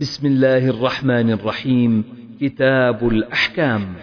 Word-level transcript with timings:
بسم 0.00 0.26
الله 0.26 0.66
الرحمن 0.70 1.30
الرحيم 1.30 2.04
كتاب 2.40 3.08
الأحكام 3.08 3.94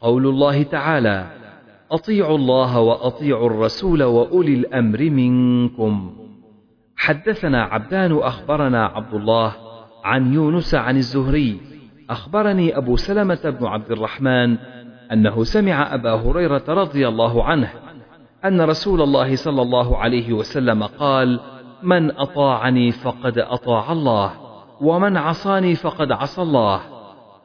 قول 0.00 0.26
الله 0.26 0.62
تعالى 0.62 1.26
أطيعوا 1.90 2.36
الله 2.36 2.80
وأطيعوا 2.80 3.46
الرسول 3.46 4.02
وأولي 4.02 4.54
الأمر 4.54 5.02
منكم 5.10 6.16
حدثنا 6.96 7.62
عبدان 7.64 8.16
أخبرنا 8.18 8.86
عبد 8.86 9.14
الله 9.14 9.52
عن 10.04 10.34
يونس 10.34 10.74
عن 10.74 10.96
الزهري 10.96 11.60
أخبرني 12.10 12.76
أبو 12.76 12.96
سلمة 12.96 13.50
بن 13.60 13.66
عبد 13.66 13.90
الرحمن 13.92 14.56
أنه 15.12 15.44
سمع 15.44 15.94
أبا 15.94 16.12
هريرة 16.14 16.64
رضي 16.68 17.08
الله 17.08 17.44
عنه 17.44 17.70
أن 18.44 18.60
رسول 18.60 19.02
الله 19.02 19.36
صلى 19.36 19.62
الله 19.62 19.96
عليه 19.96 20.32
وسلم 20.32 20.82
قال 20.82 21.40
من 21.82 22.10
أطاعني 22.10 22.90
فقد 22.92 23.38
أطاع 23.38 23.92
الله 23.92 24.49
ومن 24.80 25.16
عصاني 25.16 25.74
فقد 25.74 26.12
عصى 26.12 26.42
الله 26.42 26.80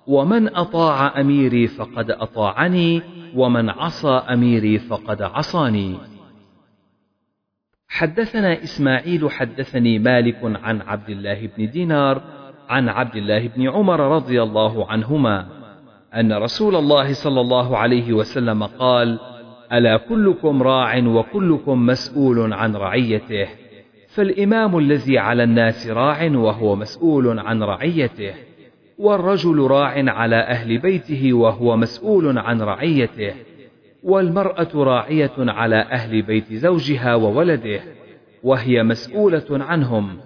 ومن 0.08 0.56
اطاع 0.56 1.20
اميري 1.22 1.68
فقد 1.68 2.12
اطاعني 2.12 3.02
ومن 3.36 3.70
عصى 3.70 4.08
اميري 4.10 4.80
فقد 4.80 5.22
عصاني 5.22 5.96
حدثنا 7.90 8.64
اسماعيل 8.64 9.30
حدثني 9.32 10.00
مالك 10.00 10.40
عن 10.44 10.82
عبد 10.82 11.10
الله 11.10 11.48
بن 11.58 11.70
دينار 11.70 12.22
عن 12.70 12.90
عبد 12.90 13.16
الله 13.16 13.48
بن 13.48 13.70
عمر 13.70 14.00
رضي 14.00 14.44
الله 14.44 14.92
عنهما 14.92 15.48
ان 16.16 16.34
رسول 16.34 16.76
الله 16.76 17.14
صلى 17.14 17.42
الله 17.42 17.78
عليه 17.78 18.14
وسلم 18.14 18.64
قال 18.64 19.20
الا 19.72 19.98
كلكم 19.98 20.64
راع 20.64 20.98
وكلكم 20.98 21.86
مسؤول 21.86 22.54
عن 22.54 22.76
رعيته 22.76 23.48
فالإمام 24.16 24.78
الذي 24.78 25.18
على 25.18 25.44
الناس 25.44 25.88
راع 25.88 26.24
وهو 26.36 26.76
مسؤول 26.76 27.40
عن 27.40 27.64
رعيته 27.64 28.34
والرجل 28.98 29.62
راع 29.68 29.94
على 29.96 30.36
أهل 30.36 30.78
بيته 30.78 31.34
وهو 31.34 31.78
مسؤول 31.78 32.38
عن 32.38 32.62
رعيته 32.62 33.34
والمرأة 34.04 34.68
راعية 34.76 35.32
على 35.38 35.76
أهل 35.76 36.22
بيت 36.22 36.54
زوجها 36.54 37.16
وولده 37.16 37.80
وهي 38.44 38.84
مسؤولة 38.84 39.46
عنهم 39.52 40.18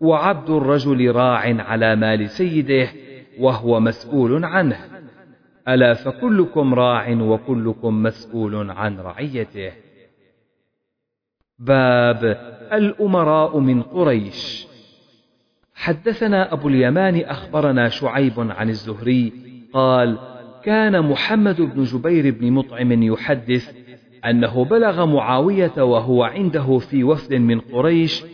وعبد 0.00 0.50
الرجل 0.50 1.12
راع 1.12 1.62
على 1.62 1.96
مال 1.96 2.30
سيده 2.30 2.88
وهو 3.40 3.80
مسؤول 3.80 4.44
عنه 4.44 4.76
ألا 5.68 5.94
فكلكم 5.94 6.74
راع 6.74 7.10
وكلكم 7.10 8.02
مسؤول 8.02 8.70
عن 8.70 8.98
رعيته 8.98 9.70
باب 11.60 12.24
الأمراء 12.72 13.58
من 13.58 13.82
قريش 13.82 14.66
حدثنا 15.74 16.52
أبو 16.52 16.68
اليمان 16.68 17.20
أخبرنا 17.20 17.88
شعيب 17.88 18.32
عن 18.38 18.68
الزهري 18.68 19.32
قال 19.72 20.18
كان 20.64 21.00
محمد 21.08 21.60
بن 21.60 21.84
جبير 21.84 22.30
بن 22.40 22.52
مطعم 22.52 23.02
يحدث 23.02 23.72
أنه 24.26 24.64
بلغ 24.64 25.06
معاوية 25.06 25.72
وهو 25.82 26.22
عنده 26.24 26.78
في 26.78 27.04
وفد 27.04 27.34
من 27.34 27.60
قريش 27.60 28.24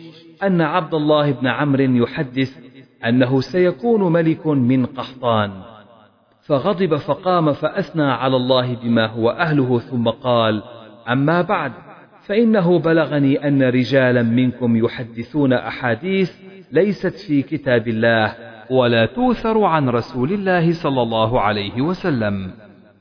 أن 0.43 0.61
عبد 0.61 0.93
الله 0.93 1.31
بن 1.31 1.47
عمرو 1.47 1.81
يحدث 1.83 2.57
أنه 3.05 3.41
سيكون 3.41 4.11
ملك 4.13 4.47
من 4.47 4.85
قحطان 4.85 5.51
فغضب 6.41 6.95
فقام 6.95 7.51
فأثنى 7.53 8.03
على 8.11 8.35
الله 8.35 8.73
بما 8.75 9.05
هو 9.07 9.29
أهله 9.29 9.79
ثم 9.79 10.09
قال 10.09 10.63
أما 11.11 11.41
بعد 11.41 11.71
فإنه 12.25 12.79
بلغني 12.79 13.47
أن 13.47 13.63
رجالا 13.63 14.21
منكم 14.23 14.77
يحدثون 14.85 15.53
أحاديث 15.53 16.31
ليست 16.71 17.15
في 17.27 17.41
كتاب 17.41 17.87
الله 17.87 18.35
ولا 18.71 19.05
توثر 19.05 19.63
عن 19.63 19.89
رسول 19.89 20.31
الله 20.33 20.71
صلى 20.73 21.01
الله 21.01 21.41
عليه 21.41 21.81
وسلم 21.81 22.51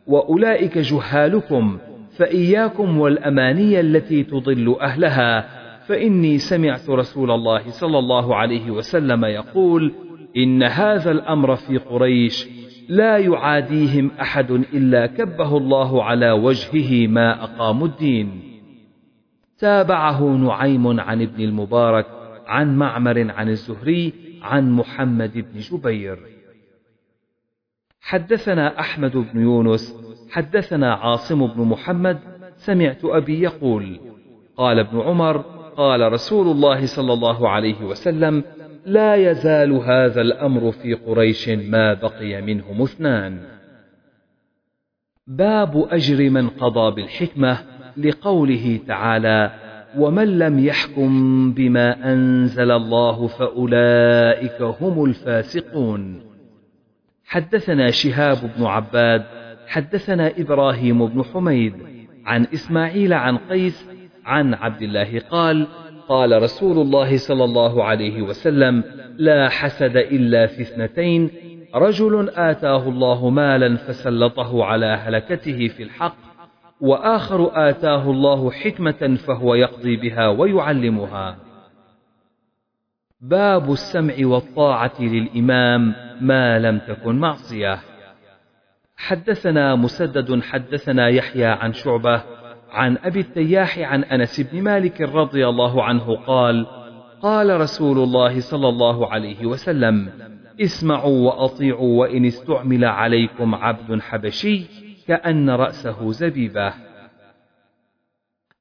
وأولئك 0.06 0.78
جهالكم 0.78 1.78
فإياكم 2.16 2.98
والأماني 2.98 3.80
التي 3.80 4.22
تضل 4.24 4.76
أهلها 4.80 5.46
فإني 5.86 6.38
سمعت 6.38 6.90
رسول 6.90 7.30
الله 7.30 7.70
صلى 7.70 7.98
الله 7.98 8.36
عليه 8.36 8.70
وسلم 8.70 9.24
يقول 9.24 9.92
إن 10.36 10.62
هذا 10.62 11.10
الأمر 11.10 11.56
في 11.56 11.76
قريش 11.76 12.46
لا 12.88 13.18
يعاديهم 13.18 14.10
أحد 14.20 14.50
إلا 14.50 15.06
كبه 15.06 15.56
الله 15.56 16.02
على 16.04 16.30
وجهه 16.30 17.06
ما 17.06 17.42
أقاموا 17.42 17.86
الدين 17.86 18.53
تابعه 19.58 20.20
نعيم 20.22 21.00
عن 21.00 21.22
ابن 21.22 21.44
المبارك 21.44 22.06
عن 22.46 22.76
معمر 22.76 23.30
عن 23.30 23.48
الزهري 23.48 24.12
عن 24.42 24.70
محمد 24.70 25.32
بن 25.38 25.58
جبير 25.58 26.18
حدثنا 28.00 28.80
احمد 28.80 29.16
بن 29.16 29.40
يونس 29.40 29.96
حدثنا 30.30 30.94
عاصم 30.94 31.46
بن 31.46 31.62
محمد 31.62 32.18
سمعت 32.56 33.04
ابي 33.04 33.40
يقول 33.42 34.00
قال 34.56 34.78
ابن 34.78 35.00
عمر 35.00 35.38
قال 35.76 36.12
رسول 36.12 36.46
الله 36.50 36.86
صلى 36.86 37.12
الله 37.12 37.48
عليه 37.48 37.84
وسلم 37.84 38.44
لا 38.86 39.30
يزال 39.30 39.72
هذا 39.72 40.20
الامر 40.20 40.72
في 40.72 40.94
قريش 40.94 41.48
ما 41.48 41.94
بقي 41.94 42.42
منهم 42.42 42.82
اثنان 42.82 43.42
باب 45.26 45.88
اجر 45.90 46.30
من 46.30 46.48
قضى 46.48 46.94
بالحكمه 46.94 47.64
لقوله 47.96 48.80
تعالى 48.88 49.50
ومن 49.96 50.38
لم 50.38 50.64
يحكم 50.64 51.52
بما 51.52 52.12
انزل 52.12 52.70
الله 52.70 53.26
فاولئك 53.26 54.62
هم 54.80 55.04
الفاسقون 55.04 56.22
حدثنا 57.26 57.90
شهاب 57.90 58.38
بن 58.58 58.64
عباد 58.66 59.24
حدثنا 59.66 60.32
ابراهيم 60.38 61.06
بن 61.06 61.22
حميد 61.24 61.74
عن 62.26 62.46
اسماعيل 62.54 63.12
عن 63.12 63.36
قيس 63.50 63.86
عن 64.24 64.54
عبد 64.54 64.82
الله 64.82 65.20
قال 65.30 65.66
قال 66.08 66.42
رسول 66.42 66.78
الله 66.78 67.16
صلى 67.16 67.44
الله 67.44 67.84
عليه 67.84 68.22
وسلم 68.22 68.84
لا 69.18 69.48
حسد 69.48 69.96
الا 69.96 70.46
في 70.46 70.60
اثنتين 70.62 71.30
رجل 71.74 72.30
اتاه 72.36 72.88
الله 72.88 73.30
مالا 73.30 73.76
فسلطه 73.76 74.64
على 74.64 74.86
هلكته 74.86 75.68
في 75.68 75.82
الحق 75.82 76.33
وآخر 76.80 77.68
آتاه 77.68 78.10
الله 78.10 78.50
حكمة 78.50 79.16
فهو 79.26 79.54
يقضي 79.54 79.96
بها 79.96 80.28
ويعلمها 80.28 81.36
باب 83.20 83.72
السمع 83.72 84.14
والطاعة 84.22 84.92
للإمام 85.02 85.94
ما 86.20 86.58
لم 86.58 86.78
تكن 86.78 87.14
معصية 87.16 87.78
حدثنا 88.96 89.74
مسدد 89.74 90.42
حدثنا 90.42 91.08
يحيى 91.08 91.44
عن 91.46 91.72
شعبة 91.72 92.22
عن 92.70 92.98
أبي 93.04 93.20
التياح 93.20 93.78
عن 93.78 94.04
أنس 94.04 94.40
بن 94.40 94.62
مالك 94.62 95.00
رضي 95.00 95.48
الله 95.48 95.82
عنه 95.84 96.16
قال 96.26 96.66
قال 97.22 97.60
رسول 97.60 97.98
الله 97.98 98.40
صلى 98.40 98.68
الله 98.68 99.12
عليه 99.12 99.46
وسلم 99.46 100.08
اسمعوا 100.60 101.18
وأطيعوا 101.26 102.00
وإن 102.00 102.24
استعمل 102.26 102.84
عليكم 102.84 103.54
عبد 103.54 104.00
حبشي 104.00 104.64
كأن 105.08 105.50
رأسه 105.50 106.12
زبيبة 106.12 106.72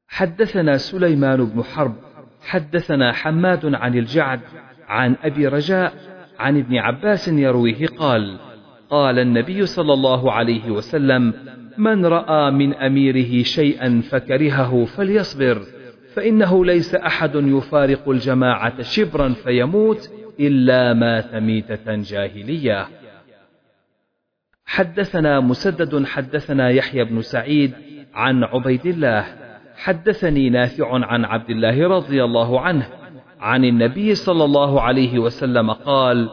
حدثنا 0.08 0.78
سليمان 0.78 1.46
بن 1.46 1.64
حرب 1.64 1.96
حدثنا 2.42 3.12
حماد 3.12 3.74
عن 3.76 3.98
الجعد 3.98 4.40
عن 4.88 5.16
أبي 5.24 5.48
رجاء 5.48 5.94
عن 6.40 6.58
ابن 6.58 6.78
عباس 6.78 7.28
يرويه 7.28 7.88
قال 7.88 8.38
قال 8.90 9.20
النبي 9.20 9.66
صلى 9.66 9.94
الله 9.94 10.32
عليه 10.32 10.72
وسلم 10.72 11.34
من 11.78 12.06
رأى 12.06 12.52
من 12.52 12.74
أميره 12.74 13.44
شيئا 13.44 14.02
فكرهه 14.10 14.86
فليصبر 14.86 15.62
فإنه 16.16 16.66
ليس 16.66 16.96
أحد 16.96 17.36
يفارق 17.36 18.10
الجماعة 18.10 18.82
شبرا 18.82 19.30
فيموت 19.30 20.12
إلا 20.40 20.94
مات 20.94 21.36
ميتة 21.36 21.96
جاهلية 21.96 22.88
حدثنا 24.66 25.40
مسدد 25.40 26.06
حدثنا 26.06 26.70
يحيى 26.70 27.04
بن 27.04 27.22
سعيد 27.22 27.74
عن 28.14 28.44
عبيد 28.44 28.86
الله 28.86 29.26
حدثني 29.78 30.50
نافع 30.50 31.06
عن 31.06 31.26
عبد 31.26 31.50
الله 31.50 31.88
رضي 31.88 32.24
الله 32.24 32.62
عنه 32.62 32.88
عن 33.40 33.66
النبي 33.66 34.16
صلى 34.16 34.44
الله 34.46 34.82
عليه 34.82 35.20
وسلم 35.20 35.72
قال 35.72 36.30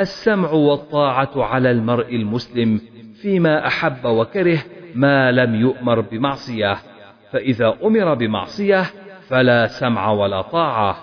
السمع 0.00 0.50
والطاعه 0.50 1.44
على 1.44 1.70
المرء 1.70 2.16
المسلم 2.16 2.80
فيما 3.22 3.66
احب 3.66 4.04
وكره 4.04 4.58
ما 4.94 5.32
لم 5.32 5.54
يؤمر 5.54 6.00
بمعصيه 6.00 6.76
فاذا 7.32 7.74
امر 7.84 8.14
بمعصيه 8.14 8.82
فلا 9.28 9.66
سمع 9.66 10.10
ولا 10.12 10.42
طاعه 10.42 10.96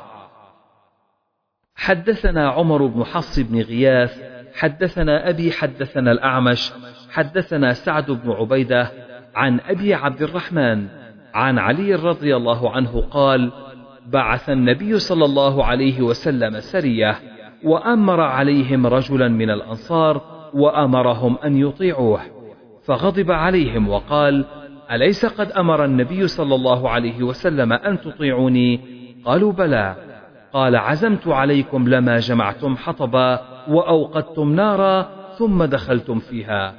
حدثنا 1.76 2.50
عمر 2.50 2.86
بن 2.86 3.04
حص 3.04 3.40
بن 3.40 3.62
غياث 3.62 4.31
حدثنا 4.56 5.30
أبي 5.30 5.52
حدثنا 5.52 6.12
الأعمش 6.12 6.72
حدثنا 7.12 7.74
سعد 7.74 8.12
بن 8.12 8.32
عبيدة 8.32 8.92
عن 9.36 9.60
أبي 9.70 9.94
عبد 9.94 10.22
الرحمن 10.22 10.88
عن 11.34 11.60
علي 11.60 11.96
رضي 11.96 12.36
الله 12.36 12.70
عنه 12.72 13.02
قال 13.12 13.52
بعث 14.08 14.50
النبي 14.50 15.00
صلى 15.00 15.26
الله 15.26 15.66
عليه 15.66 16.02
وسلم 16.02 16.60
سرية 16.60 17.16
وأمر 17.64 18.22
عليهم 18.22 18.88
رجلا 18.88 19.28
من 19.28 19.50
الأنصار 19.50 20.22
وأمرهم 20.54 21.38
أن 21.46 21.58
يطيعوه 21.58 22.20
فغضب 22.86 23.32
عليهم 23.32 23.90
وقال 23.90 24.46
أليس 24.92 25.26
قد 25.26 25.52
أمر 25.52 25.86
النبي 25.86 26.28
صلى 26.28 26.56
الله 26.56 26.90
عليه 26.90 27.24
وسلم 27.24 27.74
أن 27.74 28.02
تطيعوني 28.02 28.80
قالوا 29.26 29.52
بلى 29.52 29.96
قال 30.54 30.76
عزمت 30.76 31.28
عليكم 31.28 31.88
لما 31.90 32.18
جمعتم 32.20 32.76
حطبا 32.78 33.40
وأوقدتم 33.68 34.54
نارا 34.56 35.08
ثم 35.38 35.64
دخلتم 35.64 36.20
فيها 36.20 36.74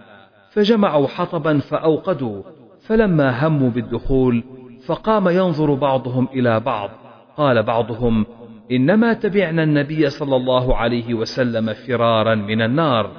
فجمعوا 0.53 1.07
حطبا 1.09 1.59
فأوقدوا 1.59 2.43
فلما 2.87 3.47
هموا 3.47 3.71
بالدخول 3.71 4.45
فقام 4.87 5.29
ينظر 5.29 5.75
بعضهم 5.75 6.29
إلى 6.33 6.61
بعض 6.61 6.91
قال 7.37 7.63
بعضهم 7.63 8.27
إنما 8.73 9.13
تبعنا 9.13 9.63
النبي 9.63 10.11
صلى 10.11 10.37
الله 10.37 10.77
عليه 10.77 11.15
وسلم 11.15 11.73
فرارا 11.73 12.35
من 12.35 12.63
النار 12.63 13.11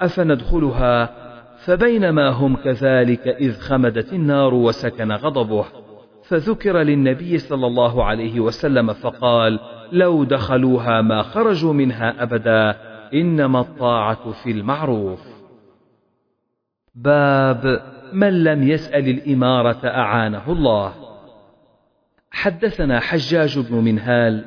أفندخلها 0.00 1.10
فبينما 1.64 2.28
هم 2.28 2.56
كذلك 2.56 3.28
إذ 3.28 3.60
خمدت 3.60 4.12
النار 4.12 4.54
وسكن 4.54 5.12
غضبه 5.12 5.64
فذكر 6.28 6.78
للنبي 6.78 7.38
صلى 7.38 7.66
الله 7.66 8.04
عليه 8.04 8.40
وسلم 8.40 8.92
فقال 8.92 9.58
لو 9.92 10.24
دخلوها 10.24 11.00
ما 11.02 11.22
خرجوا 11.22 11.72
منها 11.72 12.22
أبدا 12.22 12.74
إنما 13.14 13.60
الطاعة 13.60 14.30
في 14.30 14.50
المعروف 14.50 15.20
باب 16.94 17.82
من 18.12 18.44
لم 18.44 18.68
يسأل 18.68 19.08
الإمارة 19.08 19.86
أعانه 19.88 20.52
الله 20.52 20.92
حدثنا 22.30 23.00
حجاج 23.00 23.58
بن 23.58 23.76
منهال 23.76 24.44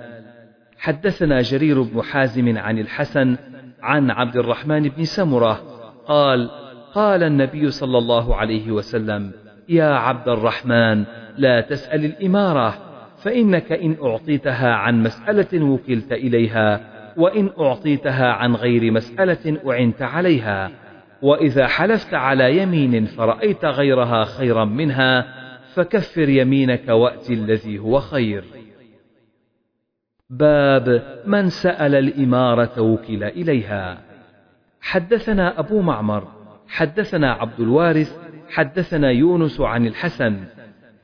حدثنا 0.78 1.42
جرير 1.42 1.82
بن 1.82 2.02
حازم 2.02 2.58
عن 2.58 2.80
الحسن 2.80 3.36
عن 3.82 4.12
عبد 4.12 4.38
الرحمن 4.38 4.84
بن 4.90 5.04
سمرة 5.04 5.62
قال 6.08 6.50
قال 6.94 7.24
النبي 7.24 7.72
صلى 7.72 7.98
الله 7.98 8.36
عليه 8.36 8.72
وسلم 8.72 9.32
يا 9.70 9.86
عبد 9.94 10.28
الرحمن 10.30 11.04
لا 11.38 11.62
تسأل 11.62 12.06
الإمارة 12.06 12.78
فإنك 13.24 13.72
إن 13.72 13.96
أعطيتها 14.04 14.74
عن 14.74 15.04
مسألة 15.04 15.66
وكلت 15.72 16.12
إليها 16.12 16.95
وإن 17.18 17.50
أعطيتها 17.60 18.32
عن 18.32 18.56
غير 18.56 18.92
مسألة 18.92 19.60
أعنت 19.72 20.02
عليها 20.02 20.72
وإذا 21.22 21.68
حلفت 21.68 22.14
على 22.14 22.58
يمين 22.58 23.06
فرأيت 23.06 23.66
غيرها 23.66 24.24
خيرا 24.24 24.66
منها 24.66 25.26
فكفر 25.74 26.30
يمينك 26.30 26.88
وأتي 26.90 27.34
الذي 27.34 27.80
هو 27.80 28.00
خير 28.00 28.44
باب 30.30 31.02
من 31.26 31.50
سأل 31.50 31.96
الإمارة 31.96 32.82
وكل 32.82 33.24
إليها 33.24 33.98
حدثنا 34.82 35.60
أبو 35.60 35.82
معمر 35.82 36.28
حدثنا 36.68 37.32
عبد 37.34 37.60
الوارث 37.60 38.18
حدثنا 38.50 39.10
يونس 39.12 39.60
عن 39.62 39.88
الحسن 39.88 40.40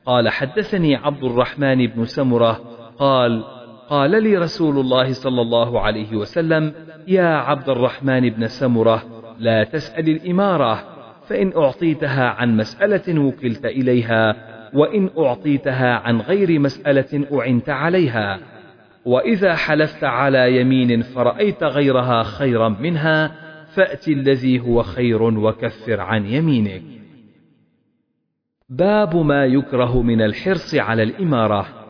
قال 0.06 0.28
حدثني 0.28 0.96
عبد 0.96 1.24
الرحمن 1.24 1.86
بن 1.86 2.04
سمرة 2.04 2.52
قال 2.98 3.44
قال 3.90 4.22
لي 4.22 4.36
رسول 4.36 4.78
الله 4.78 5.12
صلى 5.12 5.40
الله 5.42 5.80
عليه 5.80 6.16
وسلم 6.16 6.72
يا 7.08 7.26
عبد 7.36 7.68
الرحمن 7.68 8.30
بن 8.30 8.46
سمره 8.46 9.02
لا 9.38 9.64
تسال 9.64 10.08
الاماره 10.08 10.82
فان 11.28 11.52
اعطيتها 11.56 12.24
عن 12.28 12.56
مساله 12.56 13.20
وكلت 13.20 13.64
اليها 13.64 14.34
وان 14.74 15.10
اعطيتها 15.18 15.92
عن 15.94 16.20
غير 16.20 16.58
مساله 16.60 17.26
اعنت 17.40 17.68
عليها 17.68 18.38
واذا 19.04 19.54
حلفت 19.54 20.04
على 20.04 20.60
يمين 20.60 21.02
فرايت 21.02 21.64
غيرها 21.64 22.22
خيرا 22.22 22.68
منها 22.68 23.32
فات 23.74 24.08
الذي 24.08 24.60
هو 24.60 24.82
خير 24.82 25.22
وكفر 25.22 26.00
عن 26.00 26.26
يمينك 26.26 26.82
باب 28.68 29.16
ما 29.16 29.44
يكره 29.44 30.02
من 30.02 30.22
الحرص 30.22 30.74
على 30.74 31.02
الاماره 31.02 31.81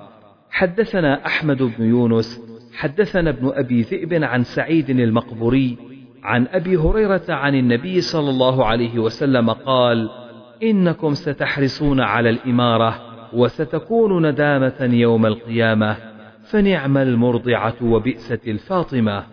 حدثنا 0.53 1.27
أحمد 1.27 1.63
بن 1.63 1.85
يونس 1.85 2.41
حدثنا 2.77 3.31
ابن 3.31 3.53
أبي 3.55 3.83
ذئب 3.83 4.25
عن 4.25 4.45
سعيد 4.45 4.91
المقبوري 4.91 5.77
عن 6.23 6.47
أبي 6.47 6.77
هريرة 6.77 7.25
عن 7.29 7.55
النبي 7.55 8.01
صلى 8.01 8.31
الله 8.31 8.67
عليه 8.67 8.99
وسلم 8.99 9.51
قال 9.51 10.11
إنكم 10.63 11.15
ستحرصون 11.15 12.01
على 12.01 12.31
الإمارة 12.31 13.01
وستكون 13.33 14.27
ندامة 14.31 14.77
يوم 14.93 15.27
القيامة 15.27 15.97
فنعم 16.51 16.99
المرضعة 16.99 17.75
وبئست 17.83 18.41
الفاطمة 18.47 19.25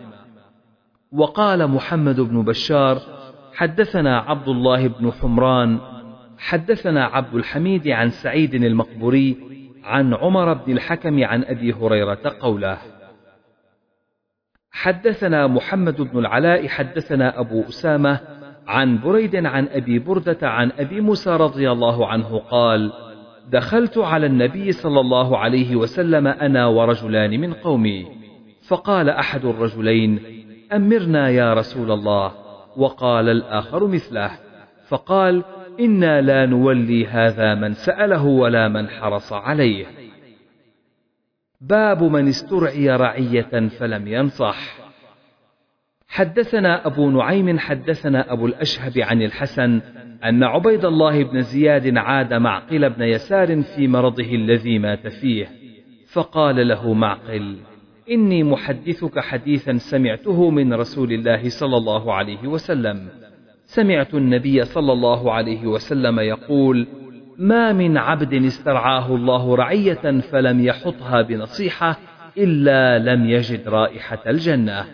وقال 1.11 1.67
محمد 1.69 2.19
بن 2.21 2.41
بشار 2.43 2.97
حدثنا 3.53 4.17
عبد 4.17 4.47
الله 4.47 4.87
بن 4.87 5.11
حمران 5.11 5.77
حدثنا 6.37 7.05
عبد 7.05 7.35
الحميد 7.35 7.87
عن 7.87 8.09
سعيد 8.09 8.53
المقبوري 8.53 9.48
عن 9.83 10.13
عمر 10.13 10.53
بن 10.53 10.73
الحكم 10.73 11.23
عن 11.23 11.43
أبي 11.43 11.73
هريرة 11.73 12.35
قوله 12.39 12.77
حدثنا 14.71 15.47
محمد 15.47 16.01
بن 16.01 16.19
العلاء 16.19 16.67
حدثنا 16.67 17.39
أبو 17.39 17.61
أسامة 17.61 18.19
عن 18.67 19.01
بريد 19.01 19.35
عن 19.45 19.67
أبي 19.67 19.99
بردة 19.99 20.37
عن 20.49 20.71
أبي 20.79 21.01
موسى 21.01 21.29
رضي 21.29 21.71
الله 21.71 22.07
عنه 22.07 22.37
قال 22.39 22.91
دخلت 23.51 23.97
على 23.97 24.25
النبي 24.25 24.71
صلى 24.71 24.99
الله 24.99 25.37
عليه 25.37 25.75
وسلم 25.75 26.27
أنا 26.27 26.65
ورجلان 26.67 27.41
من 27.41 27.53
قومي 27.53 28.05
فقال 28.67 29.09
أحد 29.09 29.45
الرجلين 29.45 30.19
أمرنا 30.73 31.29
يا 31.29 31.53
رسول 31.53 31.91
الله 31.91 32.31
وقال 32.77 33.29
الآخر 33.29 33.87
مثله 33.87 34.31
فقال 34.87 35.43
إنا 35.79 36.21
لا 36.21 36.45
نولي 36.45 37.05
هذا 37.05 37.55
من 37.55 37.73
سأله 37.73 38.25
ولا 38.25 38.67
من 38.67 38.89
حرص 38.89 39.33
عليه 39.33 39.85
باب 41.61 42.03
من 42.03 42.27
استرعي 42.27 42.89
رعية 42.89 43.67
فلم 43.79 44.07
ينصح 44.07 44.75
حدثنا 46.07 46.87
أبو 46.87 47.09
نعيم 47.09 47.59
حدثنا 47.59 48.33
أبو 48.33 48.45
الأشهب 48.45 48.93
عن 48.97 49.21
الحسن 49.21 49.81
أن 50.25 50.43
عبيد 50.43 50.85
الله 50.85 51.23
بن 51.23 51.41
زياد 51.41 51.97
عاد 51.97 52.33
معقل 52.33 52.89
بن 52.89 53.03
يسار 53.03 53.61
في 53.61 53.87
مرضه 53.87 54.35
الذي 54.35 54.79
مات 54.79 55.07
فيه 55.07 55.47
فقال 56.13 56.67
له 56.67 56.93
معقل 56.93 57.57
إني 58.11 58.43
محدثك 58.43 59.19
حديثا 59.19 59.73
سمعته 59.77 60.49
من 60.49 60.73
رسول 60.73 61.11
الله 61.13 61.49
صلى 61.49 61.77
الله 61.77 62.13
عليه 62.13 62.47
وسلم 62.47 63.07
سمعت 63.73 64.13
النبي 64.13 64.65
صلى 64.65 64.91
الله 64.93 65.31
عليه 65.33 65.67
وسلم 65.67 66.19
يقول 66.19 66.87
ما 67.37 67.73
من 67.73 67.97
عبد 67.97 68.33
استرعاه 68.33 69.15
الله 69.15 69.55
رعية 69.55 70.19
فلم 70.31 70.65
يحطها 70.65 71.21
بنصيحة 71.21 71.99
إلا 72.37 72.99
لم 72.99 73.29
يجد 73.29 73.67
رائحة 73.67 74.19
الجنة 74.27 74.85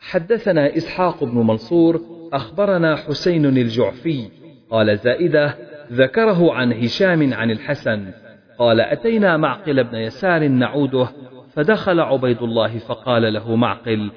حدثنا 0.00 0.76
إسحاق 0.76 1.24
بن 1.24 1.38
منصور 1.46 2.00
أخبرنا 2.32 2.96
حسين 2.96 3.46
الجعفي 3.46 4.28
قال 4.70 4.98
زائدة 4.98 5.56
ذكره 5.92 6.52
عن 6.54 6.72
هشام 6.72 7.34
عن 7.34 7.50
الحسن 7.50 8.10
قال 8.58 8.80
أتينا 8.80 9.36
معقل 9.36 9.84
بن 9.84 9.94
يسار 9.98 10.48
نعوده 10.48 11.08
فدخل 11.54 12.00
عبيد 12.00 12.42
الله 12.42 12.78
فقال 12.78 13.32
له 13.32 13.56
معقل 13.56 14.10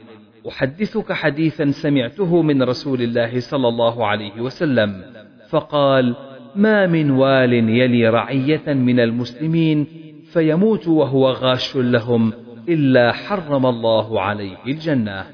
أحدثك 0.48 1.14
حديثا 1.14 1.72
سمعته 1.72 2.42
من 2.42 2.64
رسول 2.64 3.02
الله 3.02 3.40
صلى 3.40 3.68
الله 3.68 4.08
عليه 4.08 4.42
وسلم 4.42 5.02
فقال 5.50 6.16
ما 6.56 6.88
من 6.88 7.12
وال 7.12 7.54
يلي 7.54 8.10
رعية 8.10 8.74
من 8.74 9.00
المسلمين 9.00 9.88
فيموت 10.34 10.88
وهو 10.88 11.32
غاش 11.32 11.76
لهم 11.76 12.34
إلا 12.70 13.12
حرم 13.12 13.66
الله 13.66 14.22
عليه 14.22 14.58
الجنة 14.68 15.26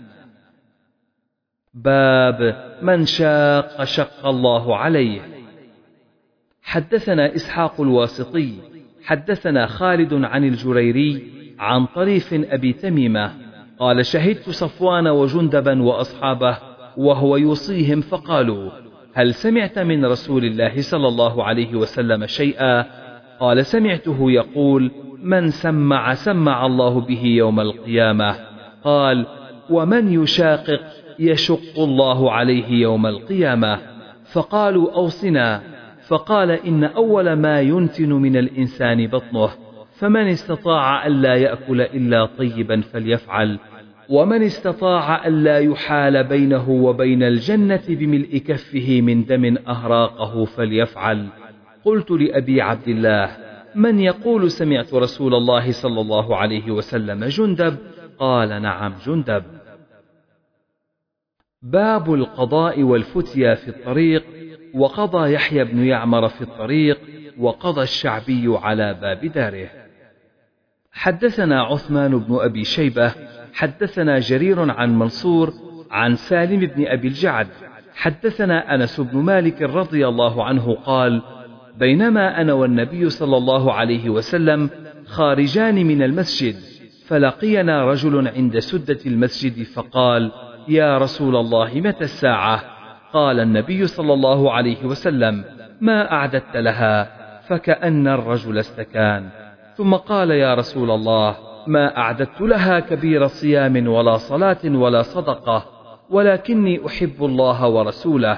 باب 1.73 2.63
من 2.81 3.05
شاق 3.05 3.83
شق 3.83 4.25
الله 4.27 4.77
عليه 4.77 5.21
حدثنا 6.63 7.35
إسحاق 7.35 7.81
الواسطي 7.81 8.53
حدثنا 9.03 9.65
خالد 9.67 10.13
عن 10.13 10.43
الجريري 10.43 11.23
عن 11.59 11.85
طريف 11.85 12.33
أبي 12.33 12.73
تميمة 12.73 13.44
قال 13.79 14.05
شهدت 14.05 14.49
صفوان 14.49 15.07
وجندبا 15.07 15.83
وأصحابه 15.83 16.57
وهو 16.97 17.37
يوصيهم 17.37 18.01
فقالوا 18.01 18.69
هل 19.13 19.33
سمعت 19.33 19.79
من 19.79 20.05
رسول 20.05 20.45
الله 20.45 20.81
صلى 20.81 21.07
الله 21.07 21.43
عليه 21.43 21.75
وسلم 21.75 22.25
شيئا 22.25 22.85
قال 23.39 23.65
سمعته 23.65 24.31
يقول 24.31 24.91
من 25.23 25.49
سمع 25.51 26.13
سمع 26.13 26.65
الله 26.65 27.01
به 27.01 27.23
يوم 27.23 27.59
القيامة 27.59 28.35
قال 28.83 29.25
ومن 29.69 30.23
يشاقق 30.23 30.79
يشق 31.19 31.79
الله 31.79 32.31
عليه 32.31 32.67
يوم 32.71 33.05
القيامة 33.07 33.79
فقالوا 34.33 34.91
أوصنا 34.93 35.61
فقال 36.07 36.51
إن 36.51 36.83
أول 36.83 37.33
ما 37.33 37.61
ينتن 37.61 38.09
من 38.09 38.37
الإنسان 38.37 39.07
بطنه 39.07 39.49
فمن 39.95 40.27
استطاع 40.27 41.07
ألا 41.07 41.35
يأكل 41.35 41.81
إلا 41.81 42.25
طيبا 42.25 42.81
فليفعل 42.81 43.59
ومن 44.09 44.43
استطاع 44.43 45.27
ألا 45.27 45.59
يحال 45.59 46.23
بينه 46.23 46.69
وبين 46.69 47.23
الجنة 47.23 47.83
بملء 47.87 48.37
كفه 48.47 49.01
من 49.01 49.25
دم 49.25 49.57
أهراقه 49.67 50.45
فليفعل 50.45 51.27
قلت 51.85 52.11
لأبي 52.11 52.61
عبد 52.61 52.87
الله 52.87 53.37
من 53.75 53.99
يقول 53.99 54.51
سمعت 54.51 54.93
رسول 54.93 55.33
الله 55.35 55.71
صلى 55.71 56.01
الله 56.01 56.35
عليه 56.37 56.71
وسلم 56.71 57.25
جندب 57.25 57.75
قال 58.19 58.61
نعم 58.61 58.93
جندب 59.07 59.43
باب 61.61 62.13
القضاء 62.13 62.83
والفتيا 62.83 63.55
في 63.55 63.67
الطريق 63.67 64.23
وقضى 64.73 65.33
يحيى 65.33 65.63
بن 65.63 65.85
يعمر 65.85 66.27
في 66.27 66.41
الطريق 66.41 66.97
وقضى 67.39 67.81
الشعبي 67.81 68.47
على 68.61 68.93
باب 69.01 69.25
داره 69.25 69.69
حدثنا 70.95 71.61
عثمان 71.61 72.11
بن 72.19 72.37
أبي 72.41 72.63
شيبة 72.63 73.11
حدثنا 73.53 74.19
جرير 74.19 74.71
عن 74.71 74.99
منصور 74.99 75.53
عن 75.91 76.15
سالم 76.15 76.59
بن 76.59 76.87
أبي 76.87 77.07
الجعد 77.07 77.47
حدثنا 77.95 78.75
أنس 78.75 78.99
بن 79.01 79.17
مالك 79.17 79.61
رضي 79.61 80.07
الله 80.07 80.43
عنه 80.43 80.75
قال 80.75 81.21
بينما 81.79 82.41
أنا 82.41 82.53
والنبي 82.53 83.09
صلى 83.09 83.37
الله 83.37 83.73
عليه 83.73 84.09
وسلم 84.09 84.69
خارجان 85.05 85.75
من 85.75 86.03
المسجد 86.03 86.55
فلقينا 87.07 87.85
رجل 87.91 88.27
عند 88.27 88.59
سدة 88.59 88.99
المسجد 89.05 89.63
فقال 89.63 90.31
يا 90.67 90.97
رسول 90.97 91.35
الله 91.35 91.71
متى 91.75 92.03
الساعة 92.03 92.63
قال 93.13 93.39
النبي 93.39 93.87
صلى 93.87 94.13
الله 94.13 94.51
عليه 94.51 94.85
وسلم 94.85 95.43
ما 95.81 96.11
أعددت 96.11 96.55
لها 96.57 97.09
فكأن 97.47 98.07
الرجل 98.07 98.57
استكان 98.57 99.29
ثم 99.77 99.93
قال 99.95 100.31
يا 100.31 100.53
رسول 100.55 100.91
الله 100.91 101.35
ما 101.67 101.97
أعددت 101.97 102.41
لها 102.41 102.79
كبير 102.79 103.27
صيام 103.27 103.87
ولا 103.87 104.17
صلاة 104.17 104.57
ولا 104.65 105.01
صدقة 105.01 105.65
ولكني 106.09 106.85
أحب 106.87 107.25
الله 107.25 107.67
ورسوله 107.67 108.37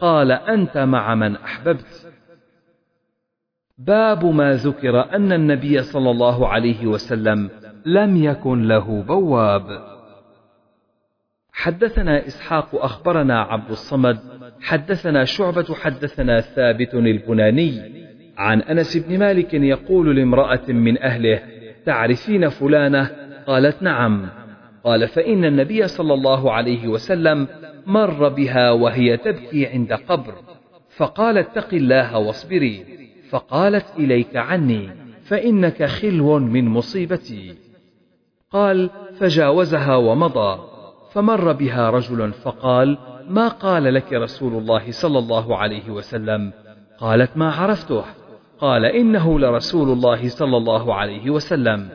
قال 0.00 0.32
أنت 0.32 0.78
مع 0.78 1.14
من 1.14 1.36
أحببت 1.36 2.12
باب 3.78 4.24
ما 4.24 4.54
ذكر 4.54 5.14
أن 5.14 5.32
النبي 5.32 5.82
صلى 5.82 6.10
الله 6.10 6.48
عليه 6.48 6.86
وسلم 6.86 7.50
لم 7.86 8.24
يكن 8.24 8.68
له 8.68 9.02
بواب 9.02 9.98
حدثنا 11.52 12.26
إسحاق 12.26 12.68
أخبرنا 12.74 13.42
عبد 13.42 13.70
الصمد 13.70 14.18
حدثنا 14.60 15.24
شعبة 15.24 15.74
حدثنا 15.74 16.40
ثابت 16.40 16.94
البناني 16.94 18.07
عن 18.38 18.60
أنس 18.62 18.96
بن 18.96 19.18
مالك 19.18 19.54
يقول 19.54 20.16
لامرأة 20.16 20.68
من 20.68 21.02
أهله 21.02 21.40
تعرفين 21.86 22.48
فلانة 22.48 23.10
قالت 23.46 23.82
نعم 23.82 24.28
قال 24.84 25.08
فإن 25.08 25.44
النبي 25.44 25.88
صلى 25.88 26.14
الله 26.14 26.52
عليه 26.52 26.88
وسلم 26.88 27.48
مر 27.86 28.28
بها 28.28 28.70
وهي 28.70 29.16
تبكي 29.16 29.66
عند 29.66 29.92
قبر 29.92 30.34
فقال 30.96 31.38
اتق 31.38 31.68
الله 31.74 32.18
واصبري 32.18 32.84
فقالت 33.30 33.86
إليك 33.98 34.36
عني 34.36 34.90
فإنك 35.28 35.84
خلو 35.84 36.38
من 36.38 36.64
مصيبتي 36.68 37.54
قال 38.50 38.90
فجاوزها 39.18 39.96
ومضى 39.96 40.60
فمر 41.12 41.52
بها 41.52 41.90
رجل 41.90 42.32
فقال 42.32 42.98
ما 43.28 43.48
قال 43.48 43.94
لك 43.94 44.12
رسول 44.12 44.52
الله 44.52 44.90
صلى 44.90 45.18
الله 45.18 45.56
عليه 45.56 45.90
وسلم 45.90 46.52
قالت 46.98 47.36
ما 47.36 47.50
عرفته 47.50 48.02
قال 48.60 48.84
إنه 48.84 49.38
لرسول 49.38 49.90
الله 49.92 50.28
صلى 50.28 50.56
الله 50.56 50.94
عليه 50.94 51.30
وسلم 51.30 51.88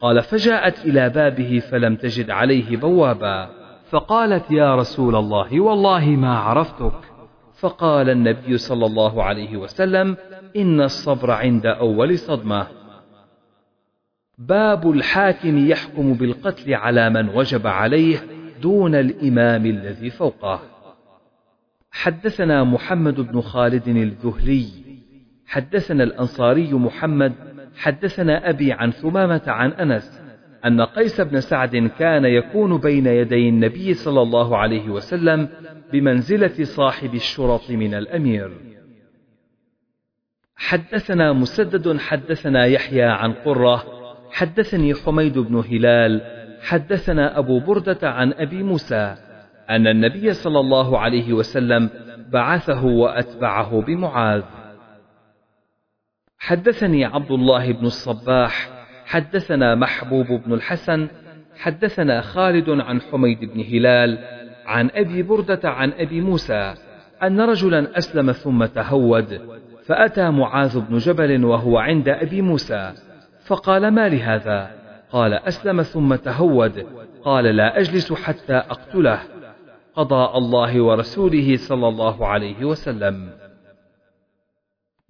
قال 0.00 0.22
فجاءت 0.22 0.84
إلى 0.86 1.10
بابه 1.10 1.62
فلم 1.72 1.96
تجد 1.96 2.30
عليه 2.30 2.76
بوابا 2.76 3.48
فقالت 3.90 4.50
يا 4.50 4.76
رسول 4.76 5.16
الله 5.16 5.60
والله 5.60 6.04
ما 6.08 6.38
عرفتك 6.38 6.92
فقال 7.60 8.10
النبي 8.10 8.58
صلى 8.58 8.86
الله 8.86 9.22
عليه 9.22 9.56
وسلم 9.56 10.16
إن 10.56 10.80
الصبر 10.80 11.30
عند 11.30 11.66
أول 11.66 12.18
صدمة 12.18 12.66
باب 14.38 14.90
الحاكم 14.90 15.66
يحكم 15.68 16.14
بالقتل 16.14 16.74
على 16.74 17.10
من 17.10 17.28
وجب 17.28 17.66
عليه 17.66 18.16
دون 18.62 18.94
الإمام 18.94 19.66
الذي 19.66 20.10
فوقه 20.10 20.60
حدثنا 21.92 22.64
محمد 22.64 23.20
بن 23.20 23.40
خالد 23.40 23.88
الذهلي 23.88 24.83
حدثنا 25.54 26.04
الأنصاري 26.04 26.72
محمد 26.72 27.32
حدثنا 27.76 28.50
أبي 28.50 28.72
عن 28.72 28.90
ثمامة 28.90 29.42
عن 29.46 29.70
أنس 29.70 30.22
أن 30.66 30.80
قيس 30.80 31.20
بن 31.20 31.40
سعد 31.40 31.76
كان 31.98 32.24
يكون 32.24 32.78
بين 32.78 33.06
يدي 33.06 33.48
النبي 33.48 33.94
صلى 33.94 34.22
الله 34.22 34.56
عليه 34.56 34.88
وسلم 34.88 35.48
بمنزلة 35.92 36.64
صاحب 36.64 37.14
الشرط 37.14 37.70
من 37.70 37.94
الأمير. 37.94 38.50
حدثنا 40.56 41.32
مسدد 41.32 41.98
حدثنا 41.98 42.64
يحيى 42.64 43.02
عن 43.02 43.32
قرة 43.32 43.82
حدثني 44.32 44.94
حميد 44.94 45.38
بن 45.38 45.54
هلال 45.70 46.20
حدثنا 46.62 47.38
أبو 47.38 47.60
بردة 47.60 48.10
عن 48.10 48.32
أبي 48.32 48.62
موسى 48.62 49.16
أن 49.70 49.86
النبي 49.86 50.32
صلى 50.32 50.60
الله 50.60 50.98
عليه 50.98 51.32
وسلم 51.32 51.90
بعثه 52.32 52.84
وأتبعه 52.84 53.80
بمعاذ 53.80 54.42
حدثني 56.46 57.04
عبد 57.04 57.30
الله 57.30 57.72
بن 57.72 57.86
الصباح 57.86 58.68
حدثنا 59.06 59.74
محبوب 59.74 60.26
بن 60.26 60.52
الحسن 60.52 61.08
حدثنا 61.58 62.20
خالد 62.20 62.70
عن 62.70 63.00
حميد 63.00 63.40
بن 63.44 63.60
هلال 63.60 64.18
عن 64.66 64.90
أبي 64.94 65.22
بردة 65.22 65.60
عن 65.64 65.92
أبي 65.98 66.20
موسى 66.20 66.74
أن 67.22 67.40
رجلا 67.40 67.98
أسلم 67.98 68.32
ثم 68.32 68.64
تهود 68.64 69.40
فأتى 69.86 70.30
معاذ 70.30 70.78
بن 70.80 70.96
جبل 70.98 71.44
وهو 71.44 71.78
عند 71.78 72.08
أبي 72.08 72.42
موسى 72.42 72.92
فقال 73.46 73.90
ما 73.90 74.08
لهذا 74.08 74.70
قال 75.10 75.32
أسلم 75.34 75.82
ثم 75.82 76.14
تهود 76.14 76.86
قال 77.24 77.44
لا 77.56 77.78
أجلس 77.80 78.12
حتى 78.12 78.54
أقتله 78.54 79.20
قضاء 79.96 80.38
الله 80.38 80.80
ورسوله 80.82 81.56
صلى 81.56 81.88
الله 81.88 82.26
عليه 82.26 82.64
وسلم 82.64 83.28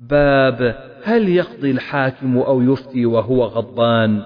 باب 0.01 0.75
هل 1.05 1.29
يقضي 1.29 1.71
الحاكم 1.71 2.39
أو 2.39 2.63
يفتي 2.63 3.07
وهو 3.07 3.45
غضبان 3.45 4.23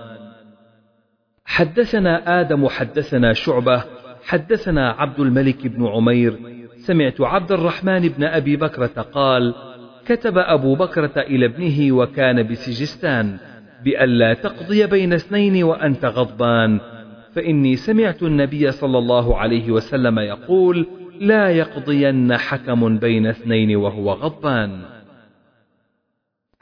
حدثنا 1.44 2.40
آدم 2.40 2.68
حدثنا 2.68 3.32
شعبة 3.32 3.84
حدثنا 4.24 4.90
عبد 4.90 5.20
الملك 5.20 5.66
بن 5.66 5.86
عمير 5.86 6.36
سمعت 6.76 7.20
عبد 7.20 7.52
الرحمن 7.52 8.08
بن 8.08 8.24
أبي 8.24 8.56
بكرة 8.56 9.00
قال 9.12 9.54
كتب 10.06 10.38
أبو 10.38 10.74
بكرة 10.74 11.12
إلى 11.16 11.46
ابنه 11.46 11.92
وكان 11.96 12.42
بسجستان 12.42 13.36
بألا 13.84 14.34
تقضي 14.34 14.86
بين 14.86 15.12
اثنين 15.12 15.62
وأنت 15.64 16.04
غضبان 16.04 16.80
فإني 17.34 17.76
سمعت 17.76 18.22
النبي 18.22 18.70
صلى 18.70 18.98
الله 18.98 19.38
عليه 19.38 19.70
وسلم 19.70 20.18
يقول 20.18 20.86
لا 21.20 21.50
يقضين 21.50 22.36
حكم 22.36 22.98
بين 22.98 23.26
اثنين 23.26 23.76
وهو 23.76 24.12
غضبان 24.12 24.97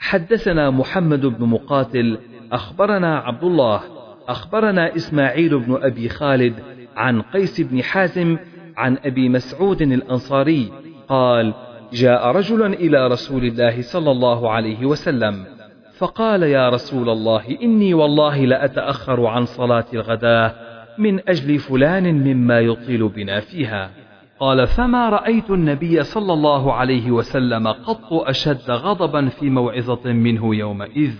حدثنا 0.09 0.71
محمد 0.71 1.27
بن 1.27 1.45
مقاتل 1.47 2.19
أخبرنا 2.53 3.19
عبد 3.19 3.45
الله 3.45 3.81
أخبرنا 4.29 4.97
إسماعيل 4.97 5.59
بن 5.59 5.79
أبي 5.83 6.09
خالد 6.09 6.55
عن 6.97 7.23
قيس 7.23 7.61
بن 7.61 7.83
حازم 7.83 8.37
عن 8.77 8.99
أبي 9.05 9.29
مسعود 9.29 9.83
الأنصاري 9.83 10.73
قال 11.09 11.55
جاء 11.93 12.29
رجل 12.31 12.65
إلى 12.75 13.09
رسول 13.09 13.45
الله 13.45 13.83
صلى 13.83 14.11
الله 14.11 14.51
عليه 14.51 14.87
وسلم 14.87 15.45
فقال 15.99 16.43
يا 16.43 16.69
رسول 16.69 17.09
الله 17.09 17.43
إني 17.63 17.95
والله 17.95 18.45
لأتأخر 18.45 19.27
عن 19.27 19.45
صلاة 19.45 19.87
الغداة 19.95 20.55
من 20.99 21.29
أجل 21.29 21.59
فلان 21.59 22.05
مما 22.25 22.61
يطيل 22.61 23.09
بنا 23.09 23.41
فيها 23.41 23.91
قال 24.41 24.67
فما 24.67 25.09
رأيت 25.09 25.51
النبي 25.51 26.03
صلى 26.03 26.33
الله 26.33 26.73
عليه 26.73 27.11
وسلم 27.11 27.69
قط 27.69 28.13
أشد 28.13 28.71
غضبا 28.71 29.29
في 29.29 29.51
موعظة 29.51 30.13
منه 30.13 30.55
يومئذ 30.55 31.13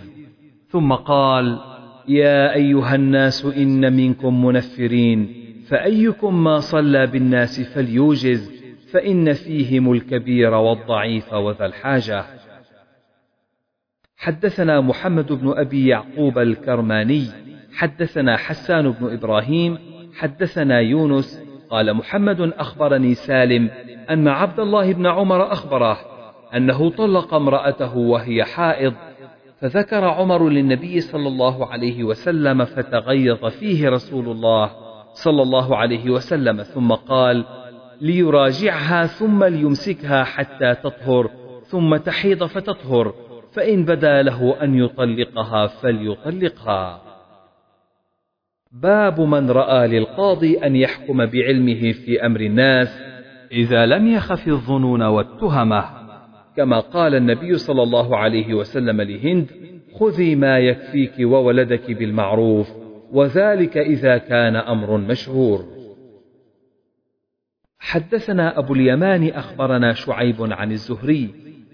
ثم 0.69 0.93
قال 0.93 1.59
يا 2.07 2.53
أيها 2.55 2.95
الناس 2.95 3.45
إن 3.45 3.95
منكم 3.95 4.45
منفرين 4.45 5.33
فأيكم 5.67 6.43
ما 6.43 6.59
صلى 6.59 7.07
بالناس 7.07 7.61
فليوجز 7.75 8.51
فإن 8.91 9.33
فيهم 9.33 9.91
الكبير 9.91 10.53
والضعيف 10.53 11.33
وذا 11.33 11.65
الحاجة 11.65 12.23
حدثنا 14.17 14.81
محمد 14.81 15.33
بن 15.33 15.53
أبي 15.57 15.87
يعقوب 15.87 16.37
الكرماني 16.39 17.23
حدثنا 17.73 18.37
حسان 18.37 18.91
بن 18.91 19.13
إبراهيم 19.13 19.77
حدثنا 20.15 20.79
يونس 20.79 21.46
قال 21.69 21.93
محمد 21.93 22.41
أخبرني 22.41 23.13
سالم 23.13 23.69
أن 24.09 24.27
عبد 24.27 24.59
الله 24.59 24.93
بن 24.93 25.05
عمر 25.07 25.51
أخبره 25.51 25.97
أنه 26.55 26.89
طلق 26.89 27.33
امرأته 27.33 27.97
وهي 27.97 28.43
حائض 28.43 28.93
فذكر 29.61 30.05
عمر 30.05 30.49
للنبي 30.49 31.01
صلى 31.01 31.27
الله 31.27 31.65
عليه 31.65 32.03
وسلم 32.03 32.65
فتغيظ 32.65 33.45
فيه 33.45 33.89
رسول 33.89 34.29
الله 34.29 34.69
صلى 35.13 35.41
الله 35.41 35.77
عليه 35.77 36.09
وسلم 36.09 36.63
ثم 36.63 36.91
قال 36.91 37.45
ليراجعها 38.01 39.05
ثم 39.05 39.43
ليمسكها 39.43 40.23
حتى 40.23 40.75
تطهر 40.75 41.29
ثم 41.65 41.95
تحيض 41.97 42.43
فتطهر 42.43 43.13
فإن 43.53 43.85
بدا 43.85 44.21
له 44.21 44.63
أن 44.63 44.75
يطلقها 44.75 45.67
فليطلقها 45.67 47.06
باب 48.83 49.21
من 49.21 49.51
رأى 49.51 49.87
للقاضي 49.87 50.57
أن 50.57 50.75
يحكم 50.75 51.25
بعلمه 51.25 51.91
في 51.91 52.25
أمر 52.25 52.39
الناس 52.41 52.87
إذا 53.51 53.85
لم 53.85 54.07
يخف 54.07 54.47
الظنون 54.47 55.01
والتهمة 55.03 55.83
كما 56.57 56.79
قال 56.79 57.15
النبي 57.15 57.57
صلى 57.57 57.83
الله 57.83 58.17
عليه 58.17 58.53
وسلم 58.53 59.01
لهند 59.01 59.45
خذي 59.99 60.35
ما 60.35 60.59
يكفيك 60.59 61.13
وولدك 61.19 61.91
بالمعروف 61.91 62.67
وذلك 63.11 63.77
إذا 63.77 64.17
كان 64.17 64.55
أمر 64.55 64.97
مشهور 64.97 65.65
حدثنا 67.79 68.59
أبو 68.59 68.73
اليمان 68.73 69.27
أخبرنا 69.29 69.93
شعيب 69.93 70.35
عن 70.39 70.71
الزهري 70.71 71.29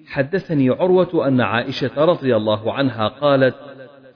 حدثني 0.08 0.70
عروة 0.70 1.28
أن 1.28 1.42
عائشة 1.42 2.06
رضي 2.06 2.36
الله 2.36 2.74
عنها 2.74 3.08
قالت 3.08 3.56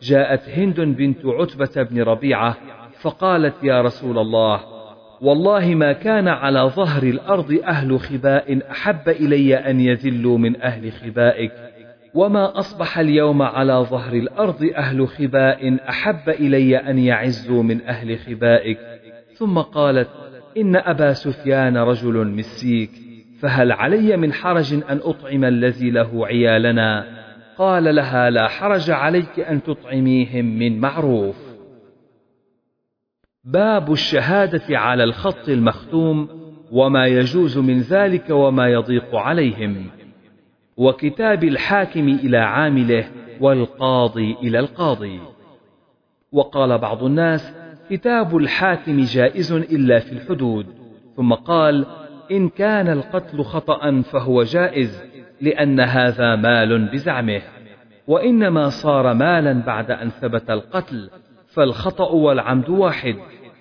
جاءت 0.01 0.49
هند 0.49 0.81
بنت 0.81 1.25
عتبة 1.25 1.83
بن 1.83 2.01
ربيعة 2.01 2.57
فقالت 3.01 3.53
يا 3.63 3.81
رسول 3.81 4.17
الله 4.19 4.59
والله 5.21 5.75
ما 5.75 5.93
كان 5.93 6.27
على 6.27 6.59
ظهر 6.75 7.03
الأرض 7.03 7.59
أهل 7.67 7.99
خباء 7.99 8.59
أحب 8.71 9.09
إلي 9.09 9.55
أن 9.55 9.79
يذلوا 9.79 10.37
من 10.37 10.61
أهل 10.61 10.91
خبائك 10.91 11.51
وما 12.13 12.59
أصبح 12.59 12.99
اليوم 12.99 13.41
على 13.41 13.73
ظهر 13.89 14.13
الأرض 14.13 14.69
أهل 14.75 15.07
خباء 15.07 15.77
أحب 15.89 16.29
إلي 16.29 16.77
أن 16.77 16.99
يعزوا 16.99 17.63
من 17.63 17.81
أهل 17.81 18.17
خبائك 18.19 18.77
ثم 19.33 19.57
قالت 19.57 20.07
إن 20.57 20.75
أبا 20.75 21.13
سفيان 21.13 21.77
رجل 21.77 22.27
مسيك 22.27 22.89
فهل 23.41 23.71
علي 23.71 24.17
من 24.17 24.33
حرج 24.33 24.73
أن 24.73 24.99
أطعم 25.03 25.45
الذي 25.45 25.89
له 25.91 26.27
عيالنا 26.27 27.05
قال 27.57 27.95
لها 27.95 28.29
لا 28.29 28.47
حرج 28.47 28.89
عليك 28.91 29.39
أن 29.39 29.63
تطعميهم 29.63 30.45
من 30.59 30.79
معروف 30.79 31.46
باب 33.53 33.91
الشهادة 33.91 34.77
على 34.79 35.03
الخط 35.03 35.49
المختوم 35.49 36.29
وما 36.71 37.07
يجوز 37.07 37.57
من 37.57 37.79
ذلك 37.81 38.25
وما 38.29 38.67
يضيق 38.67 39.15
عليهم 39.15 39.85
وكتاب 40.77 41.43
الحاكم 41.43 42.07
إلى 42.07 42.37
عامله 42.37 43.05
والقاضي 43.41 44.35
إلى 44.43 44.59
القاضي 44.59 45.19
وقال 46.31 46.77
بعض 46.77 47.03
الناس 47.03 47.53
كتاب 47.89 48.37
الحاكم 48.37 49.05
جائز 49.05 49.51
إلا 49.51 49.99
في 49.99 50.11
الحدود 50.11 50.65
ثم 51.15 51.33
قال 51.33 51.85
إن 52.31 52.49
كان 52.49 52.87
القتل 52.87 53.43
خطأ 53.43 54.01
فهو 54.01 54.43
جائز 54.43 55.01
لأن 55.41 55.79
هذا 55.79 56.35
مال 56.35 56.87
بزعمه 56.91 57.41
وإنما 58.07 58.69
صار 58.69 59.13
مالا 59.13 59.53
بعد 59.53 59.91
أن 59.91 60.09
ثبت 60.09 60.49
القتل 60.49 61.09
فالخطأ 61.47 62.09
والعمد 62.11 62.69
واحد 62.69 63.15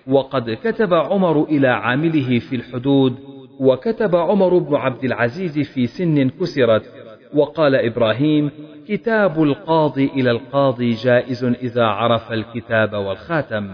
وقد 0.07 0.57
كتب 0.63 0.93
عمر 0.93 1.43
إلى 1.43 1.67
عامله 1.67 2.39
في 2.39 2.55
الحدود 2.55 3.15
وكتب 3.59 4.15
عمر 4.15 4.57
بن 4.57 4.75
عبد 4.75 5.03
العزيز 5.03 5.59
في 5.59 5.87
سن 5.87 6.29
كسرت 6.29 6.93
وقال 7.35 7.75
إبراهيم 7.75 8.51
كتاب 8.87 9.43
القاضي 9.43 10.05
إلى 10.05 10.31
القاضي 10.31 10.91
جائز 10.91 11.43
إذا 11.43 11.85
عرف 11.85 12.31
الكتاب 12.31 12.93
والخاتم 12.93 13.69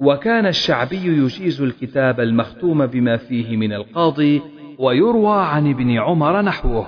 وكان 0.00 0.46
الشعبي 0.46 0.96
يجيز 1.06 1.62
الكتاب 1.62 2.20
المختوم 2.20 2.86
بما 2.86 3.16
فيه 3.16 3.56
من 3.56 3.72
القاضي 3.72 4.42
ويروى 4.78 5.36
عن 5.38 5.70
ابن 5.70 5.98
عمر 5.98 6.42
نحوه 6.42 6.86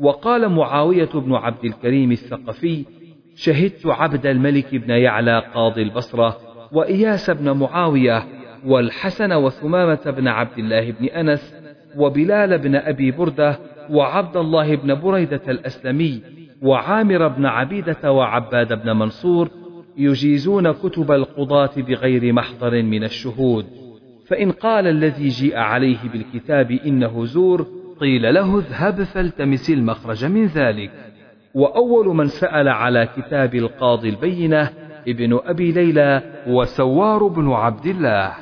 وقال 0.00 0.48
معاوية 0.48 1.10
بن 1.14 1.34
عبد 1.34 1.64
الكريم 1.64 2.12
الثقفي 2.12 2.84
شهدت 3.36 3.86
عبد 3.86 4.26
الملك 4.26 4.74
بن 4.76 4.90
يعلى 4.90 5.42
قاضي 5.54 5.82
البصرة 5.82 6.36
وإياس 6.72 7.30
بن 7.30 7.50
معاوية 7.52 8.22
والحسن 8.66 9.32
وثمامة 9.32 9.98
بن 10.16 10.28
عبد 10.28 10.58
الله 10.58 10.90
بن 10.90 11.04
أنس 11.06 11.54
وبلال 11.96 12.58
بن 12.58 12.74
أبي 12.74 13.10
بردة 13.10 13.58
وعبد 13.90 14.36
الله 14.36 14.76
بن 14.76 15.00
بريدة 15.00 15.40
الأسلمي 15.48 16.20
وعامر 16.62 17.28
بن 17.28 17.46
عبيدة 17.46 18.12
وعباد 18.12 18.72
بن 18.82 18.96
منصور 18.96 19.48
يجيزون 19.98 20.72
كتب 20.72 21.10
القضاة 21.12 21.70
بغير 21.76 22.32
محضر 22.32 22.82
من 22.82 23.04
الشهود 23.04 23.66
فإن 24.26 24.50
قال 24.50 24.86
الذي 24.86 25.28
جيء 25.28 25.56
عليه 25.56 25.96
بالكتاب 26.12 26.70
إنه 26.70 27.24
زور 27.24 27.66
قيل 28.00 28.34
له 28.34 28.58
اذهب 28.58 29.02
فالتمس 29.02 29.70
المخرج 29.70 30.24
من 30.24 30.46
ذلك 30.46 30.90
وأول 31.54 32.06
من 32.16 32.28
سأل 32.28 32.68
على 32.68 33.08
كتاب 33.16 33.54
القاضي 33.54 34.08
البينة 34.08 34.70
ابن 35.08 35.40
أبي 35.44 35.72
ليلى 35.72 36.22
وسوار 36.46 37.26
بن 37.26 37.52
عبد 37.52 37.86
الله 37.86 38.34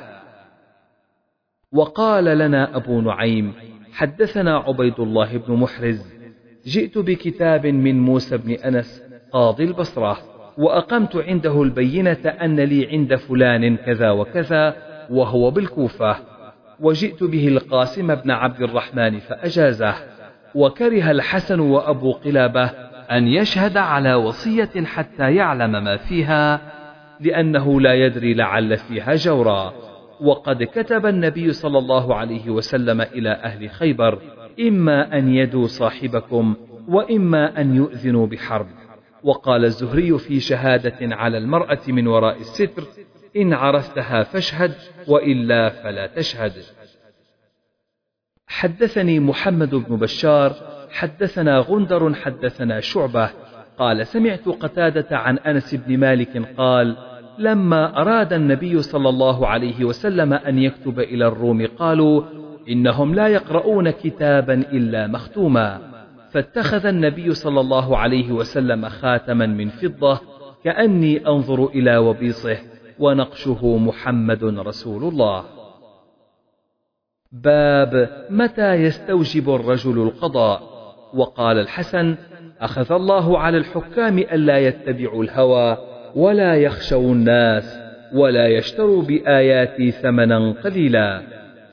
وقال 1.71 2.23
لنا 2.25 2.75
أبو 2.77 3.01
نعيم 3.01 3.53
حدثنا 3.93 4.57
عبيد 4.57 4.99
الله 4.99 5.37
بن 5.37 5.53
محرز 5.53 6.13
جئت 6.67 6.97
بكتاب 6.97 7.65
من 7.65 8.01
موسى 8.01 8.37
بن 8.37 8.51
أنس 8.51 9.03
قاضي 9.31 9.63
البصرة 9.63 10.17
وأقمت 10.57 11.15
عنده 11.15 11.63
البينة 11.63 12.27
أن 12.41 12.59
لي 12.59 12.87
عند 12.87 13.15
فلان 13.15 13.77
كذا 13.77 14.11
وكذا 14.11 14.75
وهو 15.09 15.51
بالكوفة 15.51 16.15
وجئت 16.79 17.23
به 17.23 17.47
القاسم 17.47 18.15
بن 18.15 18.31
عبد 18.31 18.61
الرحمن 18.61 19.19
فأجازه 19.19 19.93
وكره 20.55 21.11
الحسن 21.11 21.59
وأبو 21.59 22.11
قلابة 22.11 22.71
أن 23.11 23.27
يشهد 23.27 23.77
على 23.77 24.13
وصية 24.15 24.83
حتى 24.85 25.35
يعلم 25.35 25.71
ما 25.83 25.97
فيها 25.97 26.61
لأنه 27.19 27.81
لا 27.81 27.93
يدري 27.93 28.33
لعل 28.33 28.77
فيها 28.77 29.15
جورا 29.15 29.73
وقد 30.21 30.63
كتب 30.63 31.05
النبي 31.05 31.53
صلى 31.53 31.77
الله 31.77 32.15
عليه 32.15 32.49
وسلم 32.49 33.01
إلى 33.01 33.29
أهل 33.31 33.69
خيبر 33.69 34.19
إما 34.59 35.17
أن 35.17 35.33
يدوا 35.33 35.67
صاحبكم 35.67 36.55
وإما 36.87 37.61
أن 37.61 37.75
يؤذنوا 37.75 38.27
بحرب 38.27 38.67
وقال 39.23 39.65
الزهري 39.65 40.17
في 40.17 40.39
شهادة 40.39 40.95
على 41.01 41.37
المرأة 41.37 41.79
من 41.87 42.07
وراء 42.07 42.37
الستر 42.37 42.83
إن 43.37 43.53
عرفتها 43.53 44.23
فاشهد 44.23 44.73
وإلا 45.07 45.69
فلا 45.69 46.07
تشهد 46.07 46.51
حدثني 48.47 49.19
محمد 49.19 49.75
بن 49.75 49.95
بشار 49.97 50.53
حدثنا 50.91 51.57
غندر 51.59 52.13
حدثنا 52.13 52.79
شعبة 52.79 53.29
قال 53.79 54.07
سمعت 54.07 54.49
قتادة 54.49 55.17
عن 55.17 55.37
أنس 55.39 55.75
بن 55.75 55.97
مالك 55.97 56.53
قال 56.57 56.95
لما 57.39 58.01
أراد 58.01 58.33
النبي 58.33 58.81
صلى 58.81 59.09
الله 59.09 59.47
عليه 59.47 59.85
وسلم 59.85 60.33
أن 60.33 60.57
يكتب 60.59 60.99
إلى 60.99 61.27
الروم 61.27 61.67
قالوا 61.79 62.23
إنهم 62.69 63.15
لا 63.15 63.27
يقرؤون 63.27 63.89
كتابا 63.89 64.53
إلا 64.53 65.07
مختوما 65.07 65.79
فاتخذ 66.31 66.85
النبي 66.85 67.33
صلى 67.33 67.59
الله 67.59 67.97
عليه 67.97 68.31
وسلم 68.31 68.89
خاتما 68.89 69.45
من 69.45 69.69
فضة 69.69 70.19
كأني 70.63 71.27
أنظر 71.27 71.65
إلى 71.65 71.97
وبيصه 71.97 72.57
ونقشه 72.99 73.77
محمد 73.77 74.43
رسول 74.43 75.03
الله 75.03 75.43
باب 77.31 78.25
متى 78.29 78.73
يستوجب 78.73 79.49
الرجل 79.55 79.97
القضاء 80.01 80.76
وقال 81.13 81.59
الحسن 81.59 82.15
أخذ 82.61 82.91
الله 82.91 83.39
على 83.39 83.57
الحكام 83.57 84.17
ألا 84.19 84.57
يتبعوا 84.59 85.23
الهوى 85.23 85.77
ولا 86.15 86.55
يخشوا 86.55 87.01
الناس 87.13 87.79
ولا 88.13 88.47
يشتروا 88.47 89.01
بآياتي 89.03 89.91
ثمنا 89.91 90.51
قليلا 90.51 91.21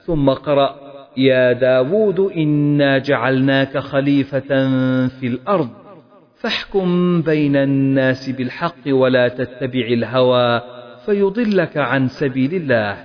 ثم 0.06 0.30
قرأ 0.30 0.74
يا 1.16 1.52
داود 1.52 2.20
إنا 2.20 2.98
جعلناك 2.98 3.78
خليفة 3.78 4.68
في 5.08 5.26
الأرض 5.26 5.68
فاحكم 6.40 7.22
بين 7.22 7.56
الناس 7.56 8.30
بالحق 8.30 8.74
ولا 8.86 9.28
تتبع 9.28 9.86
الهوى 9.86 10.60
فيضلك 11.06 11.76
عن 11.76 12.08
سبيل 12.08 12.54
الله 12.54 12.96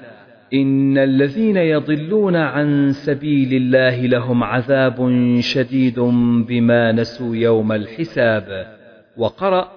إن 0.54 0.98
الذين 0.98 1.58
يضلون 1.58 2.36
عن 2.36 2.92
سبيل 2.92 3.54
الله 3.54 4.02
لهم 4.02 4.44
عذاب 4.44 5.12
شديد 5.40 6.00
بما 6.48 6.92
نسوا 6.92 7.36
يوم 7.36 7.72
الحساب 7.72 8.66
وقرأ 9.18 9.68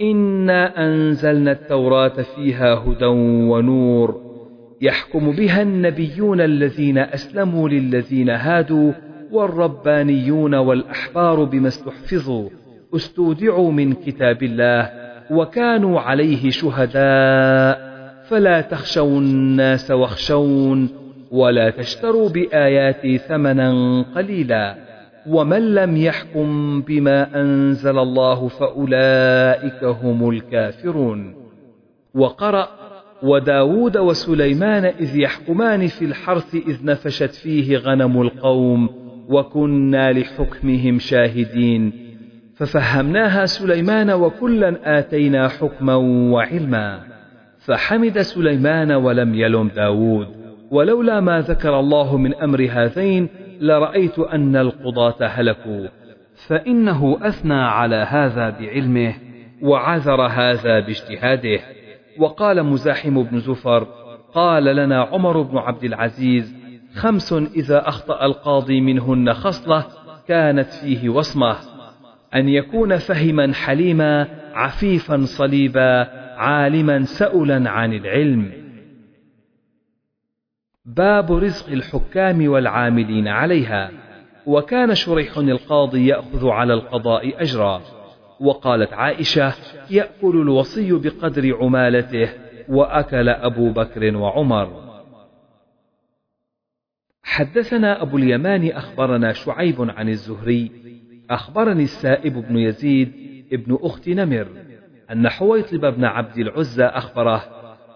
إنا 0.00 0.86
أنزلنا 0.86 1.52
التوراة 1.52 2.22
فيها 2.36 2.74
هدى 2.74 3.04
ونور 3.50 4.20
يحكم 4.80 5.32
بها 5.36 5.62
النبيون 5.62 6.40
الذين 6.40 6.98
أسلموا 6.98 7.68
للذين 7.68 8.30
هادوا 8.30 8.92
والربانيون 9.32 10.54
والأحبار 10.54 11.44
بما 11.44 11.68
استحفظوا 11.68 12.48
استودعوا 12.96 13.72
من 13.72 13.92
كتاب 13.92 14.42
الله 14.42 14.90
وكانوا 15.30 16.00
عليه 16.00 16.50
شهداء 16.50 17.89
فلا 18.30 18.60
تخشوا 18.60 19.18
الناس 19.20 19.90
واخشون 19.90 20.88
ولا 21.30 21.70
تشتروا 21.70 22.28
بآياتي 22.28 23.18
ثمنا 23.18 24.02
قليلا 24.14 24.76
ومن 25.26 25.74
لم 25.74 25.96
يحكم 25.96 26.80
بما 26.82 27.40
أنزل 27.40 27.98
الله 27.98 28.48
فأولئك 28.48 29.84
هم 29.84 30.30
الكافرون 30.30 31.34
وقرأ 32.14 32.68
وداود 33.22 33.96
وسليمان 33.98 34.84
إذ 34.84 35.16
يحكمان 35.18 35.86
في 35.86 36.04
الحرث 36.04 36.54
إذ 36.54 36.84
نفشت 36.84 37.34
فيه 37.34 37.76
غنم 37.76 38.22
القوم 38.22 38.88
وكنا 39.28 40.12
لحكمهم 40.12 40.98
شاهدين 40.98 41.92
ففهمناها 42.56 43.46
سليمان 43.46 44.10
وكلا 44.10 44.76
آتينا 44.98 45.48
حكما 45.48 45.94
وعلما 46.34 47.19
فحمد 47.66 48.18
سليمان 48.18 48.92
ولم 48.92 49.34
يلم 49.34 49.68
داود 49.68 50.26
ولولا 50.70 51.20
ما 51.20 51.40
ذكر 51.40 51.80
الله 51.80 52.16
من 52.16 52.34
أمر 52.34 52.68
هذين 52.72 53.28
لرأيت 53.60 54.18
أن 54.18 54.56
القضاة 54.56 55.24
هلكوا 55.26 55.86
فإنه 56.48 57.18
أثنى 57.22 57.54
على 57.62 57.96
هذا 57.96 58.50
بعلمه 58.50 59.14
وعذر 59.62 60.22
هذا 60.26 60.80
باجتهاده 60.80 61.58
وقال 62.18 62.62
مزاحم 62.62 63.22
بن 63.22 63.38
زفر 63.38 63.86
قال 64.34 64.64
لنا 64.64 65.02
عمر 65.02 65.42
بن 65.42 65.58
عبد 65.58 65.84
العزيز 65.84 66.54
خمس 66.94 67.32
إذا 67.32 67.88
أخطأ 67.88 68.26
القاضي 68.26 68.80
منهن 68.80 69.34
خصلة 69.34 69.84
كانت 70.28 70.68
فيه 70.72 71.08
وصمة 71.08 71.56
أن 72.34 72.48
يكون 72.48 72.96
فهما 72.96 73.52
حليما 73.54 74.26
عفيفا 74.54 75.22
صليبا 75.24 76.19
عالما 76.40 77.04
سؤلا 77.04 77.70
عن 77.70 77.92
العلم 77.92 78.52
باب 80.84 81.32
رزق 81.32 81.72
الحكام 81.72 82.48
والعاملين 82.50 83.28
عليها 83.28 83.90
وكان 84.46 84.94
شريح 84.94 85.38
القاضي 85.38 86.06
ياخذ 86.06 86.48
على 86.48 86.74
القضاء 86.74 87.42
اجرا 87.42 87.82
وقالت 88.40 88.92
عائشه 88.92 89.54
ياكل 89.90 90.36
الوصي 90.40 90.92
بقدر 90.92 91.56
عمالته 91.60 92.28
واكل 92.68 93.28
ابو 93.28 93.72
بكر 93.72 94.16
وعمر 94.16 94.90
حدثنا 97.22 98.02
ابو 98.02 98.18
اليمان 98.18 98.68
اخبرنا 98.68 99.32
شعيب 99.32 99.76
عن 99.90 100.08
الزهري 100.08 100.70
اخبرني 101.30 101.82
السائب 101.82 102.32
بن 102.34 102.58
يزيد 102.58 103.12
ابن 103.52 103.78
اخت 103.82 104.08
نمر 104.08 104.48
أن 105.12 105.28
حويطب 105.28 105.94
بن 105.94 106.04
عبد 106.04 106.38
العزى 106.38 106.84
أخبره 106.84 107.42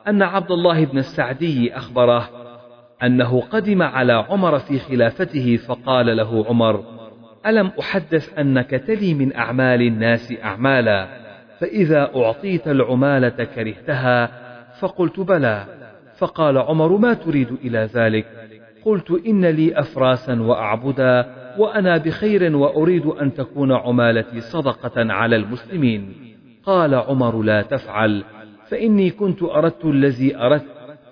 أن 0.08 0.22
عبد 0.22 0.50
الله 0.50 0.84
بن 0.84 0.98
السعدي 0.98 1.76
أخبره 1.76 2.28
أنه 3.02 3.40
قدم 3.40 3.82
على 3.82 4.12
عمر 4.12 4.58
في 4.58 4.78
خلافته 4.78 5.56
فقال 5.56 6.16
له 6.16 6.46
عمر: 6.48 6.84
ألم 7.46 7.70
أحدث 7.80 8.38
أنك 8.38 8.70
تلي 8.70 9.14
من 9.14 9.36
أعمال 9.36 9.82
الناس 9.82 10.32
أعمالا 10.44 11.08
فإذا 11.60 12.10
أعطيت 12.16 12.68
العمالة 12.68 13.44
كرهتها 13.44 14.30
فقلت 14.80 15.20
بلى 15.20 15.64
فقال 16.18 16.58
عمر 16.58 16.96
ما 16.96 17.14
تريد 17.14 17.48
إلى 17.64 17.78
ذلك 17.94 18.26
قلت 18.84 19.10
إن 19.26 19.44
لي 19.46 19.78
أفراسا 19.80 20.42
وأعبدا 20.42 21.26
وأنا 21.58 21.96
بخير 21.96 22.56
وأريد 22.56 23.06
أن 23.06 23.34
تكون 23.34 23.72
عمالتي 23.72 24.40
صدقة 24.40 25.12
على 25.12 25.36
المسلمين 25.36 26.33
قال 26.66 26.94
عمر 26.94 27.42
لا 27.42 27.62
تفعل 27.62 28.24
فإني 28.70 29.10
كنت 29.10 29.42
أردت 29.42 29.84
الذي 29.84 30.36
أردت 30.36 30.66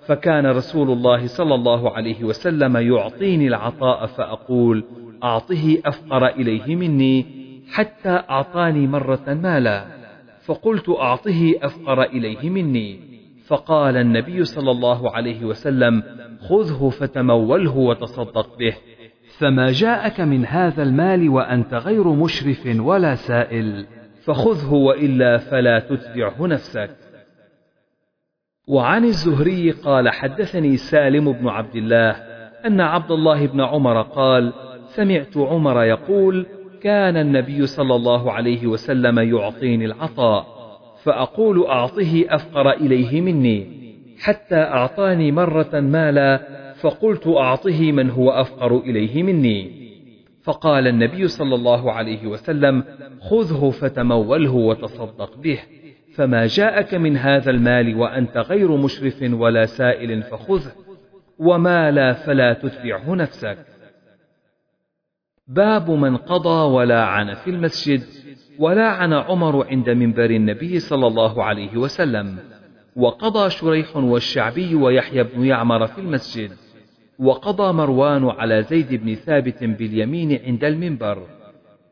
فكان 0.07 0.45
رسول 0.45 0.91
الله 0.91 1.27
صلى 1.27 1.55
الله 1.55 1.91
عليه 1.95 2.23
وسلم 2.23 2.77
يعطيني 2.77 3.47
العطاء 3.47 4.05
فأقول 4.05 4.83
أعطه 5.23 5.77
أفقر 5.85 6.27
إليه 6.27 6.75
مني 6.75 7.25
حتى 7.71 8.09
أعطاني 8.09 8.87
مرة 8.87 9.23
مالا 9.43 9.85
فقلت 10.45 10.89
أعطه 10.89 11.53
أفقر 11.61 12.03
إليه 12.03 12.49
مني 12.49 12.99
فقال 13.47 13.97
النبي 13.97 14.43
صلى 14.45 14.71
الله 14.71 15.15
عليه 15.15 15.45
وسلم 15.45 16.03
خذه 16.49 16.89
فتموله 16.89 17.77
وتصدق 17.77 18.57
به 18.57 18.75
فما 19.39 19.71
جاءك 19.71 20.19
من 20.21 20.45
هذا 20.45 20.83
المال 20.83 21.29
وأنت 21.29 21.73
غير 21.73 22.07
مشرف 22.07 22.67
ولا 22.79 23.15
سائل 23.15 23.85
فخذه 24.25 24.73
وإلا 24.73 25.37
فلا 25.37 25.79
تتبعه 25.79 26.47
نفسك 26.47 26.89
وعن 28.67 29.03
الزهري 29.05 29.71
قال 29.71 30.09
حدثني 30.09 30.77
سالم 30.77 31.31
بن 31.31 31.47
عبد 31.47 31.75
الله 31.75 32.11
أن 32.65 32.81
عبد 32.81 33.11
الله 33.11 33.45
بن 33.47 33.61
عمر 33.61 34.01
قال 34.01 34.53
سمعت 34.95 35.37
عمر 35.37 35.83
يقول 35.83 36.45
كان 36.81 37.17
النبي 37.17 37.65
صلى 37.67 37.95
الله 37.95 38.31
عليه 38.31 38.67
وسلم 38.67 39.19
يعطيني 39.19 39.85
العطاء 39.85 40.45
فأقول 41.03 41.65
أعطه 41.65 42.25
أفقر 42.29 42.71
إليه 42.71 43.21
مني 43.21 43.83
حتى 44.19 44.55
أعطاني 44.55 45.31
مرة 45.31 45.79
مالا 45.79 46.39
فقلت 46.81 47.27
أعطه 47.27 47.91
من 47.91 48.09
هو 48.09 48.29
أفقر 48.29 48.77
إليه 48.77 49.23
مني 49.23 49.82
فقال 50.43 50.87
النبي 50.87 51.27
صلى 51.27 51.55
الله 51.55 51.91
عليه 51.91 52.27
وسلم 52.27 52.83
خذه 53.21 53.69
فتموله 53.69 54.51
وتصدق 54.51 55.37
به 55.37 55.59
فما 56.15 56.45
جاءك 56.47 56.93
من 56.93 57.17
هذا 57.17 57.51
المال 57.51 57.95
وأنت 57.95 58.37
غير 58.37 58.77
مشرف 58.77 59.15
ولا 59.33 59.65
سائل 59.65 60.23
فخذه 60.23 60.71
وما 61.39 61.91
لا 61.91 62.13
فلا 62.13 62.53
تتبعه 62.53 63.15
نفسك 63.15 63.57
باب 65.47 65.91
من 65.91 66.17
قضى 66.17 66.73
ولا 66.73 67.03
عن 67.05 67.33
في 67.33 67.49
المسجد 67.49 68.01
ولا 68.59 68.87
عن 68.87 69.13
عمر 69.13 69.67
عند 69.67 69.89
منبر 69.89 70.29
النبي 70.29 70.79
صلى 70.79 71.07
الله 71.07 71.43
عليه 71.43 71.77
وسلم 71.77 72.37
وقضى 72.95 73.49
شريح 73.49 73.97
والشعبي 73.97 74.75
ويحيى 74.75 75.23
بن 75.23 75.45
يعمر 75.45 75.87
في 75.87 76.01
المسجد 76.01 76.51
وقضى 77.19 77.73
مروان 77.73 78.29
على 78.29 78.63
زيد 78.63 78.93
بن 78.93 79.15
ثابت 79.15 79.63
باليمين 79.63 80.39
عند 80.45 80.63
المنبر 80.63 81.27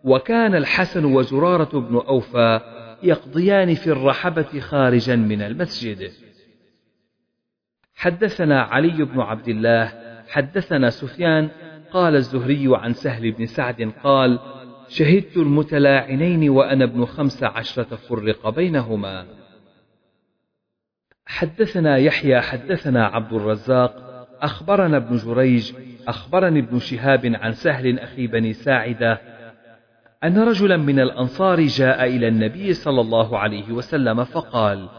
وكان 0.04 0.56
الحسن 0.56 1.06
وزرارة 1.06 1.80
بن 1.80 1.96
أوفى 1.96 2.60
يقضيان 3.04 3.74
في 3.76 3.88
الرحبة 3.88 4.60
خارجا 4.60 5.16
من 5.16 5.42
المسجد 5.42 6.12
حدثنا 7.96 8.62
علي 8.62 9.06
بن 9.06 9.20
عبد 9.20 9.48
الله 9.48 9.94
حدثنا 10.30 10.90
سفيان 10.90 11.50
قال 11.94 12.16
الزهري 12.16 12.68
عن 12.72 12.94
سهل 12.94 13.32
بن 13.32 13.46
سعد 13.46 13.92
قال 14.04 14.40
شهدت 14.88 15.38
المتلاعنين 15.38 16.50
وأنا 16.50 16.84
ابن 16.86 17.06
خمس 17.06 17.44
عشرة 17.44 17.96
فرق 18.10 18.50
بينهما 18.50 19.26
حدثنا 21.26 21.98
يحيى 21.98 22.42
حدثنا 22.42 23.06
عبد 23.06 23.34
الرزاق 23.34 24.11
أخبرنا 24.42 24.98
ابن 24.98 25.16
جريج 25.18 25.72
أخبرني 26.08 26.60
ابن 26.60 26.80
شهاب 26.80 27.26
عن 27.26 27.52
سهل 27.52 28.00
أخي 28.00 28.28
بني 28.28 28.54
ساعدة 28.54 29.22
أن 30.24 30.38
رجلا 30.40 30.78
من 30.78 31.00
الأنصار 31.00 31.62
جاء 31.62 32.06
إلى 32.06 32.28
النبي 32.28 32.74
صلى 32.74 33.02
الله 33.02 33.38
عليه 33.40 33.72
وسلم 33.72 34.24
فقال: 34.24 34.90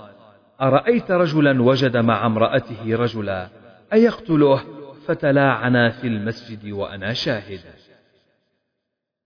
أرأيت 0.60 1.10
رجلا 1.10 1.62
وجد 1.62 1.96
مع 1.96 2.26
امرأته 2.26 2.96
رجلا 2.96 3.48
أيقتله؟ 3.92 4.62
فتلاعنا 5.06 5.90
في 5.90 6.06
المسجد 6.06 6.70
وأنا 6.72 7.12
شاهد. 7.12 7.60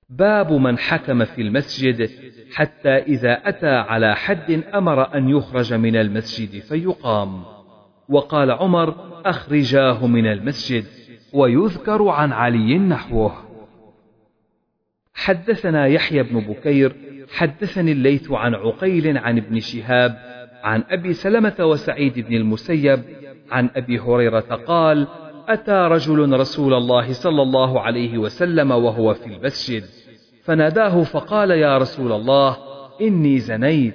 باب 0.09 0.53
من 0.53 0.79
حكم 0.79 1.25
في 1.25 1.43
المسجد 1.43 2.11
حتى 2.55 2.97
إذا 2.97 3.33
أتى 3.33 3.75
على 3.77 4.17
حد 4.17 4.51
أمر 4.75 5.15
أن 5.17 5.29
يخرج 5.29 5.75
من 5.75 5.97
المسجد 5.97 6.63
فيقام. 6.63 7.45
وقال 8.09 8.51
عمر 8.51 8.95
أخرجاه 9.27 10.07
من 10.07 10.27
المسجد 10.27 10.85
ويذكر 11.33 12.09
عن 12.09 12.33
علي 12.33 12.79
نحوه 12.79 13.33
حدثنا 15.15 15.87
يحيى 15.87 16.23
بن 16.23 16.41
بكير 16.41 16.93
حدثني 17.33 17.93
الليث 17.93 18.31
عن 18.31 18.55
عقيل 18.55 19.19
عن 19.19 19.39
ابن 19.39 19.61
شهاب 19.61 20.19
عن 20.63 20.85
أبي 20.91 21.13
سلمة 21.13 21.55
وسعيد 21.61 22.19
بن 22.19 22.37
المسيب 22.37 23.03
عن 23.51 23.71
أبي 23.77 23.99
هريرة 23.99 24.41
قال 24.41 25.07
أتى 25.49 25.73
رجل 25.89 26.41
رسول 26.41 26.75
الله 26.75 27.13
صلى 27.13 27.43
الله 27.43 27.81
عليه 27.81 28.19
وسلم 28.19 28.71
وهو 28.71 29.15
في 29.15 29.27
المسجد 29.27 29.83
فناداه 30.45 31.03
فقال 31.03 31.51
يا 31.51 31.79
رسول 31.79 32.13
الله 32.13 32.57
إني 33.01 33.39
زنيت 33.39 33.95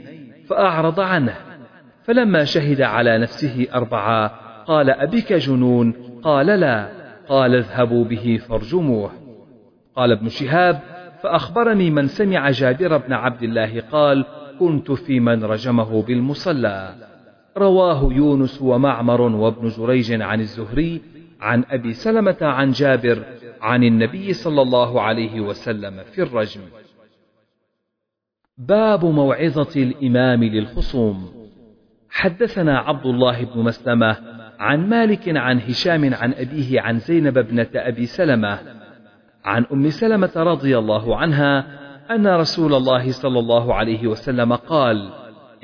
فأعرض 0.50 1.00
عنه 1.00 1.36
فلما 2.04 2.44
شهد 2.46 2.82
على 2.82 3.18
نفسه 3.18 3.68
أربعة 3.74 4.40
قال 4.68 4.90
أبك 4.90 5.34
جنون 5.34 5.94
قال 6.24 6.46
لا 6.46 6.90
قال 7.30 7.56
اذهبوا 7.56 8.04
به 8.06 8.40
فارجموه 8.50 9.12
قال 9.96 10.12
ابن 10.12 10.30
شهاب 10.30 10.80
فأخبرني 11.24 11.92
من 11.92 12.08
سمع 12.08 12.50
جابر 12.50 12.98
بن 12.98 13.14
عبد 13.14 13.44
الله 13.44 13.82
قال 13.92 14.26
كنت 14.60 14.92
في 14.92 15.20
من 15.20 15.44
رجمه 15.44 16.02
بالمصلى 16.02 16.96
رواه 17.58 18.10
يونس 18.14 18.62
ومعمر 18.62 19.22
وابن 19.22 19.68
جريج 19.78 20.22
عن 20.22 20.40
الزهري 20.42 21.02
عن 21.42 21.64
أبي 21.72 21.94
سلمة 21.94 22.38
عن 22.42 22.72
جابر 22.72 23.24
عن 23.62 23.84
النبي 23.84 24.34
صلى 24.34 24.62
الله 24.62 25.02
عليه 25.02 25.42
وسلم 25.42 26.04
في 26.12 26.22
الرجم 26.24 26.62
باب 28.58 29.06
موعظة 29.06 29.82
الإمام 29.84 30.44
للخصوم 30.44 31.41
حدثنا 32.12 32.80
عبد 32.80 33.06
الله 33.06 33.44
بن 33.44 33.62
مسلمة 33.62 34.16
عن 34.60 34.90
مالك 34.90 35.22
عن 35.38 35.60
هشام 35.60 36.14
عن 36.14 36.34
أبيه 36.34 36.82
عن 36.82 36.98
زينب 37.00 37.38
ابنة 37.38 37.68
أبي 37.76 38.06
سلمة 38.06 38.60
عن 39.46 39.66
أم 39.74 39.90
سلمة 39.90 40.32
رضي 40.36 40.78
الله 40.78 41.18
عنها 41.18 41.66
أن 42.16 42.28
رسول 42.28 42.74
الله 42.74 43.12
صلى 43.12 43.40
الله 43.40 43.74
عليه 43.76 44.08
وسلم 44.08 44.54
قال 44.56 45.10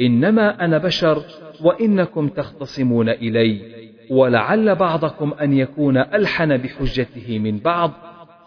إنما 0.01 0.65
أنا 0.65 0.77
بشر 0.77 1.21
وإنكم 1.63 2.27
تختصمون 2.27 3.09
إلي 3.09 3.61
ولعل 4.09 4.75
بعضكم 4.75 5.33
أن 5.41 5.53
يكون 5.53 5.97
ألحن 5.97 6.57
بحجته 6.57 7.39
من 7.39 7.59
بعض 7.59 7.91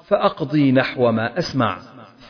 فأقضي 0.07 0.73
نحو 0.73 1.11
ما 1.13 1.39
أسمع 1.39 1.79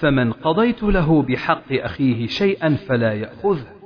فمن 0.00 0.32
قضيت 0.32 0.82
له 0.82 1.22
بحق 1.22 1.64
أخيه 1.70 2.26
شيئا 2.26 2.76
فلا 2.88 3.12
يأخذه 3.12 3.79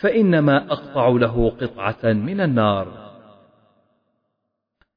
فإنما 0.00 0.56
أقطع 0.72 1.08
له 1.08 1.52
قطعة 1.60 2.02
من 2.12 2.40
النار. 2.40 3.10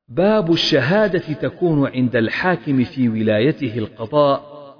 باب 0.07 0.51
الشهادة 0.51 1.33
تكون 1.33 1.87
عند 1.89 2.15
الحاكم 2.15 2.83
في 2.83 3.09
ولايته 3.09 3.77
القضاء 3.77 4.39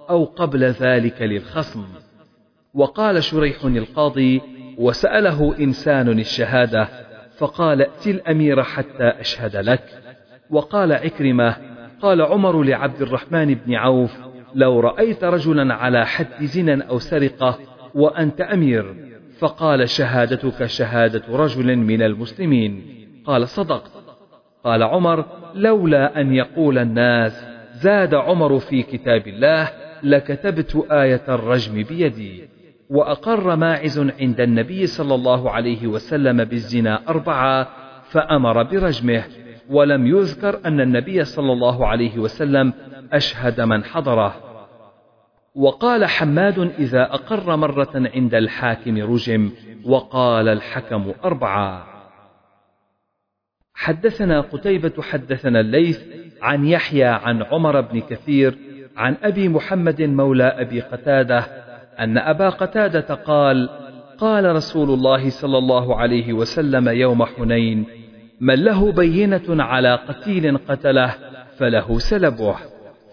أو 0.10 0.24
قبل 0.26 0.64
ذلك 0.64 1.22
للخصم. 1.22 1.86
وقال 2.74 3.24
شريح 3.24 3.66
القاضي: 3.66 4.42
وسأله 4.78 5.60
إنسان 5.60 6.20
الشهادة 6.20 6.88
فقال 7.38 7.82
ائت 7.82 8.08
الأمير 8.08 8.64
حتى 8.64 9.04
أشهد 9.20 9.56
لك. 9.56 9.84
وقال 10.50 10.94
عكرمة: 10.94 11.56
قال 12.02 12.22
عمر 12.22 12.64
لعبد 12.64 13.02
الرحمن 13.02 13.54
بن 13.56 13.74
عوف: 13.74 14.12
لو 14.56 14.80
رأيت 14.80 15.24
رجلا 15.24 15.74
على 15.74 16.06
حد 16.06 16.44
زنا 16.44 16.84
أو 16.86 17.00
سرقة 17.00 17.60
وأنت 17.96 18.42
أمير 18.42 19.13
فقال 19.44 19.90
شهادتك 19.90 20.66
شهادة 20.66 21.22
رجل 21.30 21.76
من 21.76 22.02
المسلمين 22.02 22.82
قال 23.26 23.48
صدقت 23.48 23.92
قال 24.64 24.84
عمر 24.84 25.26
لولا 25.56 26.22
أن 26.22 26.34
يقول 26.34 26.78
الناس 26.78 27.46
زاد 27.82 28.14
عمر 28.14 28.60
في 28.60 28.84
كتاب 28.84 29.28
الله 29.28 29.70
لكتبت 30.04 30.86
آية 30.92 31.22
الرجم 31.30 31.84
بيدي 31.84 32.44
وأقر 32.90 33.56
ماعز 33.56 34.12
عند 34.22 34.42
النبي 34.42 34.88
صلى 34.88 35.16
الله 35.16 35.52
عليه 35.52 35.88
وسلم 35.88 36.44
بالزنا 36.44 37.02
أربعة 37.10 37.68
فأمر 38.12 38.64
برجمه 38.64 39.24
ولم 39.70 40.08
يذكر 40.08 40.60
أن 40.66 40.80
النبي 40.82 41.24
صلى 41.24 41.54
الله 41.54 41.88
عليه 41.88 42.18
وسلم 42.20 42.74
أشهد 43.14 43.62
من 43.62 43.84
حضره 43.84 44.34
وقال 45.56 46.06
حماد 46.06 46.60
إذا 46.60 47.02
أقر 47.04 47.56
مرة 47.56 47.92
عند 48.16 48.36
الحاكم 48.36 49.02
رجم 49.14 49.52
وقال 49.86 50.48
الحكم 50.48 51.14
أربعة 51.24 51.88
حدثنا 53.76 54.42
قتيبة 54.42 55.02
حدثنا 55.02 55.60
الليث 55.60 56.00
عن 56.42 56.66
يحيى 56.66 57.04
عن 57.04 57.44
عمر 57.44 57.82
بن 57.82 58.00
كثير 58.02 58.58
عن 58.98 59.16
أبي 59.24 59.50
محمد 59.50 60.02
مولى 60.02 60.44
أبي 60.44 60.80
قتادة 60.82 61.40
أن 62.00 62.18
أبا 62.18 62.50
قتادة 62.50 63.16
قال 63.16 63.70
قال 64.20 64.56
رسول 64.56 64.90
الله 64.90 65.30
صلى 65.30 65.58
الله 65.58 65.96
عليه 65.98 66.34
وسلم 66.34 66.90
يوم 66.90 67.24
حنين 67.26 67.86
من 68.42 68.64
له 68.64 68.92
بينة 68.92 69.64
على 69.64 69.96
قتيل 69.96 70.58
قتله 70.58 71.16
فله 71.58 72.00
سلبه 72.00 72.56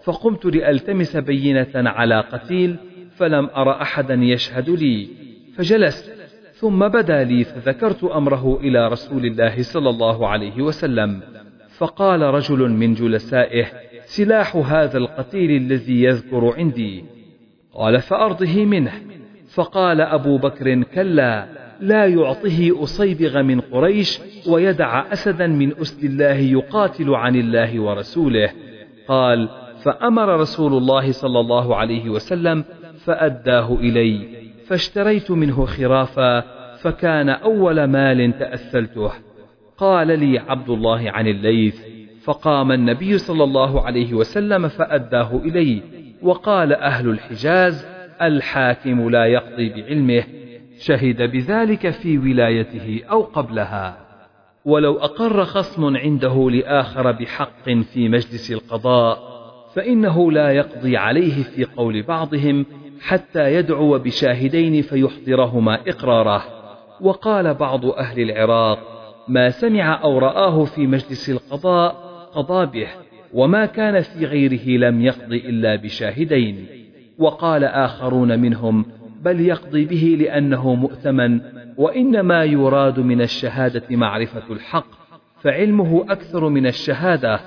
فقمت 0.03 0.45
لألتمس 0.45 1.17
بينة 1.17 1.67
على 1.75 2.19
قتيل 2.21 2.75
فلم 3.17 3.49
أر 3.55 3.81
أحدا 3.81 4.13
يشهد 4.13 4.69
لي 4.69 5.07
فجلست 5.57 6.11
ثم 6.51 6.87
بدا 6.87 7.23
لي 7.23 7.43
فذكرت 7.43 8.03
أمره 8.03 8.59
إلى 8.61 8.87
رسول 8.87 9.25
الله 9.25 9.63
صلى 9.63 9.89
الله 9.89 10.27
عليه 10.27 10.61
وسلم 10.61 11.19
فقال 11.77 12.21
رجل 12.21 12.69
من 12.69 12.93
جلسائه 12.93 13.65
سلاح 14.05 14.55
هذا 14.55 14.97
القتيل 14.97 15.51
الذي 15.51 16.03
يذكر 16.03 16.53
عندي 16.57 17.03
قال 17.73 18.01
فأرضه 18.01 18.65
منه 18.65 18.91
فقال 19.55 20.01
أبو 20.01 20.37
بكر 20.37 20.83
كلا 20.83 21.47
لا 21.79 22.05
يعطه 22.05 22.83
أصيبغ 22.83 23.41
من 23.41 23.59
قريش 23.61 24.19
ويدع 24.47 25.13
أسدا 25.13 25.47
من 25.47 25.71
أسد 25.81 26.03
الله 26.03 26.35
يقاتل 26.37 27.09
عن 27.09 27.35
الله 27.35 27.79
ورسوله 27.79 28.51
قال 29.07 29.49
فأمر 29.83 30.39
رسول 30.39 30.73
الله 30.77 31.11
صلى 31.11 31.39
الله 31.39 31.75
عليه 31.75 32.09
وسلم 32.09 32.63
فأداه 33.05 33.75
إلي 33.75 34.27
فاشتريت 34.67 35.31
منه 35.31 35.65
خرافا 35.65 36.41
فكان 36.77 37.29
أول 37.29 37.83
مال 37.83 38.37
تأثلته 38.39 39.11
قال 39.77 40.19
لي 40.19 40.39
عبد 40.39 40.69
الله 40.69 41.11
عن 41.11 41.27
الليث 41.27 41.77
فقام 42.23 42.71
النبي 42.71 43.17
صلى 43.17 43.43
الله 43.43 43.85
عليه 43.85 44.13
وسلم 44.13 44.67
فأداه 44.67 45.35
إلي 45.45 45.81
وقال 46.21 46.73
أهل 46.73 47.09
الحجاز 47.09 47.85
الحاكم 48.21 49.09
لا 49.09 49.25
يقضي 49.25 49.69
بعلمه 49.69 50.23
شهد 50.79 51.21
بذلك 51.31 51.89
في 51.89 52.17
ولايته 52.17 53.01
أو 53.11 53.21
قبلها 53.21 53.97
ولو 54.65 54.97
أقر 54.97 55.45
خصم 55.45 55.97
عنده 55.97 56.49
لآخر 56.49 57.11
بحق 57.11 57.63
في 57.93 58.09
مجلس 58.09 58.51
القضاء 58.51 59.30
فإنه 59.75 60.31
لا 60.31 60.51
يقضي 60.51 60.97
عليه 60.97 61.43
في 61.43 61.65
قول 61.65 62.01
بعضهم 62.03 62.65
حتى 63.01 63.55
يدعو 63.55 63.99
بشاهدين 63.99 64.81
فيحضرهما 64.81 65.79
إقراره 65.87 66.43
وقال 67.01 67.53
بعض 67.53 67.85
أهل 67.85 68.19
العراق 68.21 68.79
ما 69.27 69.49
سمع 69.49 70.03
أو 70.03 70.17
رآه 70.19 70.65
في 70.65 70.87
مجلس 70.87 71.29
القضاء 71.29 71.91
قضى 72.33 72.65
به 72.79 72.87
وما 73.33 73.65
كان 73.65 74.01
في 74.01 74.25
غيره 74.25 74.67
لم 74.89 75.01
يقضي 75.01 75.37
إلا 75.37 75.75
بشاهدين 75.75 76.65
وقال 77.19 77.63
آخرون 77.63 78.39
منهم 78.39 78.85
بل 79.21 79.39
يقضي 79.39 79.85
به 79.85 80.17
لأنه 80.19 80.73
مؤتمن 80.73 81.41
وإنما 81.77 82.43
يراد 82.43 82.99
من 82.99 83.21
الشهادة 83.21 83.83
معرفة 83.95 84.43
الحق 84.53 84.85
فعلمه 85.41 86.05
أكثر 86.09 86.49
من 86.49 86.67
الشهادة 86.67 87.39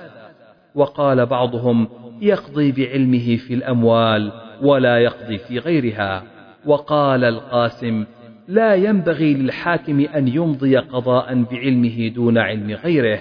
وقال 0.75 1.25
بعضهم 1.25 1.87
يقضي 2.21 2.71
بعلمه 2.71 3.35
في 3.35 3.53
الأموال 3.53 4.31
ولا 4.61 4.99
يقضي 4.99 5.37
في 5.37 5.59
غيرها 5.59 6.23
وقال 6.65 7.23
القاسم 7.23 8.05
لا 8.47 8.75
ينبغي 8.75 9.33
للحاكم 9.33 9.99
أن 9.99 10.27
يمضي 10.27 10.77
قضاء 10.77 11.43
بعلمه 11.51 12.07
دون 12.07 12.37
علم 12.37 12.71
غيره 12.71 13.19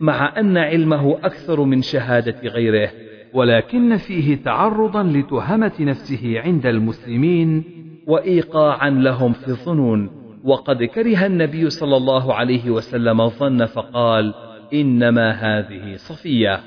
مع 0.00 0.38
أن 0.38 0.56
علمه 0.58 1.12
أكثر 1.24 1.60
من 1.64 1.82
شهادة 1.82 2.40
غيره 2.48 2.90
ولكن 3.32 3.96
فيه 3.96 4.36
تعرضا 4.36 5.02
لتهمة 5.02 5.72
نفسه 5.80 6.40
عند 6.40 6.66
المسلمين 6.66 7.64
وإيقاعا 8.06 8.90
لهم 8.90 9.32
في 9.32 9.48
الظنون 9.48 10.10
وقد 10.44 10.82
كره 10.84 11.26
النبي 11.26 11.70
صلى 11.70 11.96
الله 11.96 12.34
عليه 12.34 12.70
وسلم 12.70 13.20
الظن 13.20 13.64
فقال 13.64 14.34
إنما 14.74 15.30
هذه 15.30 15.94
صفية 15.96 16.60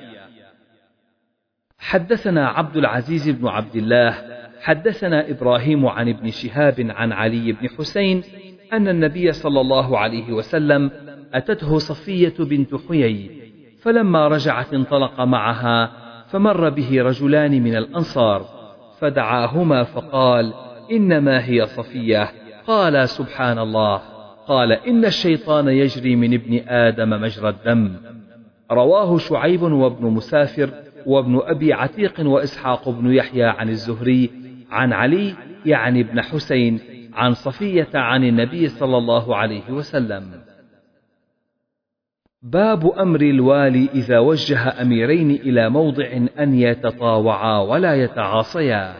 حدثنا 1.79 2.47
عبد 2.47 2.77
العزيز 2.77 3.29
بن 3.29 3.47
عبد 3.47 3.75
الله 3.75 4.13
حدثنا 4.61 5.29
إبراهيم 5.31 5.85
عن 5.85 6.09
ابن 6.09 6.31
شهاب 6.31 6.75
عن 6.89 7.11
علي 7.11 7.51
بن 7.51 7.69
حسين 7.69 8.21
أن 8.73 8.87
النبي 8.87 9.31
صلى 9.31 9.61
الله 9.61 9.97
عليه 9.97 10.31
وسلم 10.33 10.91
أتته 11.33 11.77
صفية 11.77 12.33
بنت 12.39 12.69
حيي 12.89 13.29
فلما 13.81 14.27
رجعت 14.27 14.73
انطلق 14.73 15.21
معها 15.21 15.91
فمر 16.29 16.69
به 16.69 17.01
رجلان 17.03 17.63
من 17.63 17.75
الأنصار 17.75 18.45
فدعاهما 18.99 19.83
فقال 19.83 20.53
إنما 20.91 21.45
هي 21.45 21.65
صفية 21.65 22.31
قال 22.67 23.09
سبحان 23.09 23.59
الله 23.59 24.01
قال 24.47 24.71
إن 24.71 25.05
الشيطان 25.05 25.67
يجري 25.67 26.15
من 26.15 26.33
ابن 26.33 26.59
آدم 26.67 27.09
مجرى 27.09 27.49
الدم 27.49 27.93
رواه 28.71 29.17
شعيب 29.17 29.61
وابن 29.61 30.05
مسافر 30.05 30.69
وابن 31.05 31.41
أبي 31.43 31.73
عتيق 31.73 32.13
وإسحاق 32.19 32.89
بن 32.89 33.13
يحيى 33.13 33.43
عن 33.43 33.69
الزهري 33.69 34.29
عن 34.71 34.93
علي 34.93 35.35
يعني 35.65 36.01
ابن 36.01 36.21
حسين 36.21 36.79
عن 37.13 37.33
صفية 37.33 37.87
عن 37.93 38.23
النبي 38.23 38.67
صلى 38.67 38.97
الله 38.97 39.35
عليه 39.35 39.69
وسلم 39.69 40.23
باب 42.41 42.91
أمر 42.91 43.21
الوالي 43.21 43.89
إذا 43.93 44.19
وجه 44.19 44.81
أميرين 44.81 45.31
إلى 45.31 45.69
موضع 45.69 46.07
أن 46.39 46.53
يتطاوعا 46.55 47.59
ولا 47.59 47.95
يتعاصيا 48.03 48.93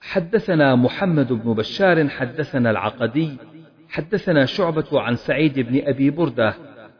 حدثنا 0.00 0.74
محمد 0.74 1.32
بن 1.32 1.52
بشار 1.54 2.08
حدثنا 2.08 2.70
العقدي 2.70 3.36
حدثنا 3.88 4.44
شعبة 4.44 5.00
عن 5.00 5.14
سعيد 5.16 5.60
بن 5.60 5.82
أبي 5.84 6.10
بردة 6.10 6.54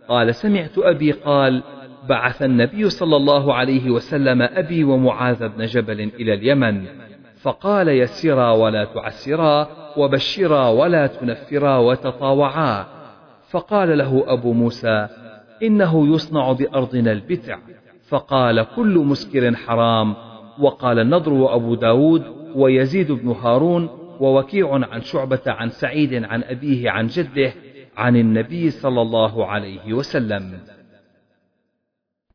قال 0.08 0.34
سمعت 0.34 0.72
أبي 0.78 1.12
قال 1.12 1.62
بعث 2.08 2.42
النبي 2.42 2.90
صلى 2.90 3.16
الله 3.16 3.54
عليه 3.54 3.90
وسلم 3.90 4.42
أبي 4.42 4.84
ومعاذ 4.84 5.48
بن 5.48 5.64
جبل 5.66 6.00
إلى 6.00 6.34
اليمن 6.34 6.84
فقال 7.42 7.88
يسرا 7.88 8.50
ولا 8.50 8.84
تعسرا 8.84 9.68
وبشرا 9.96 10.68
ولا 10.68 11.06
تنفرا 11.06 11.76
وتطاوعا 11.76 12.86
فقال 13.50 13.98
له 13.98 14.24
أبو 14.26 14.52
موسى 14.52 15.08
إنه 15.62 16.14
يصنع 16.14 16.52
بأرضنا 16.52 17.12
البتع 17.12 17.58
فقال 18.08 18.66
كل 18.76 18.98
مسكر 18.98 19.54
حرام 19.56 20.14
وقال 20.60 20.98
النضر 20.98 21.32
وأبو 21.32 21.74
داود 21.74 22.22
ويزيد 22.54 23.12
بن 23.12 23.28
هارون 23.28 23.88
ووكيع 24.20 24.68
عن 24.74 25.00
شعبة 25.00 25.40
عن 25.46 25.68
سعيد 25.70 26.24
عن 26.24 26.42
أبيه 26.42 26.90
عن 26.90 27.06
جده 27.06 27.52
عن 27.96 28.16
النبي 28.16 28.70
صلى 28.70 29.02
الله 29.02 29.46
عليه 29.46 29.92
وسلم 29.94 30.54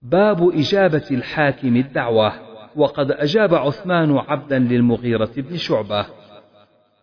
باب 0.01 0.57
إجابة 0.57 1.03
الحاكم 1.11 1.75
الدعوة 1.75 2.33
وقد 2.75 3.11
أجاب 3.11 3.55
عثمان 3.55 4.17
عبدا 4.17 4.59
للمغيرة 4.59 5.31
بن 5.37 5.57
شعبة 5.57 6.05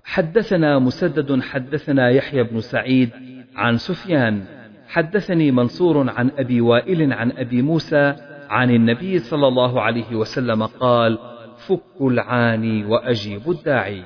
حدثنا 0.05 0.79
مسدد 0.79 1.43
حدثنا 1.43 2.11
يحيى 2.11 2.43
بن 2.43 2.61
سعيد 2.61 3.11
عن 3.57 3.77
سفيان 3.77 4.45
حدثني 4.89 5.51
منصور 5.51 6.11
عن 6.11 6.31
أبي 6.39 6.61
وائل 6.61 7.13
عن 7.13 7.33
أبي 7.33 7.63
موسى 7.63 8.15
عن 8.51 8.71
النبي 8.71 9.19
صلى 9.19 9.49
الله 9.49 9.83
عليه 9.83 10.17
وسلم 10.17 10.63
قال 10.67 11.19
فك 11.67 11.85
العاني 12.01 12.85
وأجيب 12.85 13.51
الداعي 13.51 14.03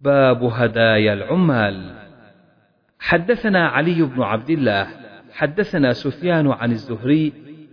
باب 0.00 0.42
هدايا 0.44 1.12
العمال 1.14 1.94
حدثنا 2.98 3.68
علي 3.68 4.02
بن 4.02 4.22
عبد 4.22 4.50
الله 4.50 5.05
حدثنا 5.36 5.92
سفيان 5.92 6.46
عن 6.50 6.70
الزهري 6.72 7.32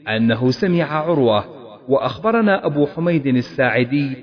أنه 0.10 0.50
سمع 0.52 0.84
عروة 0.84 1.44
وأخبرنا 1.88 2.66
أبو 2.66 2.86
حميد 2.86 3.28
الساعدي 3.28 4.16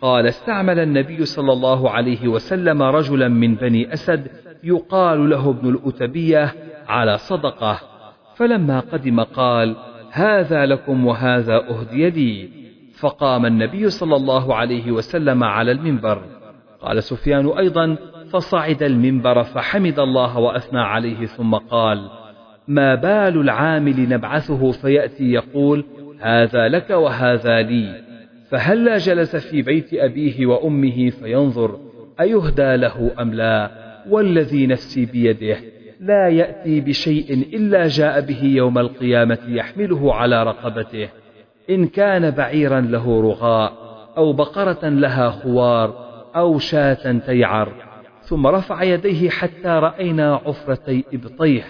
قال 0.00 0.26
استعمل 0.26 0.78
النبي 0.78 1.24
صلى 1.24 1.52
الله 1.52 1.90
عليه 1.90 2.28
وسلم 2.28 2.82
رجلا 2.82 3.28
من 3.28 3.54
بني 3.54 3.92
أسد 3.92 4.26
يقال 4.64 5.30
له 5.30 5.50
ابن 5.50 5.68
الأتبية 5.68 6.54
على 6.88 7.18
صدقة 7.18 7.80
فلما 8.36 8.80
قدم 8.80 9.20
قال 9.22 9.76
هذا 10.10 10.66
لكم 10.66 11.06
وهذا 11.06 11.54
أهدي 11.70 12.10
لي 12.10 12.48
فقام 13.00 13.46
النبي 13.46 13.90
صلى 13.90 14.16
الله 14.16 14.54
عليه 14.54 14.92
وسلم 14.92 15.44
على 15.44 15.72
المنبر 15.72 16.22
قال 16.80 17.02
سفيان 17.02 17.46
أيضا 17.48 17.96
فصعد 18.32 18.82
المنبر 18.82 19.42
فحمد 19.42 19.98
الله 19.98 20.38
وأثنى 20.38 20.80
عليه 20.80 21.26
ثم 21.26 21.54
قال 21.54 22.10
ما 22.68 22.94
بال 22.94 23.40
العامل 23.40 24.08
نبعثه 24.08 24.72
فيأتي 24.72 25.24
يقول 25.32 25.84
هذا 26.20 26.68
لك 26.68 26.90
وهذا 26.90 27.62
لي 27.62 28.02
فهلا 28.50 28.98
جلس 28.98 29.36
في 29.36 29.62
بيت 29.62 29.88
أبيه 29.94 30.46
وأمه 30.46 31.10
فينظر 31.10 31.78
أيهدى 32.20 32.76
له 32.76 33.10
أم 33.20 33.34
لا 33.34 33.70
والذي 34.08 34.66
نفسي 34.66 35.06
بيده 35.06 35.56
لا 36.00 36.28
يأتي 36.28 36.80
بشيء 36.80 37.32
إلا 37.54 37.88
جاء 37.88 38.20
به 38.20 38.44
يوم 38.44 38.78
القيامة 38.78 39.38
يحمله 39.48 40.14
على 40.14 40.42
رقبته 40.42 41.08
إن 41.70 41.86
كان 41.86 42.30
بعيرا 42.30 42.80
له 42.80 43.20
رغاء 43.22 43.72
أو 44.16 44.32
بقرة 44.32 44.88
لها 44.88 45.30
خوار 45.30 46.06
أو 46.36 46.58
شاة 46.58 47.12
تيعر 47.26 47.72
ثم 48.22 48.46
رفع 48.46 48.82
يديه 48.82 49.30
حتى 49.30 49.66
رأينا 49.68 50.34
عفرتي 50.46 51.04
إبطيه 51.12 51.62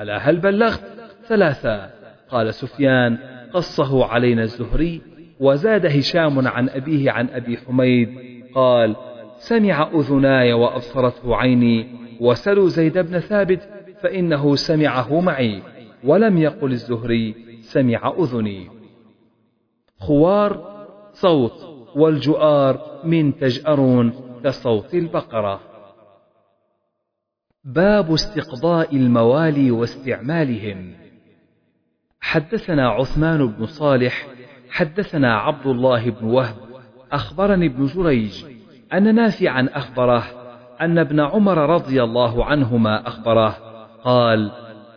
ألا 0.00 0.18
هل 0.30 0.36
بلغت 0.36 0.80
ثلاثة 1.28 1.90
قال 2.28 2.54
سفيان 2.54 3.18
قصه 3.52 4.06
علينا 4.06 4.42
الزهري 4.42 5.00
وزاد 5.40 5.86
هشام 5.86 6.48
عن 6.48 6.68
أبيه 6.68 7.10
عن 7.10 7.28
أبي 7.28 7.56
حميد 7.56 8.08
قال 8.54 8.96
سمع 9.38 9.90
أذناي 9.94 10.52
وأبصرته 10.52 11.36
عيني 11.36 11.86
وسلوا 12.20 12.68
زيد 12.68 12.98
بن 12.98 13.18
ثابت 13.18 13.68
فإنه 14.02 14.54
سمعه 14.56 15.20
معي 15.20 15.62
ولم 16.04 16.38
يقل 16.38 16.72
الزهري 16.72 17.34
سمع 17.60 18.14
أذني 18.18 18.68
خوار 19.98 20.80
صوت 21.12 21.52
والجؤار 21.96 23.00
من 23.04 23.38
تجأرون 23.38 24.12
كصوت 24.44 24.94
البقره 24.94 25.60
باب 27.64 28.12
استقضاء 28.12 28.96
الموالي 28.96 29.70
واستعمالهم 29.70 30.92
حدثنا 32.20 32.88
عثمان 32.88 33.46
بن 33.46 33.66
صالح 33.66 34.26
حدثنا 34.70 35.36
عبد 35.36 35.66
الله 35.66 36.10
بن 36.10 36.26
وهب 36.26 36.56
اخبرني 37.12 37.66
ابن 37.66 37.84
جريج 37.86 38.44
ان 38.94 39.14
نافعا 39.14 39.68
اخبره 39.72 40.24
ان 40.80 40.98
ابن 40.98 41.20
عمر 41.20 41.58
رضي 41.74 42.02
الله 42.02 42.44
عنهما 42.44 43.06
اخبره 43.08 43.56
قال 44.04 44.50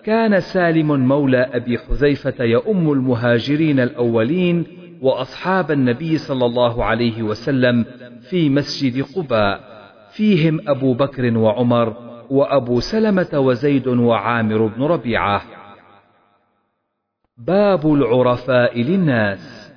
كان 0.04 0.40
سالم 0.40 1.08
مولى 1.08 1.38
ابي 1.54 1.78
حذيفه 1.78 2.44
يؤم 2.44 2.92
المهاجرين 2.92 3.80
الاولين 3.80 4.66
واصحاب 5.02 5.72
النبي 5.72 6.18
صلى 6.18 6.46
الله 6.46 6.84
عليه 6.86 7.24
وسلم 7.24 7.86
في 8.30 8.50
مسجد 8.50 9.06
قباء 9.16 9.60
فيهم 10.14 10.60
ابو 10.68 10.94
بكر 10.94 11.38
وعمر 11.38 12.13
وأبو 12.30 12.80
سلمة 12.80 13.30
وزيد 13.34 13.88
وعامر 13.88 14.66
بن 14.68 14.84
ربيعة 14.84 15.42
باب 17.38 17.94
العرفاء 17.94 18.82
للناس 18.82 19.74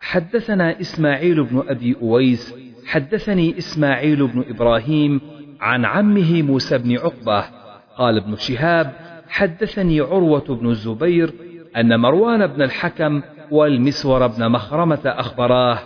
حدثنا 0.00 0.80
إسماعيل 0.80 1.44
بن 1.44 1.62
أبي 1.68 1.96
أويس 2.02 2.54
حدثني 2.86 3.58
إسماعيل 3.58 4.26
بن 4.26 4.44
إبراهيم 4.48 5.20
عن 5.60 5.84
عمه 5.84 6.42
موسى 6.42 6.78
بن 6.78 6.98
عقبة 6.98 7.44
قال 7.96 8.16
ابن 8.18 8.36
شهاب 8.36 8.92
حدثني 9.28 10.00
عروة 10.00 10.44
بن 10.56 10.70
الزبير 10.70 11.32
أن 11.76 12.00
مروان 12.00 12.46
بن 12.46 12.62
الحكم 12.62 13.22
والمسور 13.50 14.26
بن 14.26 14.48
مخرمة 14.52 15.00
أخبراه 15.06 15.78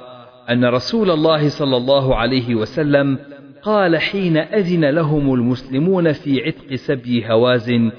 أن 0.50 0.64
رسول 0.64 1.10
الله 1.10 1.48
صلى 1.48 1.76
الله 1.76 2.16
عليه 2.16 2.54
وسلم 2.54 3.18
قال 3.64 3.98
حين 4.00 4.36
أذن 4.36 4.84
لهم 4.90 5.34
المسلمون 5.34 6.12
في 6.12 6.42
عتق 6.46 6.74
سبي 6.74 7.28
هوازن 7.30 7.92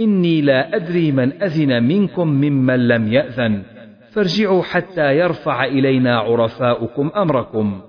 إني 0.00 0.40
لا 0.42 0.76
أدري 0.76 1.12
من 1.12 1.42
أذن 1.42 1.82
منكم 1.82 2.28
ممن 2.28 2.88
لم 2.88 3.12
يأذن 3.12 3.62
فارجعوا 4.10 4.62
حتى 4.62 5.18
يرفع 5.18 5.64
إلينا 5.64 6.18
عرفاؤكم 6.18 7.10
أمركم 7.16 7.80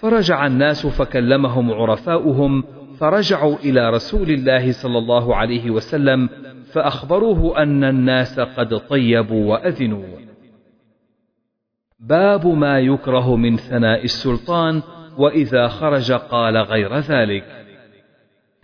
فرجع 0.00 0.46
الناس 0.46 0.86
فكلمهم 0.86 1.72
عرفاؤهم 1.72 2.64
فرجعوا 2.98 3.56
إلى 3.64 3.90
رسول 3.90 4.30
الله 4.30 4.72
صلى 4.72 4.98
الله 4.98 5.36
عليه 5.36 5.70
وسلم 5.70 6.28
فأخبروه 6.72 7.62
أن 7.62 7.84
الناس 7.84 8.40
قد 8.40 8.78
طيبوا 8.88 9.50
وأذنوا 9.52 10.04
باب 12.00 12.46
ما 12.46 12.80
يكره 12.80 13.36
من 13.36 13.56
ثناء 13.56 14.04
السلطان 14.04 14.82
وإذا 15.18 15.68
خرج 15.68 16.12
قال 16.12 16.56
غير 16.56 16.98
ذلك 16.98 17.44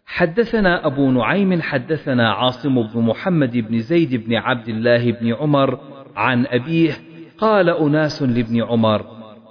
حدثنا 0.07 0.87
أبو 0.87 1.11
نعيم 1.11 1.63
حدثنا 1.63 2.33
عاصم 2.33 2.83
بن 2.83 3.01
محمد 3.03 3.57
بن 3.57 3.79
زيد 3.81 4.15
بن 4.27 4.35
عبد 4.35 4.69
الله 4.69 5.13
بن 5.13 5.35
عمر 5.35 5.79
عن 6.17 6.47
أبيه 6.47 6.93
قال 7.39 7.71
أناس 7.71 8.23
لابن 8.23 8.63
عمر 8.63 9.05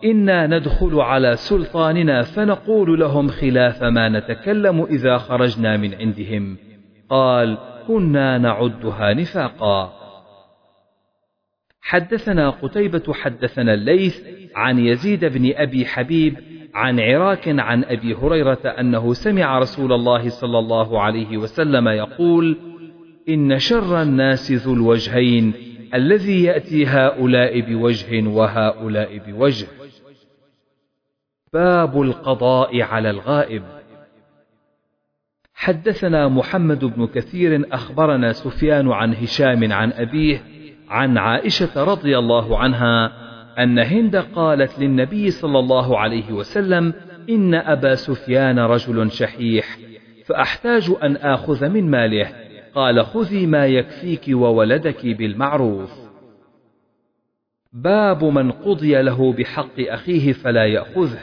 إنا 0.05 0.47
ندخل 0.47 0.99
على 1.01 1.36
سلطاننا 1.36 2.21
فنقول 2.21 2.99
لهم 2.99 3.27
خلاف 3.27 3.84
ما 3.84 4.09
نتكلم 4.09 4.84
إذا 4.84 5.17
خرجنا 5.17 5.78
من 5.78 5.95
عندهم 5.95 6.57
قال 7.09 7.57
كنا 7.88 8.38
نعدها 8.38 9.13
نفاقا 9.13 9.93
حدثنا 11.82 12.49
قتيبة 12.49 13.13
حدثنا 13.13 13.74
الليث 13.74 14.22
عن 14.55 14.80
يزيد 14.80 15.26
بن 15.26 15.51
أبي 15.55 15.86
حبيب 15.86 16.38
عن 16.78 16.99
عراك 16.99 17.47
عن 17.47 17.84
أبي 17.84 18.13
هريرة 18.15 18.65
أنه 18.80 19.13
سمع 19.13 19.59
رسول 19.59 19.93
الله 19.93 20.30
صلى 20.30 20.59
الله 20.59 21.01
عليه 21.01 21.38
وسلم 21.38 21.88
يقول: 21.88 22.57
إن 23.30 23.59
شر 23.59 24.01
الناس 24.01 24.51
ذو 24.51 24.73
الوجهين 24.73 25.53
الذي 25.93 26.43
يأتي 26.43 26.86
هؤلاء 26.86 27.61
بوجه 27.61 28.28
وهؤلاء 28.30 29.17
بوجه. 29.28 29.67
باب 31.53 32.01
القضاء 32.01 32.82
على 32.82 33.09
الغائب. 33.09 33.63
حدثنا 35.53 36.28
محمد 36.28 36.86
بن 36.86 37.07
كثير 37.07 37.65
أخبرنا 37.71 38.34
سفيان 38.34 38.91
عن 38.91 39.13
هشام 39.13 39.71
عن 39.73 39.91
أبيه 39.91 40.43
عن 40.89 41.17
عائشة 41.17 41.84
رضي 41.84 42.17
الله 42.19 42.57
عنها 42.59 43.26
أن 43.60 43.80
هند 43.80 44.16
قالت 44.16 44.80
للنبي 44.80 45.32
صلى 45.32 45.60
الله 45.60 45.99
عليه 45.99 46.32
وسلم: 46.32 46.93
إن 47.30 47.53
أبا 47.53 47.95
سفيان 47.95 48.60
رجل 48.60 49.12
شحيح، 49.12 49.78
فأحتاج 50.26 50.89
أن 51.03 51.16
آخذ 51.16 51.70
من 51.70 51.91
ماله، 51.91 52.32
قال: 52.76 53.05
خذي 53.05 53.45
ما 53.47 53.66
يكفيك 53.68 54.22
وولدك 54.30 55.05
بالمعروف. 55.05 55.91
باب 57.74 58.24
من 58.24 58.51
قضي 58.51 59.01
له 59.01 59.34
بحق 59.34 59.80
أخيه 59.80 60.34
فلا 60.34 60.66
يأخذه، 60.66 61.20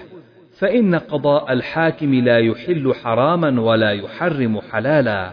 فإن 0.58 0.94
قضاء 0.94 1.52
الحاكم 1.52 2.14
لا 2.14 2.38
يحل 2.38 2.94
حراما 2.94 3.60
ولا 3.60 3.90
يحرم 3.92 4.60
حلالا. 4.60 5.32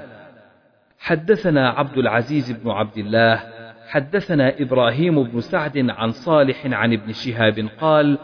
حدثنا 1.00 1.70
عبد 1.70 1.98
العزيز 1.98 2.52
بن 2.52 2.70
عبد 2.70 2.98
الله 2.98 3.44
حدثنا 3.92 4.54
إبراهيم 4.62 5.24
بن 5.24 5.42
سعد 5.42 5.86
عن 5.90 6.12
صالح 6.12 6.66
عن 6.66 6.94
ابن 6.94 7.12
شهاب 7.14 7.68
قال 7.82 8.18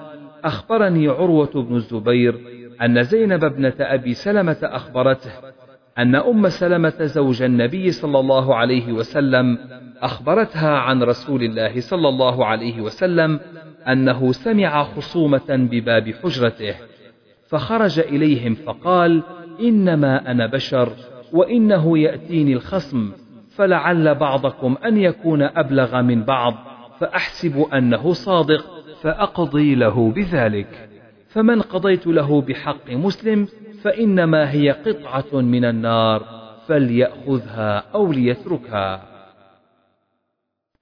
أخبرني 0.43 1.07
عروة 1.07 1.51
بن 1.63 1.75
الزبير 1.75 2.35
أن 2.81 3.03
زينب 3.03 3.43
ابنة 3.43 3.73
أبي 3.79 4.13
سلمة 4.13 4.57
أخبرته 4.63 5.31
أن 5.97 6.15
أم 6.15 6.49
سلمة 6.49 6.95
زوج 7.03 7.41
النبي 7.41 7.91
صلى 7.91 8.19
الله 8.19 8.55
عليه 8.55 8.91
وسلم 8.91 9.57
أخبرتها 10.01 10.77
عن 10.77 11.03
رسول 11.03 11.43
الله 11.43 11.79
صلى 11.81 12.09
الله 12.09 12.45
عليه 12.45 12.81
وسلم 12.81 13.39
أنه 13.87 14.31
سمع 14.31 14.83
خصومة 14.83 15.47
بباب 15.71 16.13
حجرته 16.23 16.75
فخرج 17.49 17.99
إليهم 17.99 18.53
فقال 18.55 19.23
إنما 19.61 20.31
أنا 20.31 20.45
بشر 20.47 20.89
وإنه 21.33 21.97
يأتيني 21.97 22.53
الخصم 22.53 23.11
فلعل 23.57 24.15
بعضكم 24.15 24.75
أن 24.85 24.97
يكون 24.97 25.41
أبلغ 25.41 26.01
من 26.01 26.23
بعض 26.23 26.53
فأحسب 26.99 27.59
أنه 27.73 28.13
صادق 28.13 28.65
فأقضي 29.01 29.75
له 29.75 30.11
بذلك 30.11 30.89
فمن 31.29 31.61
قضيت 31.61 32.07
له 32.07 32.41
بحق 32.41 32.91
مسلم 32.91 33.47
فإنما 33.83 34.51
هي 34.51 34.69
قطعة 34.71 35.41
من 35.41 35.65
النار 35.65 36.23
فليأخذها 36.67 37.83
أو 37.95 38.11
ليتركها 38.11 39.01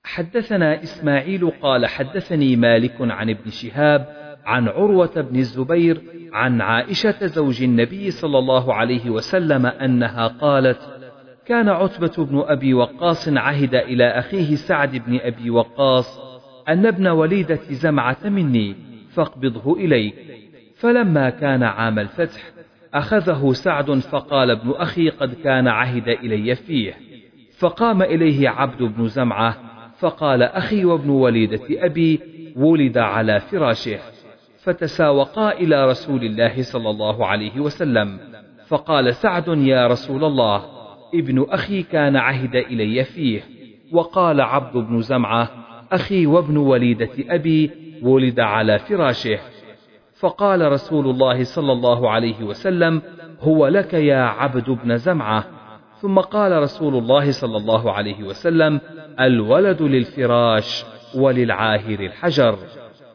حدثنا 0.03 0.84
إسماعيل 0.84 1.51
قال 1.61 1.86
حدثني 1.86 2.55
مالك 2.55 2.95
عن 2.99 3.30
ابن 3.30 3.49
شهاب 3.49 4.07
عن 4.45 4.67
عروة 4.67 5.21
بن 5.21 5.36
الزبير 5.39 6.01
عن 6.34 6.61
عائشة 6.61 7.26
زوج 7.26 7.63
النبي 7.63 8.11
صلى 8.11 8.38
الله 8.39 8.73
عليه 8.73 9.09
وسلم 9.09 9.65
أنها 9.65 10.28
قالت 10.28 10.95
كان 11.48 11.70
عتبة 11.70 12.26
بن 12.26 12.43
أبي 12.48 12.74
وقاص 12.74 13.28
عهد 13.30 13.76
إلى 13.76 14.08
أخيه 14.08 14.56
سعد 14.56 14.91
بن 14.96 15.20
أبي 15.22 15.50
وقاص 15.50 16.20
أن 16.70 16.86
ابن 16.86 17.08
وليدة 17.08 17.60
زمعة 17.72 18.18
مني 18.26 18.76
فاقبضه 19.14 19.74
إليك 19.78 20.16
فلما 20.78 21.30
كان 21.30 21.64
عام 21.64 22.00
الفتح 22.00 22.41
أخذه 22.93 23.52
سعد 23.54 23.91
فقال 23.91 24.52
ابن 24.52 24.72
أخي 24.72 25.10
قد 25.10 25.34
كان 25.34 25.68
عهد 25.68 26.08
إلي 26.08 26.56
فيه 26.56 26.93
فقام 27.60 28.02
إليه 28.02 28.50
عبد 28.50 28.84
بن 28.84 29.08
زمعة 29.08 29.58
فقال 30.00 30.43
أخي 30.43 30.86
وابن 30.86 31.10
وليدة 31.10 31.60
أبي 31.70 32.20
ولد 32.56 32.98
على 32.98 33.39
فراشه 33.39 34.00
فتساوقا 34.64 35.52
إلى 35.52 35.89
رسول 35.89 36.24
الله 36.26 36.62
صلى 36.62 36.89
الله 36.89 37.26
عليه 37.28 37.60
وسلم 37.60 38.20
فقال 38.68 39.16
سعد 39.16 39.48
يا 39.48 39.88
رسول 39.88 40.24
الله 40.24 40.74
ابن 41.20 41.45
أخي 41.49 41.84
كان 41.84 42.16
عهد 42.16 42.55
إلي 42.55 43.03
فيه 43.03 43.41
وقال 43.91 44.41
عبد 44.41 44.78
بن 44.78 45.01
زمعة 45.01 45.49
أخي 45.91 46.26
وابن 46.26 46.57
وليدة 46.57 47.09
أبي 47.20 47.72
ولد 48.01 48.39
على 48.39 48.80
فراشه 48.80 49.39
فقال 50.20 50.72
رسول 50.72 51.07
الله 51.09 51.43
صلى 51.43 51.72
الله 51.72 52.09
عليه 52.09 52.43
وسلم 52.43 53.01
هو 53.39 53.68
لك 53.68 53.93
يا 53.93 54.24
عبد 54.24 54.70
بن 54.70 54.97
زمعة 54.97 55.45
ثم 56.01 56.20
قال 56.20 56.61
رسول 56.61 56.95
الله 56.95 57.32
صلى 57.32 57.57
الله 57.57 57.91
عليه 57.91 58.24
وسلم 58.24 58.80
الولد 59.20 59.82
للفراش 59.82 60.86
وللعاهر 61.18 61.99
الحجر 61.99 62.57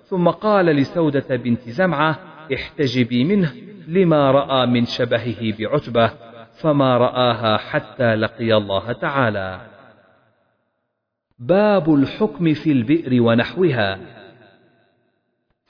ثم 0.04 0.28
قال 0.28 0.66
لسودة 0.66 1.36
بنت 1.36 1.60
زمعة 1.68 2.18
احتجبي 2.54 3.24
منه 3.24 3.52
لما 3.88 4.30
رأى 4.30 4.66
من 4.66 4.84
شبهه 4.86 5.54
بعتبة 5.58 6.10
فما 6.62 6.98
رآها 6.98 7.56
حتى 7.56 8.14
لقي 8.14 8.54
الله 8.56 8.92
تعالى. 8.92 9.60
باب 11.38 11.94
الحكم 11.94 12.54
في 12.54 12.72
البئر 12.72 13.22
ونحوها 13.22 13.98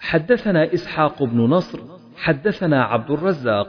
حدثنا 0.00 0.74
إسحاق 0.74 1.22
بن 1.22 1.40
نصر 1.40 1.80
حدثنا 2.16 2.84
عبد 2.84 3.10
الرزاق 3.10 3.66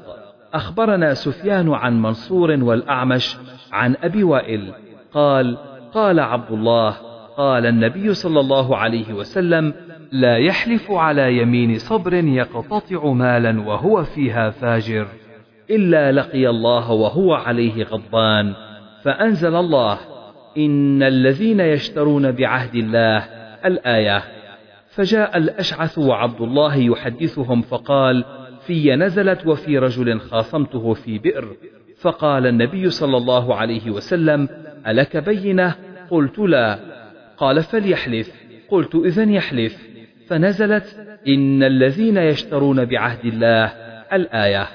أخبرنا 0.53 1.13
سفيان 1.13 1.73
عن 1.73 2.01
منصور 2.01 2.51
والأعمش 2.63 3.37
عن 3.71 3.95
أبي 4.03 4.23
وائل 4.23 4.73
قال 5.13 5.57
قال 5.93 6.19
عبد 6.19 6.51
الله 6.51 6.91
قال 7.37 7.65
النبي 7.65 8.13
صلى 8.13 8.39
الله 8.39 8.77
عليه 8.77 9.13
وسلم 9.13 9.73
لا 10.11 10.37
يحلف 10.37 10.91
على 10.91 11.37
يمين 11.37 11.77
صبر 11.77 12.13
يقتطع 12.13 13.05
مالا 13.11 13.61
وهو 13.61 14.03
فيها 14.03 14.49
فاجر 14.49 15.07
إلا 15.69 16.11
لقي 16.11 16.47
الله 16.49 16.91
وهو 16.91 17.33
عليه 17.33 17.83
غضبان 17.83 18.53
فأنزل 19.03 19.55
الله 19.55 19.99
إن 20.57 21.03
الذين 21.03 21.59
يشترون 21.59 22.31
بعهد 22.31 22.75
الله 22.75 23.23
الآية 23.65 24.23
فجاء 24.89 25.37
الأشعث 25.37 25.97
وعبد 25.97 26.41
الله 26.41 26.75
يحدثهم 26.75 27.61
فقال 27.61 28.23
في 28.67 28.95
نزلت 28.95 29.47
وفي 29.47 29.77
رجل 29.79 30.19
خاصمته 30.19 30.93
في 30.93 31.17
بئر 31.17 31.47
فقال 32.01 32.47
النبي 32.47 32.89
صلى 32.89 33.17
الله 33.17 33.55
عليه 33.55 33.91
وسلم 33.91 34.49
ألك 34.87 35.17
بينة 35.17 35.75
قلت 36.09 36.39
لا 36.39 36.79
قال 37.37 37.63
فليحلف 37.63 38.31
قلت 38.69 38.95
إذا 38.95 39.23
يحلف 39.23 39.87
فنزلت 40.27 40.97
إن 41.27 41.63
الذين 41.63 42.17
يشترون 42.17 42.85
بعهد 42.85 43.25
الله 43.25 43.65
الآية 44.13 44.67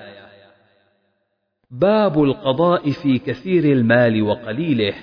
باب 1.71 2.23
القضاء 2.23 2.91
في 2.91 3.19
كثير 3.19 3.65
المال 3.65 4.23
وقليله 4.23 4.95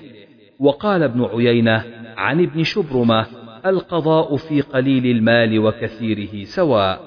وقال 0.60 1.04
ابن 1.04 1.26
عيينة 1.26 1.84
عن 2.18 2.40
ابن 2.44 2.64
شبرمة 2.64 3.26
القضاء 3.66 4.36
في 4.38 4.62
قليل 4.62 5.06
المال 5.06 5.60
وكثيره 5.60 6.44
سواء 6.44 7.00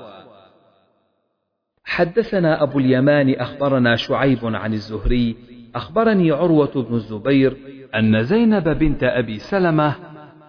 حدثنا 1.84 2.62
أبو 2.62 2.78
اليمان 2.78 3.30
أخبرنا 3.34 3.96
شعيب 3.96 4.38
عن 4.42 4.72
الزهري 4.72 5.36
أخبرني 5.74 6.30
عروة 6.30 6.86
بن 6.90 6.94
الزبير 6.94 7.56
أن 7.98 8.22
زينب 8.22 8.68
بنت 8.68 9.02
أبي 9.02 9.38
سلمة 9.38 9.94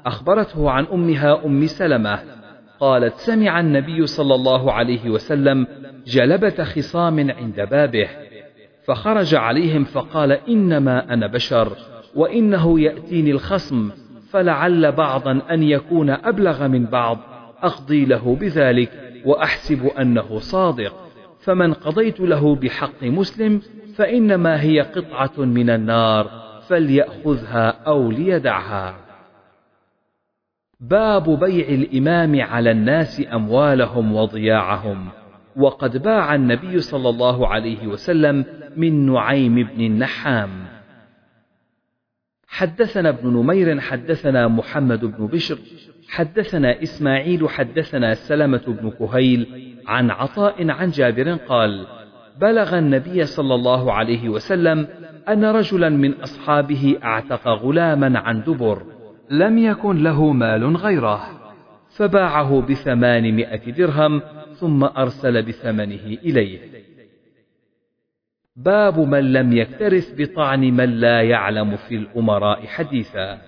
أخبرته 0.05 0.70
عن 0.72 0.86
أمها 0.86 1.45
أم 1.45 1.66
سلمة 1.68 2.20
قالت 2.80 3.14
سمع 3.16 3.60
النبي 3.60 4.05
صلى 4.05 4.36
الله 4.36 4.72
عليه 4.72 5.10
وسلم 5.10 5.68
جلبة 6.05 6.64
خصام 6.64 7.32
عند 7.32 7.55
بابه 7.62 8.10
فخرج 8.88 9.35
عليهم 9.35 9.83
فقال 9.83 10.31
إنما 10.31 11.13
أنا 11.13 11.27
بشر 11.27 11.71
وإنه 12.15 12.79
يأتيني 12.79 13.31
الخصم 13.31 13.91
فلعل 14.29 14.91
بعضا 14.91 15.41
أن 15.51 15.63
يكون 15.63 16.09
أبلغ 16.09 16.67
من 16.67 16.85
بعض 16.85 17.17
أقضي 17.63 18.05
له 18.05 18.35
بذلك 18.35 18.91
وأحسب 19.25 19.85
أنه 19.85 20.39
صادق 20.39 21.07
فمن 21.43 21.73
قضيت 21.73 22.19
له 22.19 22.55
بحق 22.55 23.03
مسلم 23.03 23.61
فإنما 23.95 24.61
هي 24.61 24.79
قطعة 24.81 25.33
من 25.45 25.69
النار 25.69 26.31
فليأخذها 26.67 27.67
أو 27.88 28.11
ليدعها 28.11 28.95
باب 30.79 31.29
بيع 31.39 31.67
الإمام 31.67 32.41
على 32.41 32.71
الناس 32.71 33.21
أموالهم 33.33 34.15
وضياعهم 34.15 35.09
وقد 35.58 35.97
باع 36.03 36.36
النبي 36.36 36.80
صلى 36.80 37.10
الله 37.10 37.47
عليه 37.47 37.88
وسلم 37.88 38.45
من 38.76 39.12
نعيم 39.12 39.55
بن 39.55 39.86
النحام 39.86 40.49
حدثنا 42.47 43.10
ابن 43.10 43.30
نمير 43.34 43.80
حدثنا 43.80 44.47
محمد 44.47 45.05
بن 45.05 45.28
بشر 45.28 45.58
حدثنا 46.10 46.82
اسماعيل 46.84 47.49
حدثنا 47.49 48.14
سلمه 48.14 48.62
بن 48.68 48.89
كهيل 48.91 49.76
عن 49.88 50.12
عطاء 50.12 50.70
عن 50.72 50.89
جابر 50.89 51.34
قال 51.36 51.88
بلغ 52.41 52.78
النبي 52.78 53.26
صلى 53.26 53.55
الله 53.55 53.93
عليه 53.93 54.30
وسلم 54.30 54.88
ان 55.30 55.45
رجلا 55.45 55.89
من 55.89 56.14
اصحابه 56.14 56.97
اعتق 57.03 57.47
غلاما 57.47 58.20
عن 58.20 58.43
دبر 58.43 58.84
لم 59.30 59.58
يكن 59.58 60.03
له 60.03 60.32
مال 60.32 60.78
غيره 60.78 61.24
فباعه 61.95 62.62
بثمانمائه 62.62 63.72
درهم 63.72 64.22
ثم 64.60 64.84
أرسل 64.84 65.41
بثمنه 65.43 66.03
إليه 66.05 66.60
باب 68.55 68.99
من 68.99 69.34
لم 69.34 69.53
يكترث 69.58 70.22
بطعن 70.22 70.60
من 70.60 70.89
لا 70.99 71.22
يعلم 71.22 71.76
في 71.76 71.95
الأمراء 71.95 72.66
حديثا 72.66 73.41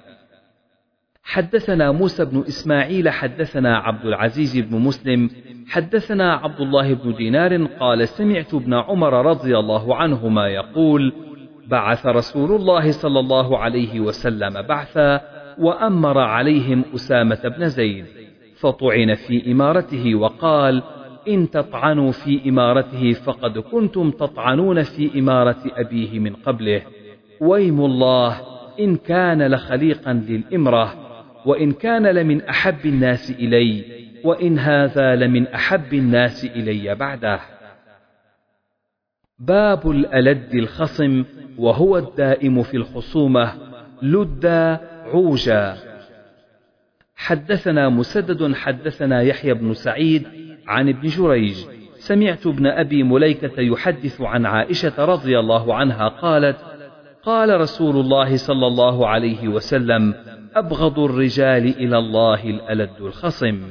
حدثنا 1.23 1.91
موسى 1.91 2.25
بن 2.25 2.39
إسماعيل 2.47 3.09
حدثنا 3.09 3.77
عبد 3.77 4.05
العزيز 4.05 4.57
بن 4.57 4.79
مسلم 4.79 5.29
حدثنا 5.69 6.33
عبد 6.33 6.61
الله 6.61 6.93
بن 6.93 7.15
دينار 7.15 7.65
قال 7.65 8.07
سمعت 8.07 8.53
ابن 8.53 8.73
عمر 8.73 9.25
رضي 9.25 9.57
الله 9.57 9.95
عنهما 9.95 10.47
يقول 10.47 11.13
بعث 11.67 12.05
رسول 12.05 12.51
الله 12.51 12.91
صلى 12.91 13.19
الله 13.19 13.57
عليه 13.57 13.99
وسلم 13.99 14.61
بعثا 14.61 15.21
وأمر 15.59 16.17
عليهم 16.17 16.83
أسامة 16.95 17.41
بن 17.57 17.69
زيد 17.69 18.05
فطعن 18.57 19.13
في 19.27 19.51
إمارته 19.51 20.15
وقال 20.15 20.83
إن 21.27 21.49
تطعنوا 21.49 22.11
في 22.11 22.49
إمارته 22.49 23.13
فقد 23.13 23.59
كنتم 23.59 24.11
تطعنون 24.11 24.83
في 24.83 25.19
إمارة 25.19 25.57
أبيه 25.65 26.19
من 26.19 26.33
قبله 26.35 26.81
ويم 27.41 27.85
الله 27.85 28.41
إن 28.79 28.95
كان 28.95 29.47
لخليقا 29.47 30.13
للإمرة 30.13 30.93
وإن 31.45 31.71
كان 31.71 32.07
لمن 32.07 32.41
أحب 32.41 32.85
الناس 32.85 33.31
إلي 33.31 33.83
وإن 34.23 34.59
هذا 34.59 35.15
لمن 35.15 35.47
أحب 35.47 35.93
الناس 35.93 36.45
إلي 36.45 36.95
بعده 36.95 37.39
باب 39.39 39.91
الألد 39.91 40.53
الخصم 40.55 41.23
وهو 41.57 41.97
الدائم 41.97 42.63
في 42.63 42.77
الخصومة 42.77 43.53
لدى 44.01 44.77
عوجا 45.13 45.77
حدثنا 47.15 47.89
مسدد 47.89 48.55
حدثنا 48.55 49.21
يحيى 49.21 49.53
بن 49.53 49.73
سعيد 49.73 50.27
عن 50.69 50.89
ابن 50.89 51.07
جريج 51.09 51.57
سمعت 51.97 52.47
ابن 52.47 52.67
أبي 52.67 53.03
مليكة 53.03 53.61
يحدث 53.61 54.21
عن 54.21 54.45
عائشة 54.45 55.05
رضي 55.05 55.39
الله 55.39 55.75
عنها 55.75 56.07
قالت 56.07 56.57
قال 57.23 57.61
رسول 57.61 57.95
الله 57.95 58.37
صلى 58.37 58.67
الله 58.67 59.07
عليه 59.07 59.47
وسلم 59.47 60.13
أبغض 60.55 60.99
الرجال 60.99 61.65
إلى 61.77 61.97
الله 61.97 62.43
الألد 62.43 63.01
الخصم 63.01 63.61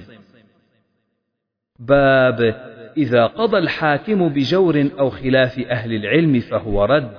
باب 1.78 2.55
إذا 2.96 3.26
قضى 3.26 3.59
الحاكم 3.59 4.28
بجور 4.28 4.88
أو 4.99 5.11
خلاف 5.11 5.59
أهل 5.59 5.94
العلم 5.94 6.40
فهو 6.40 6.84
رد 6.84 7.11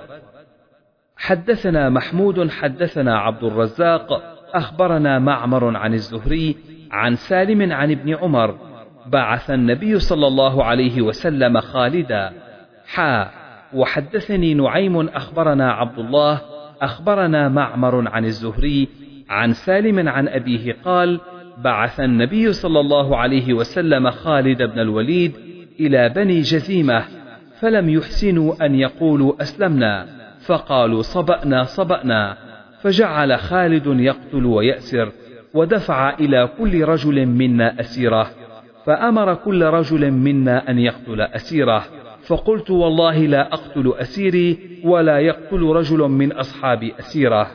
حدثنا 1.16 1.88
محمود 1.88 2.50
حدثنا 2.50 3.18
عبد 3.18 3.44
الرزاق 3.44 4.36
أخبرنا 4.54 5.18
معمر 5.18 5.76
عن 5.76 5.94
الزهري 5.94 6.56
عن 6.90 7.16
سالم 7.16 7.72
عن 7.72 7.90
ابن 7.90 8.14
عمر 8.14 8.69
بعث 9.12 9.50
النبي 9.50 9.98
صلى 9.98 10.26
الله 10.26 10.64
عليه 10.64 11.02
وسلم 11.02 11.60
خالدا 11.60 12.32
حا 12.86 13.30
وحدثني 13.74 14.54
نعيم 14.54 15.08
أخبرنا 15.08 15.72
عبد 15.72 15.98
الله 15.98 16.40
أخبرنا 16.82 17.48
معمر 17.48 18.08
عن 18.08 18.24
الزهري 18.24 18.88
عن 19.30 19.52
سالم 19.52 20.08
عن 20.08 20.28
أبيه 20.28 20.76
قال 20.84 21.20
بعث 21.58 22.00
النبي 22.00 22.52
صلى 22.52 22.80
الله 22.80 23.16
عليه 23.16 23.52
وسلم 23.54 24.10
خالد 24.10 24.62
بن 24.62 24.78
الوليد 24.80 25.32
إلى 25.80 26.08
بني 26.08 26.40
جزيمة 26.40 27.04
فلم 27.60 27.88
يحسنوا 27.88 28.66
أن 28.66 28.74
يقولوا 28.74 29.42
أسلمنا 29.42 30.06
فقالوا 30.46 31.02
صبأنا 31.02 31.64
صبأنا 31.64 32.36
فجعل 32.82 33.38
خالد 33.38 33.86
يقتل 33.86 34.44
ويأسر 34.44 35.12
ودفع 35.54 36.14
إلى 36.14 36.48
كل 36.60 36.84
رجل 36.84 37.26
منا 37.26 37.80
أسيره 37.80 38.30
فأمر 38.90 39.34
كل 39.34 39.62
رجل 39.62 40.10
منا 40.10 40.70
أن 40.70 40.78
يقتل 40.78 41.20
أسيره 41.20 41.82
فقلت 42.28 42.70
والله 42.70 43.18
لا 43.26 43.52
أقتل 43.52 43.92
أسيري 43.98 44.58
ولا 44.84 45.18
يقتل 45.18 45.60
رجل 45.62 45.98
من 45.98 46.32
أصحاب 46.32 46.84
أسيره 46.98 47.46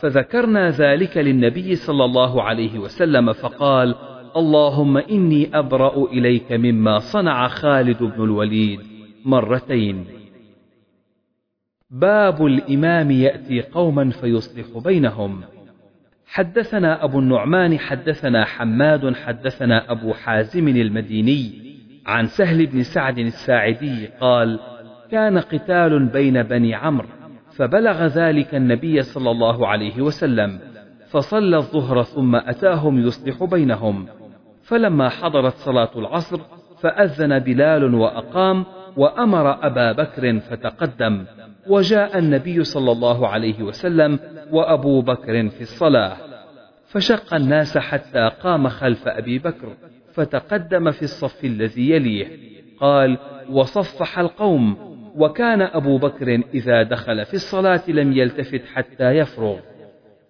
فذكرنا 0.00 0.70
ذلك 0.70 1.16
للنبي 1.16 1.76
صلى 1.76 2.04
الله 2.04 2.42
عليه 2.42 2.78
وسلم 2.78 3.32
فقال 3.32 3.94
اللهم 4.36 4.96
إني 4.96 5.50
أبرأ 5.58 6.04
إليك 6.06 6.52
مما 6.52 6.98
صنع 6.98 7.48
خالد 7.48 8.02
بن 8.02 8.24
الوليد 8.24 8.80
مرتين 9.24 10.04
باب 11.90 12.46
الإمام 12.46 13.10
يأتي 13.10 13.60
قوما 13.60 14.10
فيصلح 14.10 14.78
بينهم 14.84 15.40
حدثنا 16.28 17.04
أبو 17.04 17.18
النعمان 17.18 17.78
حدثنا 17.78 18.44
حماد 18.44 19.14
حدثنا 19.14 19.92
أبو 19.92 20.12
حازم 20.12 20.68
المديني 20.68 21.52
عن 22.06 22.26
سهل 22.26 22.66
بن 22.66 22.82
سعد 22.82 23.18
الساعدي 23.18 24.06
قال 24.20 24.58
كان 25.10 25.38
قتال 25.38 26.06
بين 26.06 26.42
بني 26.42 26.74
عمرو 26.74 27.06
فبلغ 27.56 28.06
ذلك 28.06 28.54
النبي 28.54 29.02
صلى 29.02 29.30
الله 29.30 29.66
عليه 29.68 30.02
وسلم 30.02 30.58
فصلى 31.10 31.56
الظهر 31.56 32.02
ثم 32.02 32.36
أتاهم 32.36 32.98
يصلح 33.06 33.44
بينهم 33.44 34.06
فلما 34.62 35.08
حضرت 35.08 35.54
صلاة 35.54 35.90
العصر 35.96 36.40
فأذن 36.80 37.38
بلال 37.38 37.94
وأقام 37.94 38.64
وأمر 38.96 39.66
أبا 39.66 39.92
بكر 39.92 40.40
فتقدم 40.50 41.24
وجاء 41.68 42.18
النبي 42.18 42.64
صلى 42.64 42.92
الله 42.92 43.28
عليه 43.28 43.62
وسلم 43.62 44.18
وأبو 44.52 45.00
بكر 45.00 45.48
في 45.48 45.60
الصلاة 45.60 46.16
فشق 46.88 47.34
الناس 47.34 47.78
حتى 47.78 48.30
قام 48.42 48.68
خلف 48.68 49.08
أبي 49.08 49.38
بكر 49.38 49.68
فتقدم 50.14 50.90
في 50.90 51.02
الصف 51.02 51.44
الذي 51.44 51.90
يليه 51.90 52.26
قال 52.80 53.18
وصفح 53.50 54.18
القوم 54.18 54.88
وكان 55.16 55.62
أبو 55.62 55.98
بكر 55.98 56.42
إذا 56.54 56.82
دخل 56.82 57.24
في 57.24 57.34
الصلاة 57.34 57.80
لم 57.90 58.12
يلتفت 58.12 58.62
حتى 58.74 59.10
يفرغ 59.10 59.56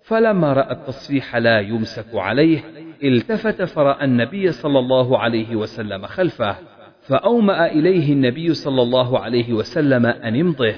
فلما 0.03 0.53
رأى 0.53 0.73
التصفيح 0.73 1.37
لا 1.37 1.61
يمسك 1.61 2.07
عليه 2.15 2.61
التفت 3.05 3.63
فرأى 3.63 4.05
النبي 4.05 4.53
صلى 4.53 4.79
الله 4.79 5.19
عليه 5.19 5.57
وسلم 5.57 6.07
خلفه 6.07 6.57
فأومأ 7.03 7.67
إليه 7.67 8.13
النبي 8.13 8.55
صلى 8.55 8.83
الله 8.83 9.19
عليه 9.19 9.53
وسلم 9.53 10.07
أن 10.07 10.41
امضه 10.41 10.75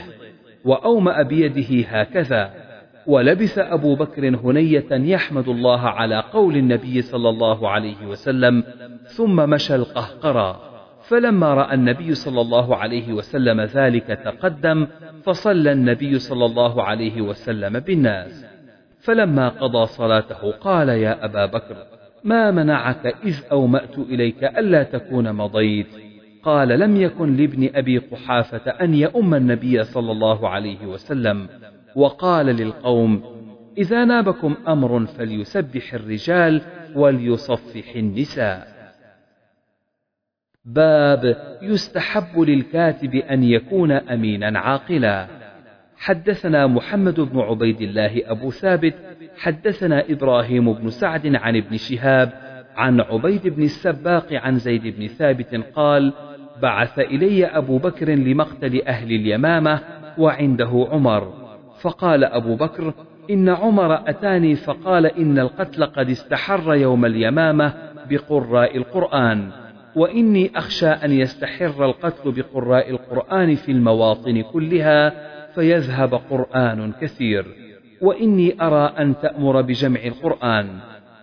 وأومأ 0.64 1.22
بيده 1.22 1.88
هكذا 1.88 2.50
ولبث 3.06 3.58
أبو 3.58 3.94
بكر 3.94 4.28
هنية 4.36 4.84
يحمد 4.92 5.48
الله 5.48 5.80
على 5.80 6.20
قول 6.32 6.56
النبي 6.56 7.02
صلى 7.02 7.28
الله 7.28 7.68
عليه 7.68 8.06
وسلم 8.06 8.64
ثم 9.16 9.50
مشى 9.50 9.74
القهقرى 9.74 10.60
فلما 11.08 11.54
رأى 11.54 11.74
النبي 11.74 12.14
صلى 12.14 12.40
الله 12.40 12.76
عليه 12.76 13.12
وسلم 13.12 13.60
ذلك 13.60 14.06
تقدم 14.06 14.86
فصلى 15.22 15.72
النبي 15.72 16.18
صلى 16.18 16.44
الله 16.44 16.82
عليه 16.82 17.20
وسلم 17.20 17.78
بالناس 17.78 18.46
فلما 19.00 19.48
قضى 19.48 19.86
صلاته 19.86 20.50
قال 20.52 20.88
يا 20.88 21.24
أبا 21.24 21.46
بكر 21.46 21.76
ما 22.24 22.50
منعك 22.50 23.06
إذ 23.24 23.36
أومأت 23.52 23.98
إليك 23.98 24.44
ألا 24.44 24.82
تكون 24.82 25.32
مضيت 25.32 26.09
قال 26.42 26.68
لم 26.68 26.96
يكن 26.96 27.36
لابن 27.36 27.70
أبي 27.74 27.98
قحافة 27.98 28.70
أن 28.70 28.94
يؤم 28.94 29.34
النبي 29.34 29.84
صلى 29.84 30.12
الله 30.12 30.48
عليه 30.48 30.86
وسلم 30.86 31.48
وقال 31.96 32.46
للقوم 32.46 33.22
إذا 33.78 34.04
نابكم 34.04 34.54
أمر 34.68 35.06
فليسبح 35.06 35.94
الرجال 35.94 36.60
وليصفح 36.94 37.94
النساء 37.96 38.66
باب 40.64 41.36
يستحب 41.62 42.40
للكاتب 42.40 43.14
أن 43.14 43.42
يكون 43.44 43.92
أمينا 43.92 44.58
عاقلا 44.58 45.26
حدثنا 45.96 46.66
محمد 46.66 47.20
بن 47.20 47.38
عبيد 47.40 47.80
الله 47.80 48.10
أبو 48.24 48.50
ثابت 48.50 48.94
حدثنا 49.36 50.04
إبراهيم 50.10 50.72
بن 50.72 50.90
سعد 50.90 51.34
عن 51.36 51.56
ابن 51.56 51.76
شهاب 51.76 52.32
عن 52.76 53.00
عبيد 53.00 53.48
بن 53.48 53.62
السباق 53.62 54.26
عن 54.32 54.58
زيد 54.58 54.82
بن 54.86 55.06
ثابت 55.06 55.54
قال 55.54 56.12
بعث 56.62 56.98
إلي 56.98 57.46
أبو 57.46 57.78
بكر 57.78 58.08
لمقتل 58.08 58.82
أهل 58.82 59.06
اليمامة 59.12 59.80
وعنده 60.18 60.88
عمر 60.90 61.32
فقال 61.80 62.24
أبو 62.24 62.56
بكر 62.56 62.92
إن 63.30 63.48
عمر 63.48 63.94
أتاني 64.10 64.54
فقال 64.56 65.06
إن 65.06 65.38
القتل 65.38 65.84
قد 65.84 66.10
استحر 66.10 66.74
يوم 66.74 67.04
اليمامة 67.06 67.72
بقراء 68.10 68.76
القرآن 68.76 69.50
وإني 69.96 70.50
أخشى 70.56 70.88
أن 70.88 71.12
يستحر 71.12 71.84
القتل 71.84 72.30
بقراء 72.32 72.90
القرآن 72.90 73.54
في 73.54 73.72
المواطن 73.72 74.42
كلها 74.42 75.12
فيذهب 75.54 76.14
قرآن 76.30 76.92
كثير 77.00 77.46
وإني 78.02 78.62
أرى 78.62 78.92
أن 78.98 79.14
تأمر 79.22 79.60
بجمع 79.62 80.00
القرآن 80.04 80.66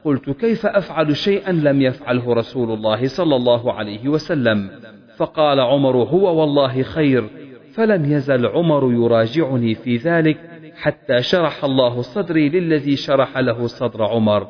قلت 0.06 0.30
كيف 0.30 0.66
أفعل 0.66 1.16
شيئا 1.16 1.52
لم 1.52 1.82
يفعله 1.82 2.34
رسول 2.34 2.74
الله 2.74 3.08
صلى 3.08 3.36
الله 3.36 3.74
عليه 3.74 4.10
وسلم 4.10 4.70
فقال 5.18 5.59
عمر 5.59 5.97
هو 5.97 6.39
والله 6.41 6.82
خير 6.84 7.30
فلم 7.76 8.05
يزل 8.11 8.45
عمر 8.45 8.93
يراجعني 8.93 9.76
في 9.76 9.95
ذلك 9.97 10.38
حتى 10.76 11.22
شرح 11.22 11.63
الله 11.65 12.01
صدري 12.01 12.49
للذي 12.49 12.95
شرح 12.95 13.38
له 13.38 13.68
صدر 13.68 14.03
عمر 14.03 14.47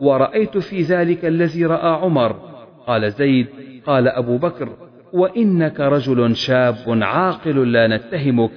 ورأيت 0.00 0.58
في 0.58 0.82
ذلك 0.82 1.24
الذي 1.24 1.66
رأى 1.66 1.88
عمر 1.88 2.36
قال 2.86 3.10
زيد 3.12 3.46
قال 3.86 4.08
أبو 4.08 4.36
بكر 4.38 4.68
وإنك 5.12 5.80
رجل 5.80 6.36
شاب 6.36 6.74
عاقل 7.02 7.72
لا 7.72 7.86
نتهمك 7.96 8.50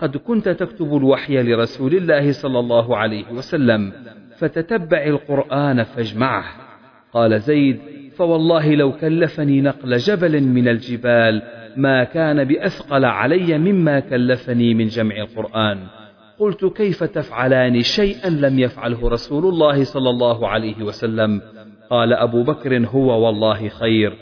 قد 0.00 0.16
كنت 0.16 0.48
تكتب 0.48 0.96
الوحي 0.96 1.42
لرسول 1.42 1.94
الله 1.94 2.32
صلى 2.32 2.58
الله 2.58 2.96
عليه 2.96 3.24
وسلم 3.32 3.92
فتتبع 4.38 5.04
القرآن 5.04 5.82
فاجمعه 5.82 6.44
قال 7.12 7.40
زيد 7.40 7.78
فوالله 8.16 8.74
لو 8.74 8.92
كلفني 8.92 9.60
نقل 9.60 9.96
جبل 9.96 10.40
من 10.42 10.68
الجبال 10.68 11.42
ما 11.76 12.04
كان 12.04 12.44
بأثقل 12.44 13.04
علي 13.04 13.58
مما 13.58 14.00
كلفني 14.00 14.74
من 14.74 14.86
جمع 14.86 15.16
القرآن 15.16 15.78
قلت 16.38 16.64
كيف 16.64 17.04
تفعلان 17.04 17.82
شيئا 17.82 18.30
لم 18.30 18.58
يفعله 18.58 19.08
رسول 19.08 19.44
الله 19.44 19.84
صلى 19.84 20.10
الله 20.10 20.48
عليه 20.48 20.82
وسلم 20.82 21.40
قال 21.90 22.12
أبو 22.12 22.42
بكر 22.42 22.78
هو 22.86 23.26
والله 23.26 23.68
خير 23.68 24.12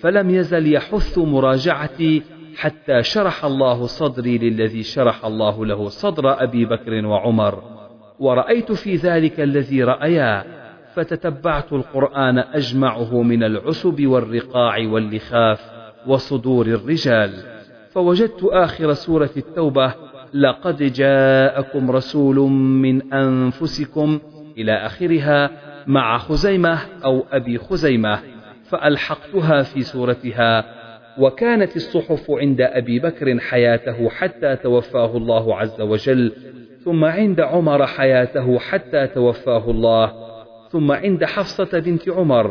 فلم 0.00 0.30
يزل 0.30 0.74
يحث 0.74 1.18
مراجعتي 1.18 2.22
حتى 2.56 3.02
شرح 3.02 3.44
الله 3.44 3.86
صدري 3.86 4.38
للذي 4.38 4.82
شرح 4.82 5.24
الله 5.24 5.66
له 5.66 5.88
صدر 5.88 6.42
أبي 6.42 6.64
بكر 6.64 7.06
وعمر 7.06 7.62
ورأيت 8.18 8.72
في 8.72 8.94
ذلك 8.96 9.40
الذي 9.40 9.82
رأياه 9.84 10.44
فتتبعت 10.94 11.72
القرآن 11.72 12.38
أجمعه 12.38 13.22
من 13.22 13.42
العسب 13.42 14.06
والرقاع 14.06 14.78
واللخاف 14.78 15.60
وصدور 16.06 16.66
الرجال 16.66 17.30
فوجدت 17.92 18.44
آخر 18.44 18.92
سورة 18.92 19.30
التوبة 19.36 19.94
لقد 20.34 20.76
جاءكم 20.82 21.90
رسول 21.90 22.36
من 22.52 23.12
أنفسكم 23.12 24.18
إلى 24.58 24.72
آخرها 24.72 25.50
مع 25.86 26.18
خزيمة 26.18 26.78
أو 27.04 27.22
أبي 27.32 27.58
خزيمة 27.58 28.18
فألحقتها 28.68 29.62
في 29.62 29.82
سورتها 29.82 30.64
وكانت 31.18 31.76
الصحف 31.76 32.30
عند 32.30 32.60
أبي 32.60 32.98
بكر 32.98 33.38
حياته 33.38 34.08
حتى 34.08 34.56
توفاه 34.56 35.16
الله 35.16 35.56
عز 35.56 35.80
وجل 35.80 36.32
ثم 36.84 37.04
عند 37.04 37.40
عمر 37.40 37.86
حياته 37.86 38.58
حتى 38.58 39.06
توفاه 39.06 39.70
الله 39.70 40.12
ثم 40.74 40.92
عند 40.92 41.24
حفصة 41.24 41.78
بنت 41.80 42.08
عمر 42.08 42.46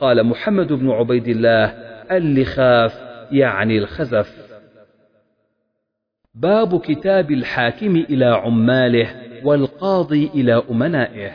قال 0.00 0.26
محمد 0.26 0.72
بن 0.72 0.90
عبيد 0.90 1.28
الله 1.28 1.64
اللخاف 2.16 3.00
يعني 3.30 3.78
الخزف 3.78 4.46
باب 6.34 6.80
كتاب 6.80 7.30
الحاكم 7.30 7.96
إلى 7.96 8.24
عماله 8.24 9.14
والقاضي 9.44 10.30
إلى 10.34 10.62
أمنائه 10.70 11.30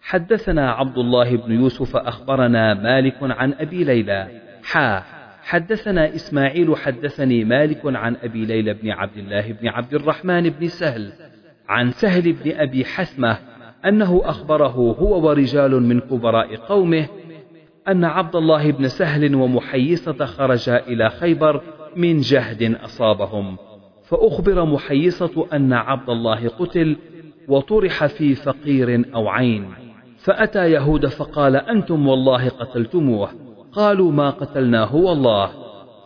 حدثنا 0.00 0.70
عبد 0.70 0.98
الله 0.98 1.36
بن 1.36 1.52
يوسف 1.52 1.96
أخبرنا 1.96 2.74
مالك 2.74 3.14
عن 3.22 3.52
أبي 3.52 3.84
ليلى 3.84 4.28
حا 4.62 5.02
حدثنا 5.42 6.14
إسماعيل 6.14 6.76
حدثني 6.76 7.44
مالك 7.44 7.80
عن 7.84 8.16
أبي 8.22 8.44
ليلى 8.44 8.74
بن 8.74 8.90
عبد 8.90 9.16
الله 9.16 9.52
بن 9.52 9.68
عبد 9.68 9.94
الرحمن 9.94 10.50
بن 10.50 10.66
سهل 10.68 11.12
عن 11.68 11.90
سهل 11.90 12.32
بن 12.32 12.52
أبي 12.56 12.84
حثمة 12.84 13.38
أنه 13.84 14.20
أخبره 14.24 14.96
هو 15.00 15.20
ورجال 15.28 15.82
من 15.82 16.00
كبراء 16.00 16.56
قومه 16.56 17.06
أن 17.88 18.04
عبد 18.04 18.36
الله 18.36 18.70
بن 18.70 18.88
سهل 18.88 19.34
ومحيصة 19.34 20.24
خرجا 20.26 20.76
إلى 20.86 21.10
خيبر 21.10 21.60
من 21.96 22.20
جهد 22.20 22.74
أصابهم 22.84 23.56
فأخبر 24.08 24.64
محيصة 24.64 25.46
أن 25.52 25.72
عبد 25.72 26.10
الله 26.10 26.48
قتل 26.48 26.96
وطرح 27.48 28.06
في 28.06 28.34
فقير 28.34 29.04
أو 29.14 29.28
عين 29.28 29.64
فأتى 30.24 30.70
يهود 30.70 31.06
فقال 31.06 31.56
أنتم 31.56 32.08
والله 32.08 32.48
قتلتموه 32.48 33.28
قالوا 33.72 34.12
ما 34.12 34.30
قتلناه 34.30 34.94
والله 34.96 35.50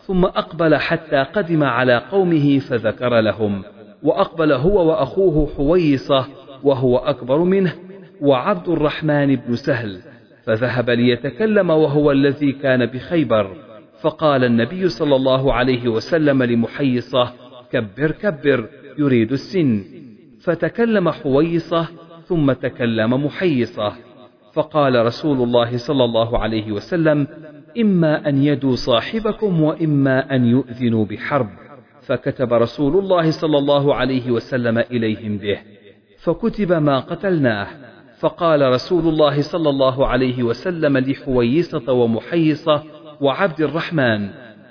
ثم 0.07 0.25
أقبل 0.25 0.77
حتى 0.77 1.17
قدم 1.17 1.65
على 1.65 2.03
قومه 2.11 2.59
فذكر 2.59 3.21
لهم 3.21 3.63
وأقبل 4.03 4.53
هو 4.53 4.89
وأخوه 4.91 5.49
حويصة 5.57 6.25
وهو 6.65 6.97
أكبر 6.99 7.39
منه 7.39 7.73
وعبد 8.21 8.69
الرحمن 8.69 9.37
بن 9.37 9.55
سهل 9.57 9.99
فذهب 10.45 10.91
ليتكلم 10.91 11.71
وهو 11.71 12.11
الذي 12.11 12.53
كان 12.53 12.87
بخيبر 12.87 13.57
فقال 14.01 14.45
النبي 14.45 14.89
صلى 14.89 15.17
الله 15.17 15.53
عليه 15.55 15.89
وسلم 15.89 16.43
لمحيصة 16.43 17.33
كبر 17.73 18.11
كبر 18.11 18.69
يريد 18.99 19.33
السن 19.33 19.85
فتكلم 20.45 21.11
حويصة 21.11 21.89
ثم 22.27 22.53
تكلم 22.53 23.25
محيصة 23.27 23.93
فقال 24.53 25.07
رسول 25.07 25.43
الله 25.43 25.77
صلى 25.77 26.05
الله 26.05 26.39
عليه 26.39 26.73
وسلم 26.73 27.27
إما 27.81 28.29
أن 28.29 28.43
يدوا 28.43 28.77
صاحبكم 28.77 29.63
وإما 29.63 30.35
أن 30.37 30.45
يؤذنوا 30.45 31.05
بحرب 31.05 31.49
فكتب 32.03 32.53
رسول 32.53 32.99
الله 32.99 33.31
صلى 33.31 33.59
الله 33.59 33.95
عليه 33.95 34.31
وسلم 34.31 34.79
إليهم 34.79 35.37
به 35.39 35.59
فكتب 36.23 36.73
ما 36.73 36.99
قتلناه 36.99 37.67
فقال 38.21 38.71
رسول 38.73 39.09
الله 39.09 39.43
صلى 39.43 39.71
الله 39.71 40.07
عليه 40.07 40.43
وسلم 40.43 40.99
لحويصة 40.99 41.93
ومحيصة 41.93 42.83
وعبد 43.21 43.61
الرحمن 43.61 44.29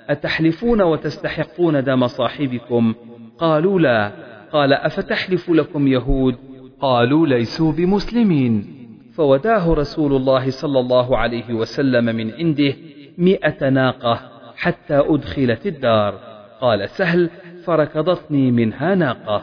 أتحلفون 0.08 0.82
وتستحقون 0.82 1.84
دم 1.84 2.06
صاحبكم 2.06 2.94
قالوا 3.38 3.80
لا 3.80 4.12
قال 4.52 4.72
أفتحلف 4.72 5.50
لكم 5.50 5.88
يهود 5.88 6.36
قالوا 6.80 7.26
ليسوا 7.26 7.72
بمسلمين 7.72 8.66
فوداه 9.14 9.74
رسول 9.74 10.16
الله 10.16 10.50
صلى 10.50 10.80
الله 10.80 11.18
عليه 11.18 11.54
وسلم 11.54 12.04
من 12.04 12.30
عنده 12.32 12.74
مئة 13.18 13.68
ناقة 13.68 14.20
حتى 14.56 15.00
أدخلت 15.08 15.66
الدار 15.66 16.14
قال 16.60 16.88
سهل 16.88 17.30
فركضتني 17.66 18.50
منها 18.50 18.94
ناقة 18.94 19.42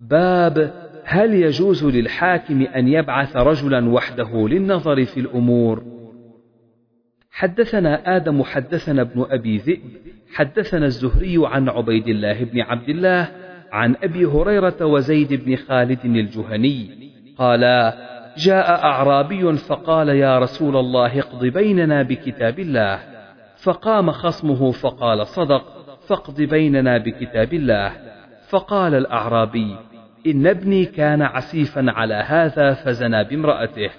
باب 0.00 0.70
هل 1.04 1.34
يجوز 1.34 1.84
للحاكم 1.84 2.62
أن 2.62 2.88
يبعث 2.88 3.36
رجلا 3.36 3.88
وحده 3.90 4.48
للنظر 4.48 5.04
في 5.04 5.20
الأمور 5.20 5.82
حدثنا 7.30 8.16
آدم 8.16 8.42
حدثنا 8.42 9.02
ابن 9.02 9.26
أبي 9.30 9.56
ذئب 9.56 9.80
حدثنا 10.34 10.86
الزهري 10.86 11.36
عن 11.42 11.68
عبيد 11.68 12.08
الله 12.08 12.44
بن 12.44 12.60
عبد 12.60 12.88
الله 12.88 13.28
عن 13.72 13.96
أبي 14.02 14.24
هريرة 14.24 14.84
وزيد 14.86 15.32
بن 15.44 15.56
خالد 15.56 16.04
الجهني 16.04 16.90
قالا 17.38 17.94
جاء 18.38 18.70
أعرابي 18.84 19.52
فقال 19.52 20.08
يا 20.08 20.38
رسول 20.38 20.76
الله 20.76 21.18
اقض 21.20 21.44
بيننا 21.46 22.02
بكتاب 22.02 22.58
الله 22.58 22.98
فقام 23.64 24.10
خصمه 24.10 24.70
فقال 24.72 25.26
صدق 25.26 25.64
فاقض 26.06 26.42
بيننا 26.42 26.98
بكتاب 26.98 27.54
الله 27.54 27.92
فقال 28.50 28.94
الأعرابي 28.94 29.76
إن 30.26 30.46
ابني 30.46 30.84
كان 30.84 31.22
عسيفا 31.22 31.86
على 31.90 32.14
هذا 32.14 32.74
فزنى 32.74 33.24
بامرأته 33.24 33.90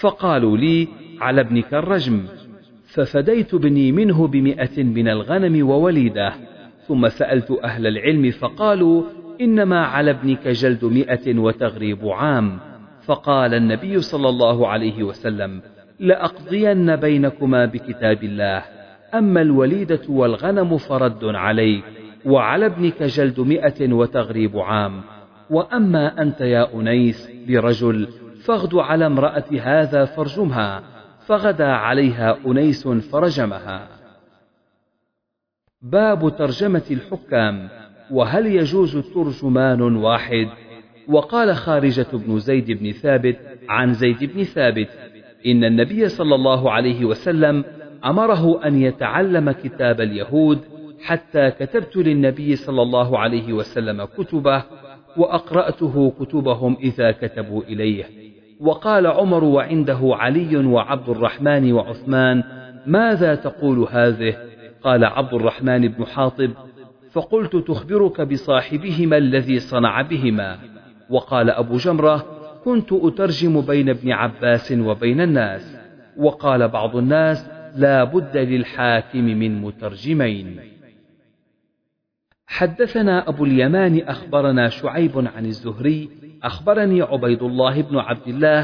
فقالوا 0.00 0.56
لي 0.56 0.88
على 1.20 1.40
ابنك 1.40 1.74
الرجم 1.74 2.22
ففديت 2.94 3.54
ابني 3.54 3.92
منه 3.92 4.26
بمئة 4.26 4.84
من 4.84 5.08
الغنم 5.08 5.68
ووليدة 5.68 6.32
ثم 6.86 7.08
سألت 7.08 7.50
أهل 7.64 7.86
العلم 7.86 8.30
فقالوا 8.30 9.02
إنما 9.40 9.84
على 9.86 10.10
ابنك 10.10 10.48
جلد 10.48 10.84
مئة 10.84 11.38
وتغريب 11.38 12.08
عام 12.08 12.58
فقال 13.06 13.54
النبي 13.54 14.00
صلى 14.00 14.28
الله 14.28 14.68
عليه 14.68 15.02
وسلم 15.02 15.60
لأقضين 16.00 16.96
بينكما 16.96 17.64
بكتاب 17.66 18.24
الله 18.24 18.62
أما 19.14 19.40
الوليدة 19.40 20.00
والغنم 20.08 20.76
فرد 20.78 21.24
عليك 21.24 21.84
وعلى 22.26 22.66
ابنك 22.66 23.02
جلد 23.02 23.40
مئة 23.40 23.92
وتغريب 23.92 24.58
عام 24.58 25.00
وأما 25.50 26.22
أنت 26.22 26.40
يا 26.40 26.74
أنيس 26.74 27.28
برجل 27.48 28.08
فاغد 28.44 28.74
على 28.74 29.06
امرأة 29.06 29.44
هذا 29.60 30.04
فارجمها 30.04 30.82
فغدا 31.26 31.64
عليها 31.66 32.36
أنيس 32.46 32.88
فرجمها 32.88 33.88
باب 35.82 36.36
ترجمة 36.36 36.82
الحكام 36.90 37.68
وهل 38.10 38.46
يجوز 38.46 38.96
ترجمان 39.14 39.82
واحد 39.96 40.48
وقال 41.08 41.54
خارجة 41.56 42.06
بن 42.12 42.38
زيد 42.38 42.70
بن 42.70 42.92
ثابت 42.92 43.36
عن 43.68 43.92
زيد 43.94 44.24
بن 44.24 44.44
ثابت 44.44 44.88
إن 45.46 45.64
النبي 45.64 46.08
صلى 46.08 46.34
الله 46.34 46.70
عليه 46.72 47.04
وسلم 47.04 47.64
أمره 48.04 48.64
أن 48.64 48.82
يتعلم 48.82 49.50
كتاب 49.50 50.00
اليهود 50.00 50.60
حتى 51.02 51.50
كتبت 51.50 51.96
للنبي 51.96 52.56
صلى 52.56 52.82
الله 52.82 53.18
عليه 53.18 53.52
وسلم 53.52 54.04
كتبه 54.04 54.62
وأقرأته 55.18 56.12
كتبهم 56.20 56.76
إذا 56.82 57.10
كتبوا 57.10 57.62
إليه 57.62 58.04
وقال 58.60 59.06
عمر 59.06 59.44
وعنده 59.44 59.98
علي 60.02 60.56
وعبد 60.56 61.08
الرحمن 61.08 61.72
وعثمان 61.72 62.42
ماذا 62.86 63.34
تقول 63.34 63.88
هذه 63.90 64.36
قال 64.82 65.04
عبد 65.04 65.34
الرحمن 65.34 65.88
بن 65.88 66.04
حاطب 66.06 66.50
فقلت 67.10 67.56
تخبرك 67.56 68.20
بصاحبهما 68.20 69.16
الذي 69.18 69.58
صنع 69.58 70.02
بهما 70.02 70.58
وقال 71.10 71.50
أبو 71.50 71.76
جمرة 71.76 72.26
كنت 72.64 72.92
أترجم 72.92 73.60
بين 73.60 73.88
ابن 73.88 74.12
عباس 74.12 74.72
وبين 74.72 75.20
الناس 75.20 75.76
وقال 76.16 76.68
بعض 76.68 76.96
الناس 76.96 77.48
لا 77.76 78.04
بد 78.04 78.36
للحاكم 78.36 79.24
من 79.24 79.60
مترجمين 79.62 80.58
حدثنا 82.48 83.28
أبو 83.28 83.44
اليمان 83.44 84.02
أخبرنا 84.08 84.68
شعيب 84.68 85.28
عن 85.36 85.46
الزهري 85.46 86.08
أخبرني 86.42 87.02
عبيد 87.02 87.42
الله 87.42 87.82
بن 87.82 87.96
عبد 87.98 88.28
الله 88.28 88.62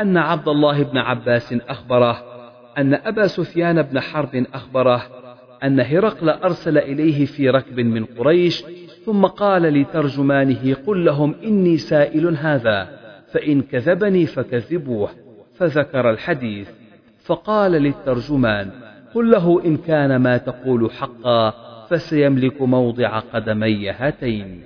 أن 0.00 0.16
عبد 0.16 0.48
الله 0.48 0.82
بن 0.82 0.98
عباس 0.98 1.52
أخبره 1.68 2.18
أن 2.78 2.94
أبا 2.94 3.26
سفيان 3.26 3.82
بن 3.82 4.00
حرب 4.00 4.46
أخبره 4.54 5.02
أن 5.64 5.80
هرقل 5.80 6.28
أرسل 6.30 6.78
إليه 6.78 7.24
في 7.26 7.50
ركب 7.50 7.80
من 7.80 8.04
قريش 8.04 8.64
ثم 9.06 9.26
قال 9.26 9.62
لترجمانه 9.62 10.74
قل 10.86 11.04
لهم 11.04 11.34
إني 11.44 11.76
سائل 11.78 12.36
هذا 12.40 12.88
فإن 13.32 13.62
كذبني 13.62 14.26
فكذبوه 14.26 15.10
فذكر 15.54 16.10
الحديث 16.10 16.68
فقال 17.26 17.72
للترجمان 17.72 18.70
قل 19.14 19.30
له 19.30 19.62
إن 19.64 19.76
كان 19.76 20.16
ما 20.16 20.36
تقول 20.36 20.90
حقا 20.90 21.69
فسيملك 21.90 22.62
موضع 22.62 23.18
قدمي 23.20 23.90
هاتين 23.90 24.60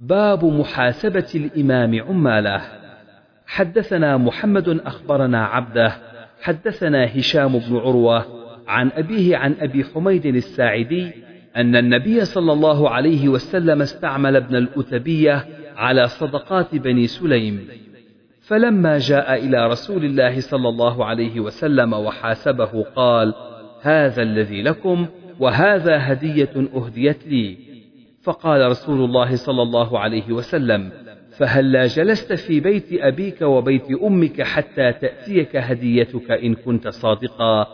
باب 0.00 0.44
محاسبة 0.44 1.28
الإمام 1.34 2.02
عماله 2.02 2.62
حدثنا 3.46 4.16
محمد 4.16 4.68
أخبرنا 4.68 5.44
عبده 5.44 5.92
حدثنا 6.42 7.18
هشام 7.18 7.58
بن 7.58 7.76
عروة 7.76 8.24
عن 8.68 8.90
أبيه 8.96 9.36
عن 9.36 9.54
أبي 9.60 9.84
حميد 9.84 10.26
الساعدي 10.26 11.10
أن 11.56 11.76
النبي 11.76 12.24
صلى 12.24 12.52
الله 12.52 12.90
عليه 12.90 13.28
وسلم 13.28 13.82
استعمل 13.82 14.36
ابن 14.36 14.56
الأتبية 14.56 15.46
على 15.76 16.08
صدقات 16.08 16.74
بني 16.74 17.06
سليم 17.06 17.68
فلما 18.46 18.98
جاء 18.98 19.44
إلى 19.46 19.66
رسول 19.68 20.04
الله 20.04 20.40
صلى 20.40 20.68
الله 20.68 21.04
عليه 21.04 21.40
وسلم 21.40 21.92
وحاسبه 21.92 22.82
قال 22.96 23.34
هذا 23.82 24.22
الذي 24.22 24.62
لكم 24.62 25.06
وهذا 25.40 25.96
هدية 26.12 26.50
أهديت 26.76 27.26
لي 27.26 27.56
فقال 28.22 28.68
رسول 28.70 29.04
الله 29.04 29.36
صلى 29.36 29.62
الله 29.62 29.98
عليه 29.98 30.32
وسلم 30.32 30.90
فهلا 31.38 31.86
جلست 31.86 32.32
في 32.32 32.60
بيت 32.60 32.86
أبيك 32.92 33.42
وبيت 33.42 33.86
أمك 34.02 34.42
حتى 34.42 34.92
تأتيك 34.92 35.56
هديتك 35.56 36.30
إن 36.30 36.54
كنت 36.54 36.88
صادقا 36.88 37.66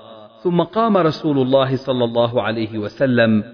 ثم 0.43 0.61
قام 0.63 0.97
رسول 0.97 1.39
الله 1.39 1.77
صلى 1.77 2.05
الله 2.05 2.43
عليه 2.43 2.79
وسلم 2.79 3.45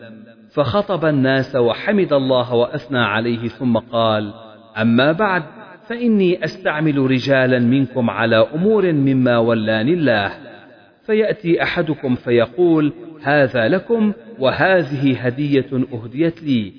فخطب 0.54 1.04
الناس 1.04 1.56
وحمد 1.56 2.12
الله 2.12 2.54
وأثنى 2.54 2.98
عليه 2.98 3.48
ثم 3.48 3.76
قال 3.78 4.32
أما 4.80 5.12
بعد 5.12 5.42
فإني 5.88 6.44
أستعمل 6.44 6.98
رجالا 7.10 7.58
منكم 7.58 8.10
على 8.10 8.36
أمور 8.54 8.92
مما 8.92 9.38
ولاني 9.38 9.94
الله 9.94 10.32
فيأتي 11.06 11.62
أحدكم 11.62 12.14
فيقول 12.14 12.92
هذا 13.26 13.68
لكم 13.68 14.12
وهذه 14.38 15.18
هدية 15.26 15.66
أهديت 16.02 16.42
لي 16.42 16.72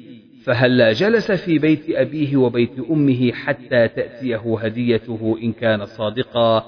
فهلا 0.45 0.91
جلس 0.93 1.32
في 1.32 1.60
بيت 1.60 1.86
أبيه 1.89 2.38
وبيت 2.38 2.72
أمه 2.91 3.32
حتى 3.32 3.88
تأتيه 3.88 4.58
هديته 4.62 5.38
إن 5.43 5.54
كان 5.54 5.86
صادقا 5.86 6.64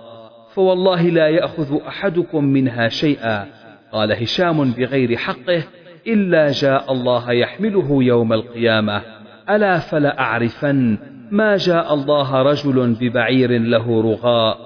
فوالله 0.53 1.01
لا 1.01 1.27
يأخذ 1.29 1.75
أحدكم 1.87 2.43
منها 2.43 2.87
شيئا 2.87 3.45
قال 3.91 4.11
هشام 4.11 4.71
بغير 4.71 5.17
حقه 5.17 5.63
إلا 6.07 6.51
جاء 6.51 6.91
الله 6.91 7.31
يحمله 7.31 8.03
يوم 8.03 8.33
القيامة 8.33 9.01
ألا 9.49 9.79
فلأعرفن 9.79 10.97
ما 11.31 11.57
جاء 11.57 11.93
الله 11.93 12.41
رجل 12.41 12.95
ببعير 13.01 13.51
له 13.57 14.01
رغاء 14.01 14.57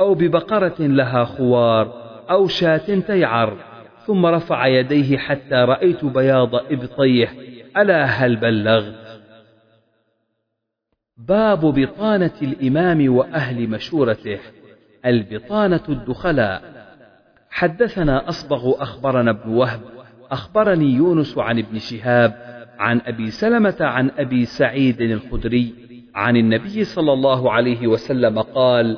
أو 0.00 0.14
ببقرة 0.14 0.74
لها 0.80 1.24
خوار 1.24 1.92
أو 2.30 2.46
شاة 2.48 2.98
تيعر 3.06 3.69
ثم 4.10 4.26
رفع 4.26 4.66
يديه 4.66 5.18
حتى 5.18 5.54
رأيت 5.54 6.04
بياض 6.04 6.54
إبطيه 6.54 7.28
ألا 7.76 8.04
هل 8.04 8.36
بلغت 8.36 8.94
باب 11.16 11.60
بطانة 11.80 12.32
الإمام 12.42 13.14
وأهل 13.14 13.68
مشورته 13.70 14.38
البطانة 15.06 15.80
الدخلاء 15.88 16.62
حدثنا 17.50 18.28
أصبغ 18.28 18.82
أخبرنا 18.82 19.30
ابن 19.30 19.50
وهب 19.54 19.80
أخبرني 20.30 20.90
يونس 20.94 21.38
عن 21.38 21.58
ابن 21.58 21.78
شهاب 21.78 22.60
عن 22.78 23.00
أبي 23.06 23.30
سلمة 23.30 23.76
عن 23.80 24.10
أبي 24.18 24.44
سعيد 24.44 25.00
الخدري 25.00 25.74
عن 26.14 26.36
النبي 26.36 26.84
صلى 26.84 27.12
الله 27.12 27.52
عليه 27.52 27.86
وسلم 27.86 28.38
قال 28.40 28.96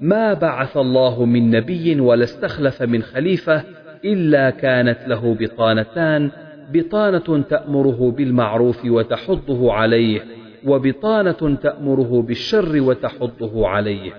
ما 0.00 0.34
بعث 0.34 0.76
الله 0.76 1.24
من 1.24 1.50
نبي 1.50 2.00
ولا 2.00 2.24
استخلف 2.24 2.82
من 2.82 3.02
خليفة 3.02 3.64
إلا 4.04 4.50
كانت 4.50 4.96
له 5.06 5.34
بطانتان 5.40 6.30
بطانة 6.72 7.42
تأمره 7.50 8.14
بالمعروف 8.16 8.84
وتحضه 8.84 9.72
عليه 9.72 10.20
وبطانة 10.66 11.56
تأمره 11.62 12.22
بالشر 12.22 12.80
وتحضه 12.80 13.68
عليه 13.68 14.12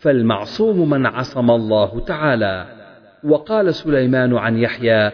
فالمعصوم 0.00 0.90
من 0.90 1.06
عصم 1.06 1.50
الله 1.50 2.00
تعالى 2.06 2.66
وقال 3.24 3.74
سليمان 3.74 4.36
عن 4.36 4.58
يحيى 4.58 5.10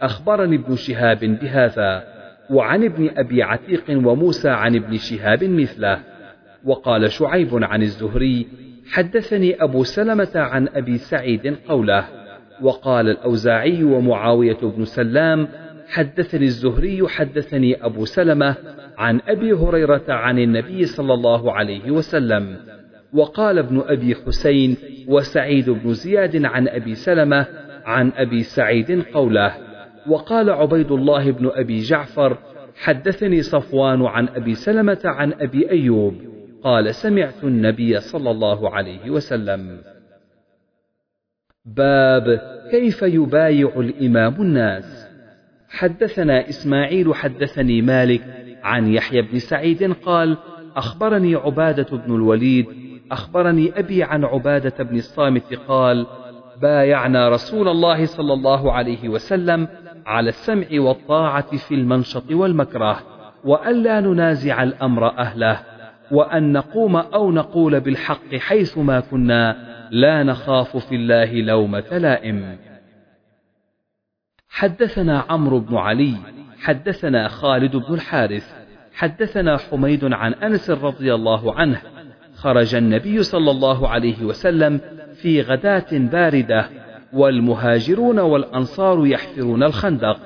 أخبرني 0.00 0.56
ابن 0.56 0.76
شهاب 0.76 1.18
بهذا 1.42 2.04
وعن 2.50 2.84
ابن 2.84 3.10
أبي 3.16 3.42
عتيق 3.42 3.84
وموسى 3.90 4.48
عن 4.50 4.76
ابن 4.76 4.96
شهاب 4.96 5.44
مثله 5.44 5.98
وقال 6.64 7.12
شعيب 7.12 7.64
عن 7.64 7.82
الزهري 7.82 8.46
حدثني 8.90 9.62
أبو 9.64 9.84
سلمة 9.84 10.32
عن 10.34 10.68
أبي 10.68 10.98
سعيد 10.98 11.56
قوله 11.68 12.04
وقال 12.60 13.08
الأوزاعي 13.08 13.84
ومعاوية 13.84 14.58
بن 14.62 14.84
سلام 14.84 15.48
حدثني 15.88 16.44
الزهري 16.44 17.08
حدثني 17.08 17.84
أبو 17.84 18.04
سلمة 18.04 18.54
عن 18.98 19.20
أبي 19.28 19.52
هريرة 19.52 20.02
عن 20.08 20.38
النبي 20.38 20.84
صلى 20.86 21.14
الله 21.14 21.52
عليه 21.52 21.90
وسلم 21.90 22.56
وقال 23.14 23.58
ابن 23.58 23.82
أبي 23.86 24.14
حسين 24.26 24.76
وسعيد 25.08 25.70
بن 25.70 25.92
زياد 25.94 26.44
عن 26.44 26.68
أبي 26.68 26.94
سلمة 26.94 27.46
عن 27.84 28.12
أبي 28.16 28.42
سعيد 28.42 29.02
قوله 29.14 29.54
وقال 30.08 30.50
عبيد 30.50 30.90
الله 30.92 31.30
بن 31.30 31.50
أبي 31.54 31.80
جعفر 31.80 32.38
حدثني 32.76 33.42
صفوان 33.42 34.02
عن 34.02 34.28
أبي 34.28 34.54
سلمة 34.54 35.00
عن 35.04 35.32
أبي 35.32 35.70
أيوب 35.70 36.14
قال 36.64 36.94
سمعت 36.94 37.44
النبي 37.44 38.00
صلى 38.00 38.30
الله 38.30 38.74
عليه 38.74 39.10
وسلم 39.10 39.78
باب 41.66 42.40
كيف 42.70 43.02
يبايع 43.02 43.72
الإمام 43.76 44.34
الناس 44.42 45.06
حدثنا 45.68 46.48
إسماعيل 46.48 47.14
حدثني 47.14 47.82
مالك 47.82 48.22
عن 48.62 48.88
يحيى 48.92 49.22
بن 49.22 49.38
سعيد 49.38 49.92
قال 49.92 50.36
أخبرني 50.76 51.34
عبادة 51.34 51.96
بن 51.96 52.14
الوليد 52.14 52.66
أخبرني 53.12 53.72
أبي 53.78 54.02
عن 54.02 54.24
عبادة 54.24 54.84
بن 54.84 54.96
الصامت 54.96 55.54
قال 55.68 56.06
بايعنا 56.62 57.28
رسول 57.28 57.68
الله 57.68 58.06
صلى 58.06 58.32
الله 58.32 58.72
عليه 58.72 59.08
وسلم 59.08 59.68
على 60.06 60.28
السمع 60.28 60.66
والطاعة 60.72 61.56
في 61.56 61.74
المنشط 61.74 62.30
والمكره 62.32 62.98
وألا 63.44 64.00
ننازع 64.00 64.62
الأمر 64.62 65.18
أهله 65.18 65.60
وأن 66.10 66.52
نقوم 66.52 66.96
أو 66.96 67.30
نقول 67.32 67.80
بالحق 67.80 68.34
حيث 68.36 68.78
ما 68.78 69.00
كنا 69.00 69.71
لا 69.92 70.22
نخاف 70.22 70.76
في 70.76 70.94
الله 70.94 71.32
لومة 71.40 71.84
لائم 71.98 72.56
حدثنا 74.48 75.24
عمرو 75.28 75.60
بن 75.60 75.76
علي 75.76 76.14
حدثنا 76.60 77.28
خالد 77.28 77.76
بن 77.76 77.94
الحارث 77.94 78.44
حدثنا 78.94 79.56
حميد 79.56 80.12
عن 80.12 80.34
أنس 80.34 80.70
رضي 80.70 81.14
الله 81.14 81.54
عنه 81.54 81.80
خرج 82.34 82.74
النبي 82.74 83.22
صلى 83.22 83.50
الله 83.50 83.88
عليه 83.88 84.24
وسلم 84.24 84.80
في 85.22 85.40
غداة 85.42 85.92
باردة 85.98 86.70
والمهاجرون 87.12 88.18
والأنصار 88.18 89.06
يحفرون 89.06 89.62
الخندق 89.62 90.20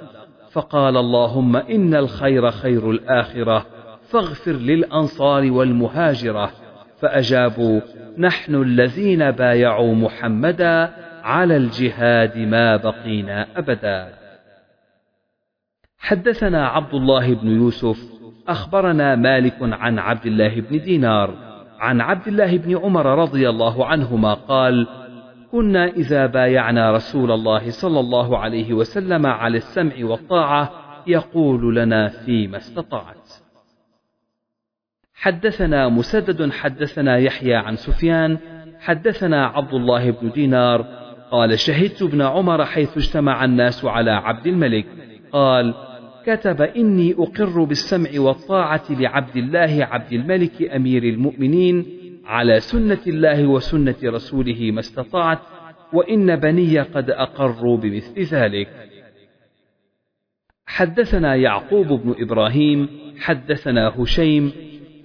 فقال 0.53 0.97
اللهم 0.97 1.57
إن 1.57 1.95
الخير 1.95 2.51
خير 2.51 2.91
الآخرة 2.91 3.67
فاغفر 4.11 4.53
للأنصار 4.53 5.51
والمهاجرة 5.53 6.51
فأجابوا 7.01 7.81
نحن 8.19 8.55
الذين 8.55 9.31
بايعوا 9.31 9.95
محمدا 9.95 10.95
على 11.23 11.57
الجهاد 11.57 12.39
ما 12.39 12.77
بقينا 12.77 13.47
أبدا 13.57 14.15
حدثنا 15.99 16.67
عبد 16.69 16.95
الله 16.95 17.35
بن 17.35 17.49
يوسف 17.49 17.99
أخبرنا 18.49 19.15
مالك 19.17 19.57
عن 19.61 19.99
عبد 19.99 20.27
الله 20.27 20.61
بن 20.61 20.81
دينار 20.81 21.35
عن 21.79 22.01
عبد 22.01 22.29
الله 22.29 22.57
بن 22.57 22.77
عمر 22.79 23.07
رضي 23.07 23.49
الله 23.49 23.87
عنهما 23.87 24.35
قال 24.35 24.87
كنا 25.53 25.87
إذا 25.87 26.27
بايعنا 26.27 26.93
رسول 26.93 27.31
الله 27.31 27.71
صلى 27.71 28.01
الله 28.01 28.39
عليه 28.39 28.73
وسلم 28.75 29.27
على 29.27 29.57
السمع 29.57 29.93
والطاعة 30.01 30.71
يقول 31.07 31.77
لنا 31.77 32.09
فيما 32.09 32.57
استطعت 32.57 33.26
حدثنا 35.17 35.89
مسدد 35.89 36.51
حدثنا 36.53 37.17
يحيى 37.17 37.55
عن 37.55 37.77
سفيان 37.77 38.39
حدثنا 38.81 39.47
عبد 39.47 39.75
الله 39.75 40.11
بن 40.11 40.31
دينار 40.31 40.83
قال 41.31 41.59
شهدت 41.59 42.03
ابن 42.03 42.23
عمر 42.23 42.65
حيث 42.65 42.97
اجتمع 42.97 43.45
الناس 43.45 43.85
على 43.85 44.11
عبد 44.11 44.47
الملك 44.47 44.87
قال 45.33 45.75
كتب 46.27 46.63
إني 46.63 47.15
أقر 47.19 47.65
بالسمع 47.65 48.11
والطاعة 48.17 48.83
لعبد 48.91 49.37
الله 49.37 49.89
عبد 49.91 50.13
الملك 50.13 50.63
أمير 50.63 51.03
المؤمنين 51.03 51.87
على 52.27 52.61
سنة 52.61 52.99
الله 53.07 53.47
وسنة 53.47 53.95
رسوله 54.05 54.71
ما 54.73 54.81
استطعت 54.81 55.39
وإن 55.93 56.37
بني 56.37 56.81
قد 56.81 57.11
أقروا 57.11 57.77
بمثل 57.77 58.21
ذلك 58.23 58.69
حدثنا 60.67 61.35
يعقوب 61.35 61.87
بن 61.89 62.15
إبراهيم 62.19 62.89
حدثنا 63.19 63.93
هشيم 64.03 64.53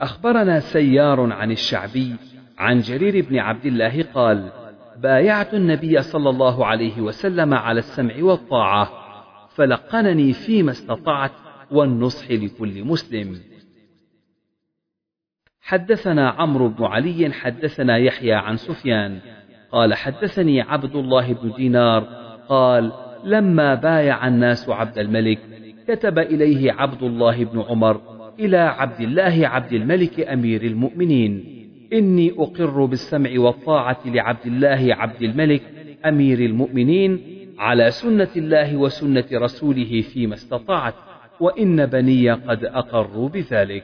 أخبرنا 0.01 0.59
سيار 0.59 1.33
عن 1.33 1.51
الشعبي 1.51 2.15
عن 2.57 2.79
جرير 2.79 3.25
بن 3.29 3.37
عبد 3.39 3.65
الله 3.65 4.03
قال: 4.13 4.49
بايعت 4.97 5.53
النبي 5.53 6.01
صلى 6.01 6.29
الله 6.29 6.65
عليه 6.65 7.01
وسلم 7.01 7.53
على 7.53 7.79
السمع 7.79 8.13
والطاعة، 8.19 8.89
فلقنني 9.55 10.33
فيما 10.33 10.71
استطعت 10.71 11.31
والنصح 11.71 12.31
لكل 12.31 12.83
مسلم. 12.85 13.35
حدثنا 15.61 16.29
عمرو 16.29 16.69
بن 16.69 16.83
علي 16.85 17.31
حدثنا 17.33 17.97
يحيى 17.97 18.33
عن 18.33 18.57
سفيان 18.57 19.19
قال 19.71 19.93
حدثني 19.93 20.61
عبد 20.61 20.95
الله 20.95 21.33
بن 21.33 21.53
دينار 21.57 22.03
قال 22.49 22.91
لما 23.23 23.75
بايع 23.75 24.27
الناس 24.27 24.69
عبد 24.69 24.97
الملك 24.97 25.39
كتب 25.87 26.19
إليه 26.19 26.71
عبد 26.71 27.03
الله 27.03 27.43
بن 27.43 27.61
عمر 27.61 28.01
إلى 28.39 28.57
عبد 28.57 29.01
الله 29.01 29.41
عبد 29.47 29.73
الملك 29.73 30.19
أمير 30.19 30.61
المؤمنين 30.63 31.45
إني 31.93 32.31
أقر 32.37 32.85
بالسمع 32.85 33.29
والطاعة 33.39 33.99
لعبد 34.05 34.45
الله 34.45 34.95
عبد 34.95 35.21
الملك 35.21 35.61
أمير 36.05 36.39
المؤمنين 36.39 37.21
على 37.59 37.91
سنة 37.91 38.27
الله 38.35 38.77
وسنة 38.77 39.23
رسوله 39.33 40.01
فيما 40.01 40.33
استطعت 40.33 40.93
وإن 41.39 41.85
بني 41.85 42.31
قد 42.31 42.65
أقروا 42.65 43.29
بذلك 43.29 43.83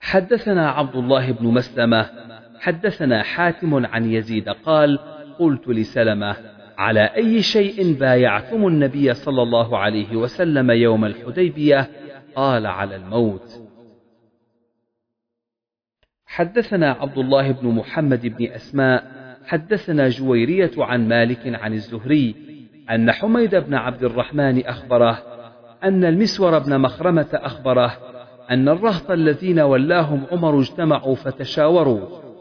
حدثنا 0.00 0.70
عبد 0.70 0.96
الله 0.96 1.32
بن 1.32 1.46
مسلمة 1.46 2.10
حدثنا 2.60 3.22
حاتم 3.22 3.86
عن 3.86 4.12
يزيد 4.12 4.48
قال 4.48 4.98
قلت 5.38 5.68
لسلمة 5.68 6.36
على 6.78 7.00
أي 7.00 7.42
شيء 7.42 7.92
بايعتم 7.92 8.66
النبي 8.66 9.14
صلى 9.14 9.42
الله 9.42 9.78
عليه 9.78 10.16
وسلم 10.16 10.70
يوم 10.70 11.04
الحديبية 11.04 11.88
قال 12.34 12.66
على 12.66 12.96
الموت 12.96 13.60
حدثنا 16.26 16.90
عبد 16.90 17.18
الله 17.18 17.50
بن 17.50 17.68
محمد 17.68 18.26
بن 18.26 18.46
أسماء 18.46 19.04
حدثنا 19.46 20.08
جويرية 20.08 20.70
عن 20.78 21.08
مالك 21.08 21.40
عن 21.46 21.72
الزهري 21.72 22.34
أن 22.90 23.12
حميد 23.12 23.54
بن 23.54 23.74
عبد 23.74 24.04
الرحمن 24.04 24.66
أخبره 24.66 25.22
أن 25.84 26.04
المسور 26.04 26.58
بن 26.58 26.78
مخرمة 26.80 27.26
أخبره 27.32 27.92
أن 28.50 28.68
الرهط 28.68 29.10
الذين 29.10 29.60
ولاهم 29.60 30.24
عمر 30.32 30.60
اجتمعوا 30.60 31.14
فتشاوروا 31.14 32.00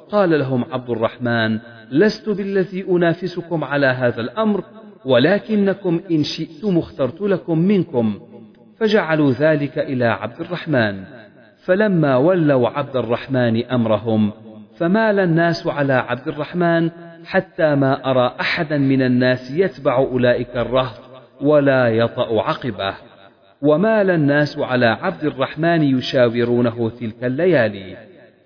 قال 0.09 0.39
لهم 0.39 0.65
عبد 0.71 0.89
الرحمن 0.89 1.59
لست 1.91 2.29
بالذي 2.29 2.85
أنافسكم 2.89 3.63
على 3.63 3.87
هذا 3.87 4.21
الأمر 4.21 4.63
ولكنكم 5.05 6.01
إن 6.11 6.23
شئتم 6.23 6.77
اخترت 6.77 7.21
لكم 7.21 7.59
منكم 7.59 8.19
فجعلوا 8.79 9.31
ذلك 9.31 9.79
إلى 9.79 10.05
عبد 10.05 10.41
الرحمن 10.41 11.03
فلما 11.65 12.15
ولوا 12.17 12.69
عبد 12.69 12.95
الرحمن 12.95 13.65
أمرهم 13.65 14.31
فمال 14.77 15.19
الناس 15.19 15.67
على 15.67 15.93
عبد 15.93 16.27
الرحمن 16.27 16.89
حتى 17.25 17.75
ما 17.75 18.11
أرى 18.11 18.35
أحدا 18.41 18.77
من 18.77 19.01
الناس 19.01 19.51
يتبع 19.51 19.95
أولئك 19.97 20.57
الرهط 20.57 20.99
ولا 21.41 21.87
يطأ 21.87 22.41
عقبه 22.43 22.95
ومال 23.61 24.09
الناس 24.09 24.57
على 24.59 24.85
عبد 24.85 25.23
الرحمن 25.23 25.81
يشاورونه 25.83 26.89
تلك 26.89 27.23
الليالي 27.23 27.97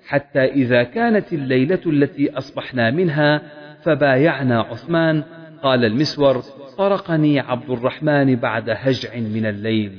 حتى 0.07 0.45
إذا 0.45 0.83
كانت 0.83 1.33
الليلة 1.33 1.81
التي 1.85 2.37
أصبحنا 2.37 2.91
منها 2.91 3.41
فبايعنا 3.83 4.59
عثمان 4.61 5.23
قال 5.63 5.85
المسور 5.85 6.41
طرقني 6.77 7.39
عبد 7.39 7.69
الرحمن 7.69 8.35
بعد 8.35 8.69
هجع 8.69 9.09
من 9.19 9.45
الليل 9.45 9.91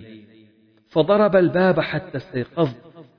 فضرب 0.91 1.37
الباب 1.37 1.81
حتى 1.81 2.17
استيقظت 2.17 2.77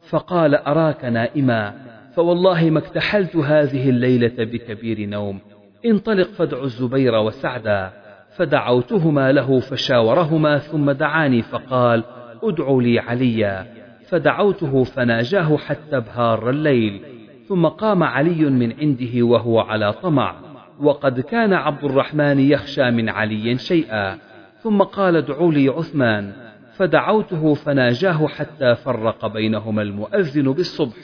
فقال 0.10 0.56
أراك 0.56 1.06
نائما 1.06 1.74
فوالله 2.16 2.70
ما 2.70 2.80
اكتحلت 2.80 3.36
هذه 3.36 3.90
الليلة 3.90 4.32
بكبير 4.46 5.10
نوم 5.10 5.40
انطلق 5.86 6.28
فادع 6.32 6.64
الزبير 6.64 7.14
وسعدا 7.16 7.92
فدعوتهما 8.38 9.32
له 9.32 9.60
فشاورهما 9.60 10.58
ثم 10.58 10.92
دعاني 10.92 11.42
فقال 11.42 12.04
ادعوا 12.44 12.82
لي 12.82 13.00
عليا 13.00 13.68
فدعوته 14.10 14.84
فناجاه 14.84 15.58
حتى 15.58 15.98
ابهار 15.98 16.50
الليل 16.50 17.02
ثم 17.48 17.66
قام 17.68 18.04
علي 18.04 18.46
من 18.50 18.74
عنده 18.80 19.24
وهو 19.26 19.60
على 19.60 19.94
طمع 19.94 20.36
وقد 20.80 21.20
كان 21.20 21.54
عبد 21.54 21.84
الرحمن 21.84 22.40
يخشى 22.40 22.92
من 22.92 23.10
علي 23.10 23.58
شيئا 23.58 24.18
ثم 24.64 24.82
قال 24.82 25.16
ادعوا 25.16 25.52
لي 25.52 25.70
عثمان 25.70 26.34
فدعوته 26.80 27.54
فناجاه 27.54 28.28
حتى 28.28 28.76
فرق 28.76 29.26
بينهما 29.28 29.82
المؤذن 29.82 30.52
بالصبح 30.54 30.96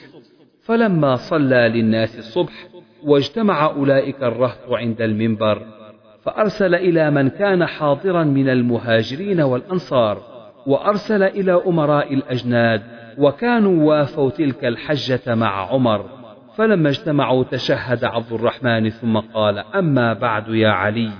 فلما 0.62 1.14
صلى 1.16 1.68
للناس 1.74 2.18
الصبح 2.18 2.52
واجتمع 3.04 3.66
أولئك 3.66 4.22
الرهط 4.22 4.70
عند 4.72 5.02
المنبر 5.02 5.62
فأرسل 6.24 6.74
إلى 6.74 7.10
من 7.10 7.28
كان 7.28 7.66
حاضرا 7.66 8.24
من 8.24 8.48
المهاجرين 8.48 9.40
والأنصار 9.40 10.22
وأرسل 10.66 11.22
إلى 11.22 11.52
أمراء 11.66 12.14
الأجناد 12.14 12.82
وكانوا 13.18 13.84
وافوا 13.88 14.30
تلك 14.30 14.64
الحجة 14.64 15.34
مع 15.34 15.72
عمر 15.72 16.04
فلما 16.56 16.88
اجتمعوا 16.88 17.44
تشهد 17.44 18.04
عبد 18.04 18.32
الرحمن 18.32 18.88
ثم 18.90 19.16
قال 19.18 19.58
أما 19.58 20.12
بعد 20.12 20.48
يا 20.48 20.68
علي 20.70 21.10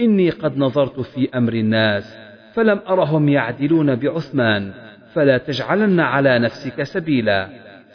إني 0.00 0.30
قد 0.30 0.58
نظرت 0.58 1.00
في 1.00 1.28
أمر 1.34 1.52
الناس 1.52 2.23
فلم 2.54 2.80
أرهم 2.88 3.28
يعدلون 3.28 3.94
بعثمان 3.96 4.72
فلا 5.14 5.38
تجعلن 5.38 6.00
على 6.00 6.38
نفسك 6.38 6.82
سبيلا 6.82 7.48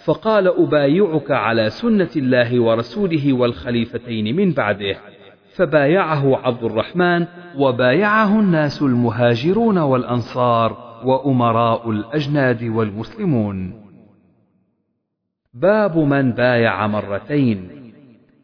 فقال 0.05 0.47
أبايعك 0.47 1.31
على 1.31 1.69
سنة 1.69 2.09
الله 2.15 2.59
ورسوله 2.59 3.33
والخليفتين 3.33 4.35
من 4.35 4.51
بعده 4.53 4.95
فبايعه 5.55 6.45
عبد 6.47 6.63
الرحمن 6.63 7.25
وبايعه 7.57 8.39
الناس 8.39 8.81
المهاجرون 8.81 9.77
والأنصار 9.77 10.89
وأمراء 11.05 11.91
الأجناد 11.91 12.63
والمسلمون 12.63 13.73
باب 15.53 15.97
من 15.97 16.31
بايع 16.31 16.87
مرتين 16.87 17.67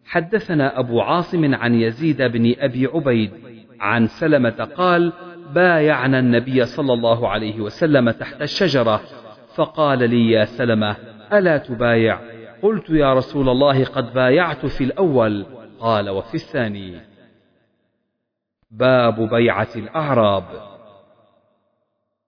حدثنا 0.05 0.80
أبو 0.80 1.01
عاصم 1.01 1.55
عن 1.55 1.74
يزيد 1.74 2.22
بن 2.22 2.55
أبي 2.59 2.86
عبيد 2.88 3.32
عن 3.80 4.07
سلمة 4.07 4.68
قال 4.78 5.11
بايعنا 5.54 6.20
النبي 6.20 6.66
صلى 6.66 6.93
الله 6.93 7.30
عليه 7.30 7.62
وسلم 7.62 8.12
تحت 8.12 8.41
الشجرة 8.41 9.02
فقال 9.56 10.10
لي 10.10 10.32
يا 10.32 10.46
سلمة 10.46 10.96
ألا 11.34 11.58
تبايع 11.58 12.20
قلت 12.62 12.89
يا 12.89 13.14
رسول 13.14 13.50
الله 13.50 13.86
قد 13.86 14.14
بايعت 14.14 14.66
في 14.66 14.84
الأول 14.84 15.46
قال 15.80 16.10
وفي 16.10 16.36
الثاني 16.36 17.00
باب 18.72 19.22
بيعة 19.30 19.68
الأعراب 19.76 20.43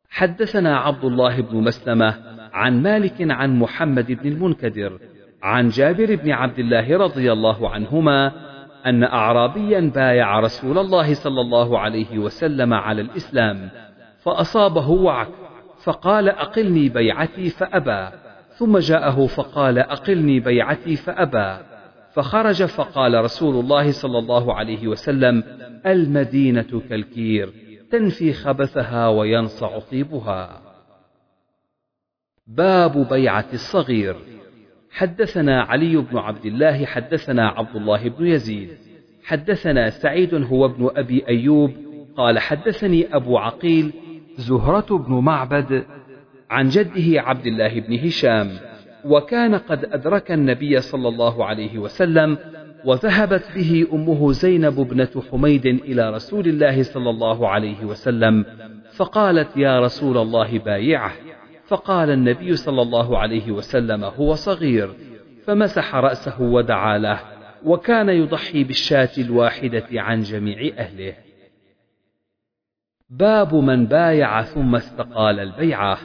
حدثنا 0.09 0.78
عبد 0.78 1.05
الله 1.05 1.41
بن 1.41 1.57
مسلمة 1.63 2.13
عن 2.53 2.82
مالك 2.82 3.15
عن 3.20 3.59
محمد 3.59 4.11
بن 4.11 4.30
المنكدر 4.32 4.99
عن 5.43 5.68
جابر 5.70 6.15
بن 6.15 6.32
عبد 6.32 6.59
الله 6.59 6.97
رضي 6.97 7.32
الله 7.32 7.70
عنهما 7.70 8.32
أن 8.86 9.03
أعرابيا 9.03 9.91
بايع 9.95 10.39
رسول 10.39 10.78
الله 10.78 11.13
صلى 11.13 11.41
الله 11.41 11.80
عليه 11.80 12.19
وسلم 12.19 12.73
على 12.73 13.01
الإسلام 13.01 13.69
فأصابه 14.23 14.89
وعك 14.89 15.28
فقال 15.84 16.30
أقلني 16.30 16.89
بيعتي 16.89 17.49
فأبى 17.49 18.09
ثم 18.57 18.78
جاءه 18.78 19.25
فقال 19.28 19.78
أقلني 19.80 20.39
بيعتي 20.39 20.95
فأبى 20.95 21.63
فخرج 22.13 22.63
فقال 22.63 23.23
رسول 23.23 23.59
الله 23.63 23.91
صلى 23.91 24.19
الله 24.19 24.53
عليه 24.53 24.88
وسلم 24.88 25.43
المدينة 25.86 26.82
كالكير 26.89 27.53
تنفي 27.91 28.34
خبثها 28.34 29.07
وينصع 29.07 29.80
طيبها 29.80 30.61
باب 32.47 33.07
بيعة 33.09 33.45
الصغير 33.53 34.15
حدثنا 34.97 35.61
علي 35.61 35.95
بن 35.97 36.17
عبد 36.17 36.45
الله 36.45 36.85
حدثنا 36.85 37.47
عبد 37.47 37.75
الله 37.75 38.09
بن 38.09 38.27
يزيد 38.27 38.69
حدثنا 39.23 39.89
سعيد 39.89 40.33
هو 40.33 40.65
ابن 40.65 40.89
أبي 40.95 41.23
أيوب 41.29 41.71
قال 42.15 42.39
حدثني 42.39 43.07
أبو 43.15 43.37
عقيل 43.37 43.93
زهرة 44.37 44.97
بن 44.97 45.13
معبد 45.13 45.83
عن 46.49 46.67
جده 46.69 47.21
عبد 47.21 47.45
الله 47.47 47.79
بن 47.79 47.99
هشام 47.99 48.51
وكان 49.05 49.55
قد 49.55 49.85
أدرك 49.85 50.31
النبي 50.31 50.81
صلى 50.81 51.07
الله 51.07 51.45
عليه 51.45 51.77
وسلم 51.77 52.37
وذهبت 52.85 53.43
به 53.55 53.87
أمه 53.93 54.31
زينب 54.31 54.79
ابنة 54.79 55.23
حميد 55.31 55.65
إلى 55.65 56.09
رسول 56.09 56.47
الله 56.47 56.83
صلى 56.83 57.09
الله 57.09 57.47
عليه 57.47 57.85
وسلم 57.85 58.45
فقالت 58.97 59.57
يا 59.57 59.79
رسول 59.79 60.17
الله 60.17 60.59
بايعه 60.59 61.11
فقال 61.68 62.09
النبي 62.09 62.55
صلى 62.55 62.82
الله 62.82 63.18
عليه 63.18 63.51
وسلم 63.51 64.03
هو 64.03 64.34
صغير 64.36 64.89
فمسح 65.45 65.95
رأسه 65.95 66.41
ودعا 66.41 66.97
له 66.97 67.20
وكان 67.65 68.09
يضحي 68.09 68.63
بالشاة 68.63 69.09
الواحدة 69.18 69.88
عن 69.93 70.20
جميع 70.20 70.74
أهله 70.78 71.13
باب 73.09 73.55
من 73.55 73.86
بايع 73.86 74.41
ثم 74.41 74.76
استقال 74.76 75.39
البيعة 75.39 75.97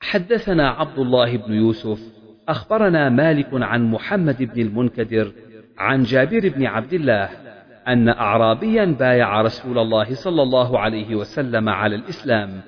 حدثنا 0.00 0.70
عبد 0.70 0.98
الله 0.98 1.36
بن 1.36 1.52
يوسف 1.54 2.00
أخبرنا 2.48 3.08
مالك 3.08 3.48
عن 3.52 3.90
محمد 3.90 4.42
بن 4.42 4.62
المنكدر 4.62 5.32
عن 5.78 6.02
جابر 6.02 6.48
بن 6.48 6.66
عبد 6.66 6.92
الله 6.92 7.24
أن 7.88 8.08
أعرابيا 8.08 8.84
بايع 8.84 9.40
رسول 9.40 9.78
الله 9.78 10.14
صلى 10.14 10.42
الله 10.42 10.78
عليه 10.78 11.14
وسلم 11.14 11.68
على 11.68 11.94
الإسلام 11.96 12.60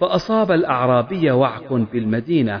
فأصاب 0.00 0.52
الأعرابي 0.52 1.30
وعك 1.30 1.72
بالمدينة 1.72 2.60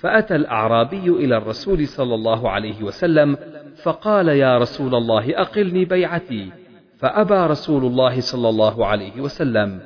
فأتى 0.00 0.36
الأعرابي 0.36 1.08
إلى 1.08 1.36
الرسول 1.36 1.86
صلى 1.86 2.14
الله 2.14 2.50
عليه 2.50 2.82
وسلم 2.82 3.36
فقال 3.82 4.28
يا 4.28 4.58
رسول 4.58 4.94
الله 4.94 5.40
أقلني 5.40 5.84
بيعتي 5.84 6.50
فأبى 6.98 7.34
رسول 7.34 7.84
الله 7.84 8.20
صلى 8.20 8.48
الله 8.48 8.86
عليه 8.86 9.20
وسلم 9.20 9.80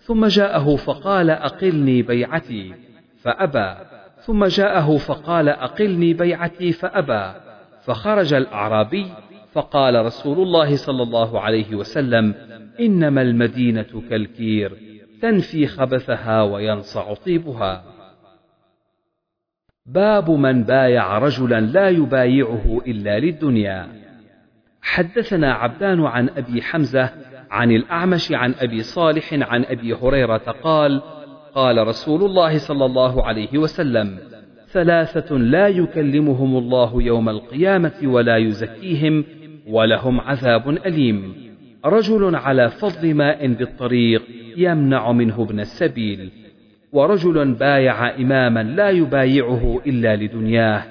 ثم 0.00 0.26
جاءه 0.26 0.76
فقال 0.76 1.30
أقلني 1.30 2.02
بيعتي 2.02 2.74
فأبى 3.22 3.74
ثم 4.20 4.44
جاءه 4.44 4.96
فقال 4.96 5.48
أقلني 5.48 6.14
بيعتي 6.14 6.72
فأبى 6.72 7.38
فخرج 7.84 8.34
الأعرابي 8.34 9.06
فقال 9.52 10.04
رسول 10.06 10.38
الله 10.38 10.76
صلى 10.76 11.02
الله 11.02 11.40
عليه 11.40 11.74
وسلم 11.74 12.34
إنما 12.80 13.22
المدينة 13.22 14.02
كالكير 14.10 14.72
تنفي 15.24 15.66
خبثها 15.66 16.42
وينصع 16.42 17.14
طيبها 17.14 17.84
باب 19.86 20.30
من 20.30 20.64
بايع 20.64 21.18
رجلا 21.18 21.60
لا 21.60 21.88
يبايعه 21.88 22.80
الا 22.86 23.18
للدنيا 23.18 23.88
حدثنا 24.82 25.52
عبدان 25.52 26.00
عن 26.04 26.28
ابي 26.28 26.62
حمزه 26.62 27.10
عن 27.50 27.70
الاعمش 27.72 28.32
عن 28.32 28.54
ابي 28.60 28.82
صالح 28.82 29.34
عن 29.34 29.64
ابي 29.64 29.94
هريره 29.94 30.36
قال 30.62 31.02
قال 31.54 31.86
رسول 31.86 32.22
الله 32.24 32.58
صلى 32.58 32.84
الله 32.84 33.24
عليه 33.24 33.58
وسلم 33.58 34.18
ثلاثه 34.68 35.34
لا 35.36 35.68
يكلمهم 35.68 36.56
الله 36.56 37.02
يوم 37.02 37.28
القيامه 37.28 37.94
ولا 38.04 38.36
يزكيهم 38.36 39.24
ولهم 39.68 40.20
عذاب 40.20 40.68
اليم 40.68 41.53
رجل 41.84 42.36
على 42.36 42.70
فضل 42.70 43.14
ماء 43.14 43.46
بالطريق 43.46 44.22
يمنع 44.56 45.12
منه 45.12 45.42
ابن 45.42 45.60
السبيل 45.60 46.30
ورجل 46.92 47.52
بايع 47.54 48.16
إماما 48.16 48.62
لا 48.62 48.90
يبايعه 48.90 49.80
إلا 49.86 50.16
لدنياه 50.16 50.82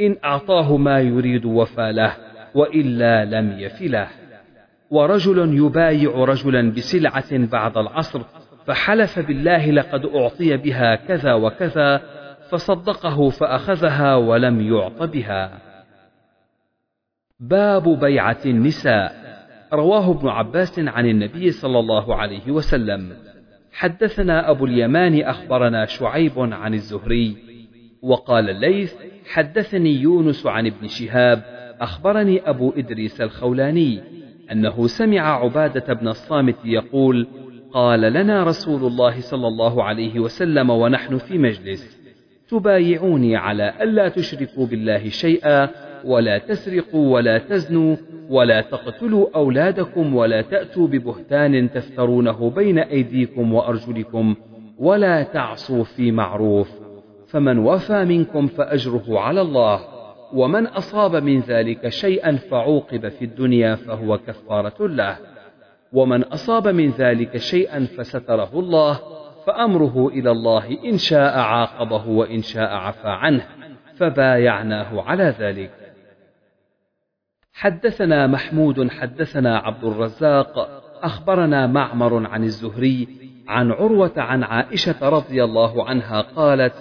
إن 0.00 0.16
أعطاه 0.24 0.76
ما 0.76 1.00
يريد 1.00 1.44
وفى 1.44 1.92
له 1.92 2.16
وإلا 2.54 3.24
لم 3.24 3.58
يف 3.58 3.82
له 3.82 4.06
ورجل 4.90 5.56
يبايع 5.58 6.10
رجلا 6.24 6.72
بسلعة 6.72 7.46
بعد 7.46 7.76
العصر 7.78 8.20
فحلف 8.66 9.18
بالله 9.18 9.70
لقد 9.70 10.06
أعطي 10.14 10.56
بها 10.56 10.94
كذا 10.94 11.32
وكذا 11.34 12.00
فصدقه 12.50 13.28
فأخذها 13.28 14.16
ولم 14.16 14.60
يعط 14.60 15.02
بها 15.02 15.58
باب 17.40 18.00
بيعة 18.00 18.38
النساء 18.46 19.19
رواه 19.72 20.10
ابن 20.10 20.28
عباس 20.28 20.78
عن 20.78 21.06
النبي 21.08 21.50
صلى 21.50 21.78
الله 21.78 22.14
عليه 22.14 22.50
وسلم 22.50 23.12
حدثنا 23.72 24.50
أبو 24.50 24.66
اليمان 24.66 25.20
أخبرنا 25.20 25.86
شعيب 25.86 26.32
عن 26.38 26.74
الزهري 26.74 27.36
وقال 28.02 28.50
الليث 28.50 28.94
حدثني 29.30 29.94
يونس 29.94 30.46
عن 30.46 30.66
ابن 30.66 30.86
شهاب 30.88 31.42
أخبرني 31.80 32.40
أبو 32.50 32.72
إدريس 32.76 33.20
الخولاني 33.20 34.00
أنه 34.52 34.86
سمع 34.86 35.42
عبادة 35.44 35.94
بن 35.94 36.08
الصامت 36.08 36.56
يقول 36.64 37.26
قال 37.72 38.00
لنا 38.00 38.44
رسول 38.44 38.84
الله 38.86 39.20
صلى 39.20 39.48
الله 39.48 39.84
عليه 39.84 40.20
وسلم 40.20 40.70
ونحن 40.70 41.18
في 41.18 41.38
مجلس 41.38 42.00
تبايعوني 42.48 43.36
على 43.36 43.74
ألا 43.82 44.08
تشركوا 44.08 44.66
بالله 44.66 45.08
شيئا 45.08 45.68
ولا 46.04 46.38
تسرقوا 46.38 47.14
ولا 47.14 47.38
تزنوا 47.38 47.96
ولا 48.28 48.60
تقتلوا 48.60 49.26
أولادكم 49.34 50.16
ولا 50.16 50.42
تأتوا 50.42 50.86
ببهتان 50.86 51.70
تفترونه 51.70 52.50
بين 52.50 52.78
أيديكم 52.78 53.54
وأرجلكم 53.54 54.34
ولا 54.78 55.22
تعصوا 55.22 55.84
في 55.84 56.12
معروف 56.12 56.70
فمن 57.28 57.58
وفى 57.58 58.04
منكم 58.04 58.46
فأجره 58.46 59.20
على 59.20 59.40
الله 59.40 59.80
ومن 60.34 60.66
أصاب 60.66 61.16
من 61.16 61.40
ذلك 61.40 61.88
شيئا 61.88 62.36
فعوقب 62.36 63.08
في 63.08 63.24
الدنيا 63.24 63.74
فهو 63.74 64.18
كفارة 64.18 64.86
له 64.88 65.16
ومن 65.92 66.22
أصاب 66.22 66.68
من 66.68 66.90
ذلك 66.98 67.36
شيئا 67.36 67.86
فستره 67.96 68.50
الله 68.54 68.98
فأمره 69.46 70.08
إلى 70.08 70.30
الله 70.30 70.66
إن 70.84 70.98
شاء 70.98 71.38
عاقبه 71.38 72.08
وإن 72.08 72.42
شاء 72.42 72.74
عفى 72.74 73.08
عنه 73.08 73.42
فبايعناه 73.96 75.02
على 75.02 75.34
ذلك 75.40 75.70
حدثنا 77.60 78.26
محمود 78.26 78.90
حدثنا 78.92 79.56
عبد 79.58 79.84
الرزاق 79.84 80.68
أخبرنا 81.02 81.66
معمر 81.66 82.26
عن 82.26 82.44
الزهري 82.44 83.08
عن 83.48 83.72
عروة 83.72 84.12
عن 84.16 84.42
عائشة 84.42 85.08
رضي 85.08 85.44
الله 85.44 85.88
عنها 85.88 86.20
قالت 86.20 86.72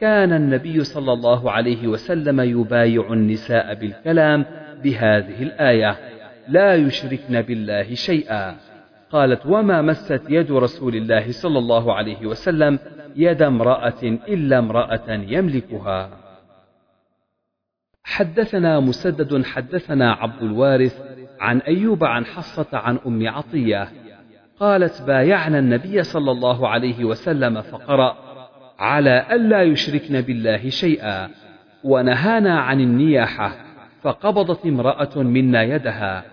كان 0.00 0.32
النبي 0.32 0.84
صلى 0.84 1.12
الله 1.12 1.50
عليه 1.50 1.86
وسلم 1.86 2.40
يبايع 2.40 3.12
النساء 3.12 3.74
بالكلام 3.74 4.44
بهذه 4.84 5.42
الآية 5.42 5.96
لا 6.48 6.74
يشركن 6.74 7.42
بالله 7.42 7.94
شيئا 7.94 8.54
قالت 9.12 9.46
وما 9.46 9.82
مست 9.82 10.22
يد 10.28 10.52
رسول 10.52 10.96
الله 10.96 11.32
صلى 11.32 11.58
الله 11.58 11.94
عليه 11.94 12.26
وسلم 12.26 12.78
يد 13.16 13.42
امرأة 13.42 14.02
إلا 14.02 14.58
امرأة 14.58 15.04
يملكها 15.10 16.10
حدثنا 18.08 18.80
مسدد 18.80 19.44
حدثنا 19.44 20.12
عبد 20.12 20.42
الوارث 20.42 20.94
عن 21.40 21.58
أيوب 21.58 22.04
عن 22.04 22.24
حصة 22.26 22.66
عن 22.72 22.98
أم 23.06 23.28
عطية 23.28 23.88
قالت 24.60 25.02
بايعنا 25.02 25.58
النبي 25.58 26.02
صلى 26.02 26.30
الله 26.30 26.68
عليه 26.68 27.04
وسلم 27.04 27.62
فقرأ 27.62 28.16
على 28.78 29.26
ألا 29.32 29.62
يشركن 29.62 30.20
بالله 30.20 30.68
شيئا 30.68 31.28
ونهانا 31.84 32.60
عن 32.60 32.80
النياحة 32.80 33.56
فقبضت 34.02 34.66
امرأة 34.66 35.18
منا 35.22 35.62
يدها 35.62 36.24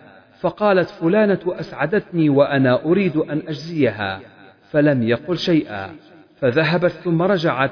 فقالت 0.42 0.90
فلانة 0.90 1.40
أسعدتني 1.48 2.30
وأنا 2.30 2.86
أريد 2.86 3.18
أن 3.18 3.42
أجزيها 3.48 4.20
فلم 4.72 5.04
يقل 5.04 5.38
شيئا 5.38 5.90
فذهبت 6.42 6.92
ثم 6.92 7.22
رجعت 7.22 7.72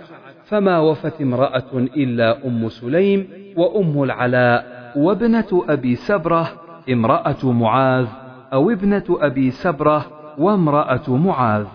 فما 0.53 0.79
وفت 0.79 1.21
امرأة 1.21 1.69
إلا 1.75 2.47
أم 2.47 2.69
سليم 2.69 3.27
وأم 3.57 4.03
العلاء 4.03 4.63
وابنة 4.95 5.65
أبي 5.69 5.95
سبرة 5.95 6.51
امرأة 6.89 7.51
معاذ 7.51 8.05
أو 8.53 8.69
ابنة 8.71 9.03
أبي 9.09 9.51
سبرة 9.51 10.05
وامرأة 10.37 11.09
معاذ 11.15 11.65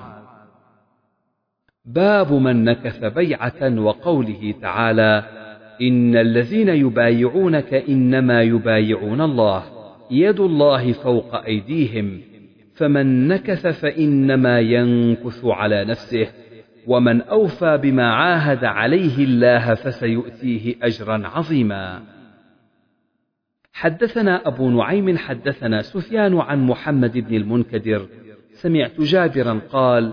باب 1.84 2.32
من 2.32 2.64
نكث 2.64 3.04
بيعة 3.04 3.76
وقوله 3.80 4.54
تعالى 4.62 5.22
إن 5.82 6.16
الذين 6.16 6.68
يبايعونك 6.68 7.74
إنما 7.74 8.42
يبايعون 8.42 9.20
الله 9.20 9.62
يد 10.10 10.40
الله 10.40 10.92
فوق 10.92 11.34
أيديهم 11.44 12.20
فمن 12.74 13.28
نكث 13.28 13.66
فإنما 13.66 14.60
ينكث 14.60 15.44
على 15.44 15.84
نفسه 15.84 16.26
ومن 16.88 17.20
أوفى 17.22 17.78
بما 17.82 18.14
عاهد 18.14 18.64
عليه 18.64 19.24
الله 19.24 19.74
فسيؤتيه 19.74 20.74
أجرا 20.82 21.22
عظيما. 21.34 22.02
حدثنا 23.72 24.48
أبو 24.48 24.70
نعيم 24.70 25.16
حدثنا 25.16 25.82
سفيان 25.82 26.38
عن 26.38 26.66
محمد 26.66 27.18
بن 27.18 27.36
المنكدر 27.36 28.06
سمعت 28.52 29.00
جابرا 29.00 29.60
قال: 29.72 30.12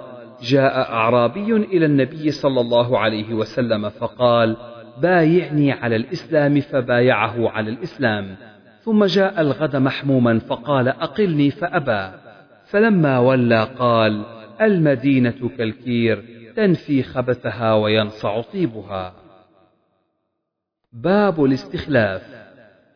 جاء 0.52 0.92
أعرابي 0.92 1.54
إلى 1.56 1.86
النبي 1.86 2.32
صلى 2.32 2.62
الله 2.62 3.00
عليه 3.00 3.34
وسلم 3.34 3.90
فقال: 3.90 4.58
بايعني 5.02 5.72
على 5.72 5.96
الإسلام 5.96 6.60
فبايعه 6.60 7.50
على 7.50 7.70
الإسلام، 7.70 8.36
ثم 8.84 9.06
جاء 9.06 9.42
الغد 9.42 9.76
محموما 9.76 10.40
فقال 10.40 10.88
أقلني 10.88 11.52
فأبى، 11.52 12.16
فلما 12.72 13.20
ولى 13.20 13.64
قال: 13.80 14.24
المدينة 14.62 15.50
كالكير 15.58 16.35
تنفي 16.56 17.04
خبثها 17.04 17.74
وينصع 17.74 18.42
طيبها 18.42 19.14
باب 20.94 21.44
الاستخلاف 21.44 22.22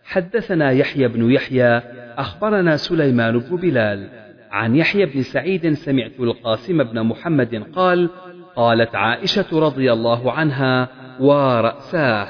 حدثنا 0.03 0.71
يحيى 0.71 1.07
بن 1.07 1.31
يحيى 1.31 1.77
أخبرنا 2.17 2.77
سليمان 2.77 3.39
بن 3.39 3.55
بلال 3.55 4.09
عن 4.51 4.75
يحيى 4.75 5.05
بن 5.05 5.21
سعيد 5.21 5.73
سمعت 5.73 6.19
القاسم 6.19 6.83
بن 6.83 7.03
محمد 7.03 7.55
قال 7.75 8.09
قالت 8.55 8.95
عائشة 8.95 9.59
رضي 9.59 9.93
الله 9.93 10.31
عنها 10.31 10.89
ورأساه 11.21 12.27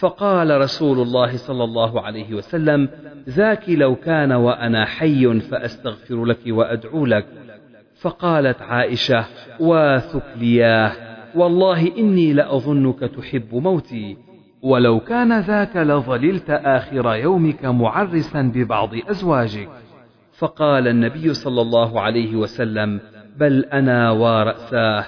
فقال 0.00 0.60
رسول 0.60 1.00
الله 1.02 1.36
صلى 1.36 1.64
الله 1.64 2.00
عليه 2.02 2.34
وسلم 2.34 2.88
ذاك 3.28 3.68
لو 3.68 3.96
كان 3.96 4.32
وأنا 4.32 4.84
حي 4.84 5.40
فأستغفر 5.40 6.24
لك 6.24 6.40
وأدعو 6.46 7.06
لك 7.06 7.26
فقالت 8.04 8.62
عائشة 8.62 9.24
واثق 9.60 10.22
لياه 10.36 10.92
والله 11.34 11.98
إني 11.98 12.32
لأظنك 12.32 13.00
تحب 13.00 13.54
موتي 13.54 14.16
ولو 14.62 15.00
كان 15.00 15.40
ذاك 15.40 15.76
لظللت 15.76 16.50
آخر 16.50 17.14
يومك 17.14 17.64
معرسا 17.64 18.42
ببعض 18.54 18.90
أزواجك 19.10 19.68
فقال 20.38 20.88
النبي 20.88 21.34
صلى 21.34 21.60
الله 21.62 22.00
عليه 22.00 22.36
وسلم 22.36 23.00
بل 23.38 23.64
أنا 23.64 24.10
ورأساه 24.10 25.04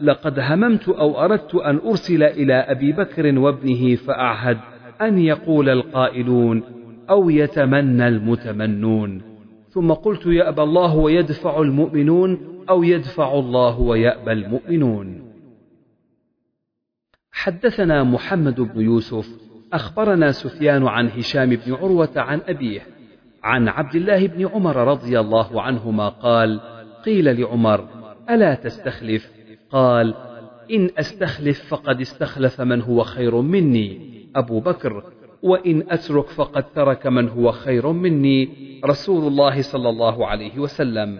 لقد 0.00 0.38
هممت 0.38 0.88
أو 0.88 1.24
أردت 1.24 1.54
أن 1.54 1.78
أرسل 1.86 2.22
إلى 2.22 2.54
أبي 2.54 2.92
بكر 2.92 3.38
وابنه 3.38 3.94
فأعهد 3.96 4.58
أن 5.02 5.18
يقول 5.18 5.68
القائلون 5.68 6.62
أو 7.10 7.30
يتمنى 7.30 8.08
المتمنون 8.08 9.35
ثم 9.76 9.92
قلت 9.92 10.26
يأبى 10.26 10.62
الله 10.62 10.94
ويدفع 10.96 11.60
المؤمنون 11.62 12.38
أو 12.70 12.82
يدفع 12.82 13.32
الله 13.38 13.80
ويأبى 13.80 14.32
المؤمنون 14.32 15.32
حدثنا 17.32 18.02
محمد 18.02 18.60
بن 18.60 18.80
يوسف 18.80 19.28
أخبرنا 19.72 20.32
سفيان 20.32 20.86
عن 20.88 21.08
هشام 21.08 21.48
بن 21.50 21.74
عروة 21.74 22.10
عن 22.16 22.40
أبيه 22.48 22.80
عن 23.42 23.68
عبد 23.68 23.94
الله 23.96 24.26
بن 24.26 24.46
عمر 24.48 24.76
رضي 24.76 25.20
الله 25.20 25.62
عنهما 25.62 26.08
قال 26.08 26.60
قيل 27.04 27.40
لعمر 27.40 27.88
ألا 28.30 28.54
تستخلف 28.54 29.32
قال 29.70 30.14
إن 30.70 30.90
أستخلف 30.98 31.68
فقد 31.68 32.00
استخلف 32.00 32.60
من 32.60 32.80
هو 32.82 33.02
خير 33.02 33.40
مني 33.40 34.00
أبو 34.36 34.60
بكر 34.60 35.02
وإن 35.46 35.82
أترك 35.90 36.26
فقد 36.28 36.64
ترك 36.72 37.06
من 37.06 37.28
هو 37.28 37.52
خير 37.52 37.92
مني 37.92 38.40
رسول 38.84 39.26
الله 39.26 39.62
صلى 39.62 39.88
الله 39.88 40.26
عليه 40.26 40.58
وسلم 40.58 41.18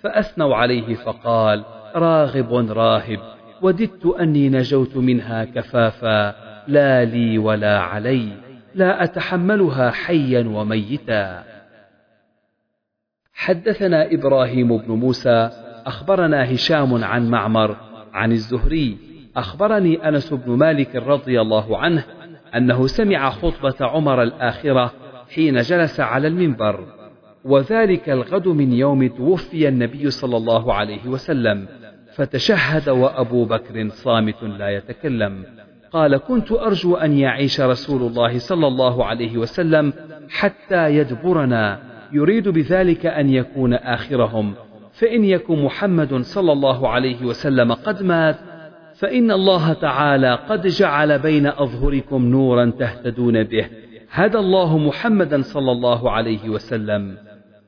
فأثنوا 0.00 0.56
عليه 0.56 0.94
فقال 0.94 1.64
راغب 1.94 2.52
راهب 2.54 3.18
وددت 3.62 4.06
أني 4.06 4.48
نجوت 4.48 4.96
منها 4.96 5.44
كفافا 5.44 6.34
لا 6.68 7.04
لي 7.04 7.38
ولا 7.38 7.78
علي 7.80 8.28
لا 8.74 9.04
أتحملها 9.04 9.90
حيا 9.90 10.48
وميتا 10.54 11.44
حدثنا 13.34 14.12
إبراهيم 14.14 14.78
بن 14.78 14.94
موسى 14.94 15.50
أخبرنا 15.86 16.54
هشام 16.54 17.04
عن 17.04 17.30
معمر 17.30 17.76
عن 18.12 18.32
الزهري 18.32 18.96
أخبرني 19.36 20.08
أنس 20.08 20.32
بن 20.32 20.52
مالك 20.52 20.96
رضي 20.96 21.40
الله 21.40 21.78
عنه 21.78 22.04
أنه 22.56 22.86
سمع 22.86 23.30
خطبة 23.30 23.74
عمر 23.80 24.22
الآخرة 24.22 24.92
حين 25.34 25.60
جلس 25.60 26.00
على 26.00 26.28
المنبر 26.28 26.84
وذلك 27.44 28.10
الغد 28.10 28.48
من 28.48 28.72
يوم 28.72 29.08
توفي 29.08 29.68
النبي 29.68 30.10
صلى 30.10 30.36
الله 30.36 30.74
عليه 30.74 31.06
وسلم 31.06 31.66
فتشهد 32.14 32.88
وأبو 32.88 33.44
بكر 33.44 33.88
صامت 33.88 34.42
لا 34.42 34.68
يتكلم 34.68 35.44
قال 35.92 36.16
كنت 36.16 36.52
أرجو 36.52 36.96
أن 36.96 37.18
يعيش 37.18 37.60
رسول 37.60 38.02
الله 38.02 38.38
صلى 38.38 38.66
الله 38.66 39.04
عليه 39.04 39.36
وسلم 39.38 39.92
حتى 40.30 40.96
يدبرنا 40.96 41.78
يريد 42.12 42.48
بذلك 42.48 43.06
أن 43.06 43.28
يكون 43.28 43.74
آخرهم 43.74 44.54
فإن 44.92 45.24
يكن 45.24 45.64
محمد 45.64 46.14
صلى 46.14 46.52
الله 46.52 46.88
عليه 46.88 47.24
وسلم 47.24 47.72
قد 47.72 48.02
مات 48.02 48.36
فإن 48.94 49.30
الله 49.30 49.72
تعالى 49.72 50.34
قد 50.34 50.66
جعل 50.66 51.18
بين 51.18 51.46
أظهركم 51.46 52.26
نورا 52.26 52.72
تهتدون 52.78 53.42
به 53.42 53.66
هدى 54.10 54.38
الله 54.38 54.78
محمدا 54.78 55.42
صلى 55.42 55.72
الله 55.72 56.10
عليه 56.10 56.48
وسلم 56.48 57.16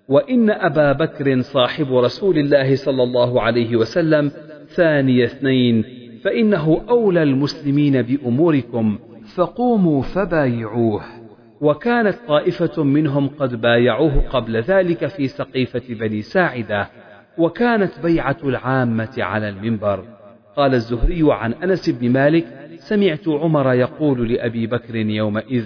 وإن 0.09 0.51
أبا 0.51 0.93
بكر 0.93 1.41
صاحب 1.41 1.95
رسول 1.95 2.39
الله 2.39 2.77
صلى 2.77 3.03
الله 3.03 3.43
عليه 3.43 3.77
وسلم 3.77 4.31
ثاني 4.75 5.25
اثنين 5.25 5.85
فإنه 6.25 6.83
أولى 6.89 7.23
المسلمين 7.23 8.03
بأموركم 8.03 8.99
فقوموا 9.35 10.03
فبايعوه 10.03 11.01
وكانت 11.61 12.15
طائفة 12.29 12.83
منهم 12.85 13.29
قد 13.29 13.61
بايعوه 13.61 14.29
قبل 14.31 14.57
ذلك 14.57 15.07
في 15.07 15.29
سقيفة 15.29 15.83
بني 15.95 16.23
ساعدة 16.23 16.89
وكانت 17.39 17.93
بيعة 18.05 18.37
العامة 18.45 19.13
على 19.19 19.49
المنبر 19.49 20.16
قال 20.57 20.75
الزهري 20.75 21.23
عن 21.33 21.53
أنس 21.53 21.91
بن 21.91 22.11
مالك 22.13 22.47
سمعت 22.79 23.29
عمر 23.29 23.73
يقول 23.75 24.33
لأبي 24.33 24.67
بكر 24.67 24.97
يومئذ 24.97 25.65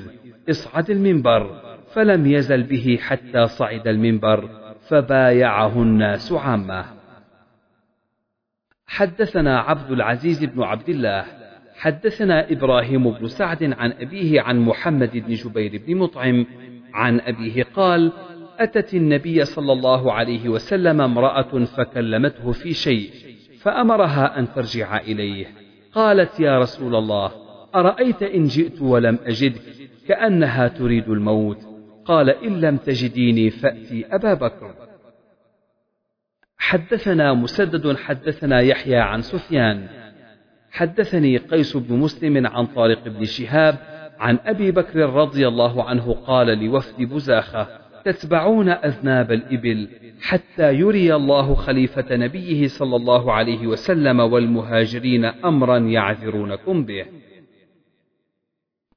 اصعد 0.50 0.90
المنبر 0.90 1.60
فلم 1.94 2.26
يزل 2.26 2.62
به 2.62 2.98
حتى 3.02 3.46
صعد 3.46 3.88
المنبر 3.88 4.48
فبايعه 4.88 5.82
الناس 5.82 6.32
عامة 6.32 6.84
حدثنا 8.86 9.60
عبد 9.60 9.90
العزيز 9.90 10.44
بن 10.44 10.62
عبد 10.62 10.88
الله 10.88 11.24
حدثنا 11.76 12.52
إبراهيم 12.52 13.10
بن 13.10 13.26
سعد 13.26 13.64
عن 13.78 13.92
أبيه 13.92 14.40
عن 14.40 14.58
محمد 14.60 15.10
بن 15.16 15.34
جبير 15.34 15.82
بن 15.86 15.96
مطعم 15.96 16.46
عن 16.94 17.20
أبيه 17.20 17.62
قال 17.62 18.12
أتت 18.58 18.94
النبي 18.94 19.44
صلى 19.44 19.72
الله 19.72 20.12
عليه 20.12 20.48
وسلم 20.48 21.00
امرأة 21.00 21.64
فكلمته 21.64 22.52
في 22.52 22.74
شيء 22.74 23.10
فأمرها 23.62 24.38
أن 24.38 24.52
ترجع 24.54 24.96
إليه 24.96 25.46
قالت 25.94 26.40
يا 26.40 26.58
رسول 26.58 26.94
الله 26.96 27.32
أرأيت 27.74 28.22
إن 28.22 28.44
جئت 28.44 28.82
ولم 28.82 29.18
أجدك 29.24 29.60
كأنها 30.08 30.68
تريد 30.68 31.08
الموت 31.08 31.58
قال 32.04 32.30
إن 32.30 32.60
لم 32.60 32.76
تجديني 32.76 33.50
فأتي 33.50 34.06
أبا 34.10 34.34
بكر 34.34 34.74
حدثنا 36.58 37.34
مسدد 37.34 37.96
حدثنا 37.96 38.60
يحيى 38.60 38.96
عن 38.98 39.22
سفيان 39.22 39.88
حدثني 40.70 41.36
قيس 41.36 41.76
بن 41.76 41.94
مسلم 41.98 42.46
عن 42.46 42.66
طارق 42.66 43.08
بن 43.08 43.24
شهاب 43.24 43.76
عن 44.18 44.38
أبي 44.46 44.70
بكر 44.70 45.00
رضي 45.12 45.48
الله 45.48 45.84
عنه 45.84 46.12
قال 46.26 46.64
لوفد 46.64 47.02
بزاخة 47.02 47.79
تتبعون 48.04 48.68
أذناب 48.68 49.32
الإبل 49.32 49.88
حتى 50.22 50.72
يري 50.74 51.14
الله 51.14 51.54
خليفة 51.54 52.16
نبيه 52.16 52.68
صلى 52.68 52.96
الله 52.96 53.32
عليه 53.32 53.66
وسلم 53.66 54.20
والمهاجرين 54.20 55.24
أمرا 55.24 55.78
يعذرونكم 55.78 56.84
به 56.84 57.04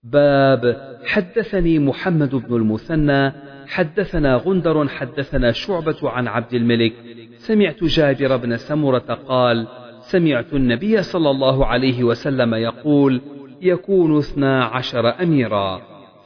باب 0.04 0.92
حدثني 1.06 1.80
محمد 1.80 2.36
بن 2.36 2.56
المثنى 2.56 3.32
حدثنا 3.68 4.36
غندر 4.36 4.88
حدثنا 4.88 5.52
شعبة 5.52 6.10
عن 6.10 6.28
عبد 6.28 6.54
الملك 6.54 6.94
سمعت 7.38 7.84
جابر 7.84 8.38
بن 8.38 8.58
سمرة 8.58 9.20
قال 9.28 9.68
سمعت 10.12 10.54
النبي 10.54 11.02
صلى 11.04 11.30
الله 11.30 11.66
عليه 11.66 12.04
وسلم 12.04 12.54
يقول 12.54 13.22
يكون 13.62 14.18
اثنا 14.18 14.66
عشر 14.66 15.24
أميرا 15.24 15.82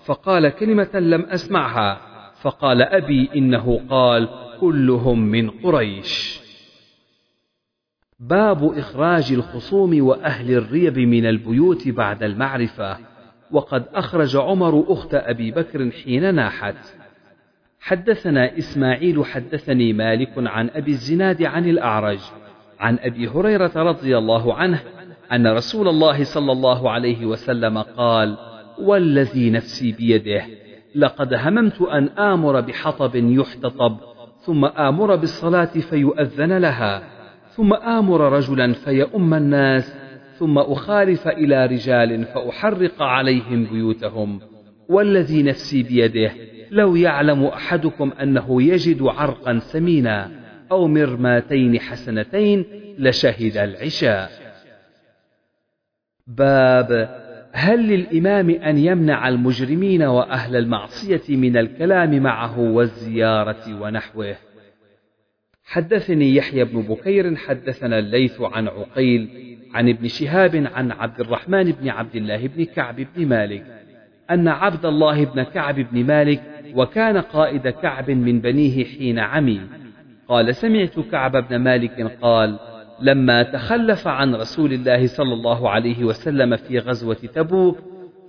فقال 0.05 0.49
كلمة 0.49 0.89
لم 0.95 1.21
أسمعها 1.25 2.06
فقال 2.41 2.81
أبي 2.81 3.29
إنه 3.35 3.81
قال 3.89 4.27
كلهم 4.61 5.19
من 5.19 5.49
قريش 5.49 6.39
باب 8.19 8.77
إخراج 8.77 9.31
الخصوم 9.33 10.03
وأهل 10.03 10.51
الريب 10.51 10.99
من 10.99 11.25
البيوت 11.25 11.87
بعد 11.89 12.23
المعرفة 12.23 12.97
وقد 13.51 13.83
أخرج 13.93 14.35
عمر 14.37 14.85
أخت 14.87 15.13
أبي 15.13 15.51
بكر 15.51 15.91
حين 15.91 16.35
ناحت 16.35 16.75
حدثنا 17.79 18.57
إسماعيل 18.57 19.25
حدثني 19.25 19.93
مالك 19.93 20.33
عن 20.37 20.69
أبي 20.69 20.91
الزناد 20.91 21.43
عن 21.43 21.69
الأعرج 21.69 22.19
عن 22.79 22.99
أبي 23.01 23.27
هريرة 23.27 23.71
رضي 23.75 24.17
الله 24.17 24.53
عنه 24.53 24.79
أن 25.31 25.47
رسول 25.47 25.87
الله 25.87 26.23
صلى 26.23 26.51
الله 26.51 26.91
عليه 26.91 27.25
وسلم 27.25 27.77
قال 27.77 28.37
والذي 28.79 29.49
نفسي 29.51 29.91
بيده 29.91 30.45
لقد 30.95 31.33
هممت 31.33 31.81
أن 31.81 32.07
آمر 32.09 32.61
بحطب 32.61 33.15
يحتطب 33.15 33.97
ثم 34.45 34.65
آمر 34.65 35.15
بالصلاة 35.15 35.65
فيؤذن 35.89 36.57
لها 36.57 37.03
ثم 37.49 37.73
آمر 37.73 38.31
رجلا 38.33 38.73
فيؤم 38.73 39.33
الناس 39.33 39.95
ثم 40.39 40.57
أخالف 40.57 41.27
إلى 41.27 41.65
رجال 41.65 42.23
فأحرق 42.25 43.01
عليهم 43.01 43.63
بيوتهم 43.65 44.39
والذي 44.89 45.43
نفسي 45.43 45.83
بيده 45.83 46.31
لو 46.71 46.95
يعلم 46.95 47.45
أحدكم 47.45 48.11
أنه 48.21 48.61
يجد 48.63 49.01
عرقا 49.01 49.59
سمينا 49.59 50.31
أو 50.71 50.87
مرماتين 50.87 51.79
حسنتين 51.79 52.65
لشهد 52.99 53.57
العشاء 53.57 54.29
باب 56.27 56.91
هل 57.57 57.79
للإمام 57.87 58.49
أن 58.49 58.77
يمنع 58.77 59.27
المجرمين 59.29 60.03
وأهل 60.03 60.55
المعصية 60.55 61.21
من 61.35 61.57
الكلام 61.57 62.23
معه 62.23 62.59
والزيارة 62.59 63.81
ونحوه؟ 63.81 64.35
حدثني 65.65 66.35
يحيى 66.35 66.63
بن 66.65 66.81
بكير 66.81 67.35
حدثنا 67.35 67.99
الليث 67.99 68.41
عن 68.41 68.67
عقيل 68.67 69.29
عن 69.73 69.89
ابن 69.89 70.07
شهاب 70.07 70.69
عن 70.75 70.91
عبد 70.91 71.19
الرحمن 71.19 71.63
بن 71.63 71.89
عبد 71.89 72.15
الله 72.15 72.47
بن 72.47 72.63
كعب 72.65 72.95
بن 73.15 73.25
مالك 73.27 73.65
أن 74.31 74.47
عبد 74.47 74.85
الله 74.85 75.23
بن 75.25 75.43
كعب 75.43 75.75
بن 75.79 76.03
مالك 76.05 76.41
وكان 76.75 77.17
قائد 77.17 77.67
كعب 77.67 78.11
من 78.11 78.39
بنيه 78.41 78.83
حين 78.85 79.19
عمي 79.19 79.61
قال 80.27 80.55
سمعت 80.55 80.99
كعب 80.99 81.47
بن 81.49 81.55
مالك 81.57 82.17
قال: 82.21 82.59
لما 82.99 83.43
تخلف 83.43 84.07
عن 84.07 84.35
رسول 84.35 84.73
الله 84.73 85.07
صلى 85.07 85.33
الله 85.33 85.69
عليه 85.69 86.03
وسلم 86.03 86.55
في 86.55 86.79
غزوة 86.79 87.13
تبوك 87.35 87.77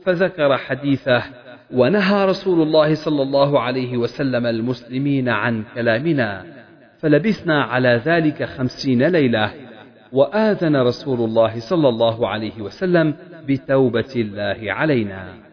فذكر 0.07 0.57
حديثه 0.57 1.23
ونهى 1.73 2.25
رسول 2.25 2.63
الله 2.63 2.95
صلى 2.95 3.23
الله 3.23 3.61
عليه 3.61 3.97
وسلم 3.97 4.47
المسلمين 4.47 5.29
عن 5.29 5.65
كلامنا 5.75 6.45
فلبثنا 6.99 7.63
على 7.63 8.01
ذلك 8.05 8.45
خمسين 8.45 9.03
ليلة 9.03 9.51
وآذن 10.13 10.77
رسول 10.77 11.21
الله 11.21 11.61
صلى 11.61 11.89
الله 11.89 12.29
عليه 12.29 12.61
وسلم 12.61 13.15
بتوبة 13.49 14.13
الله 14.17 14.73
علينا 14.73 15.48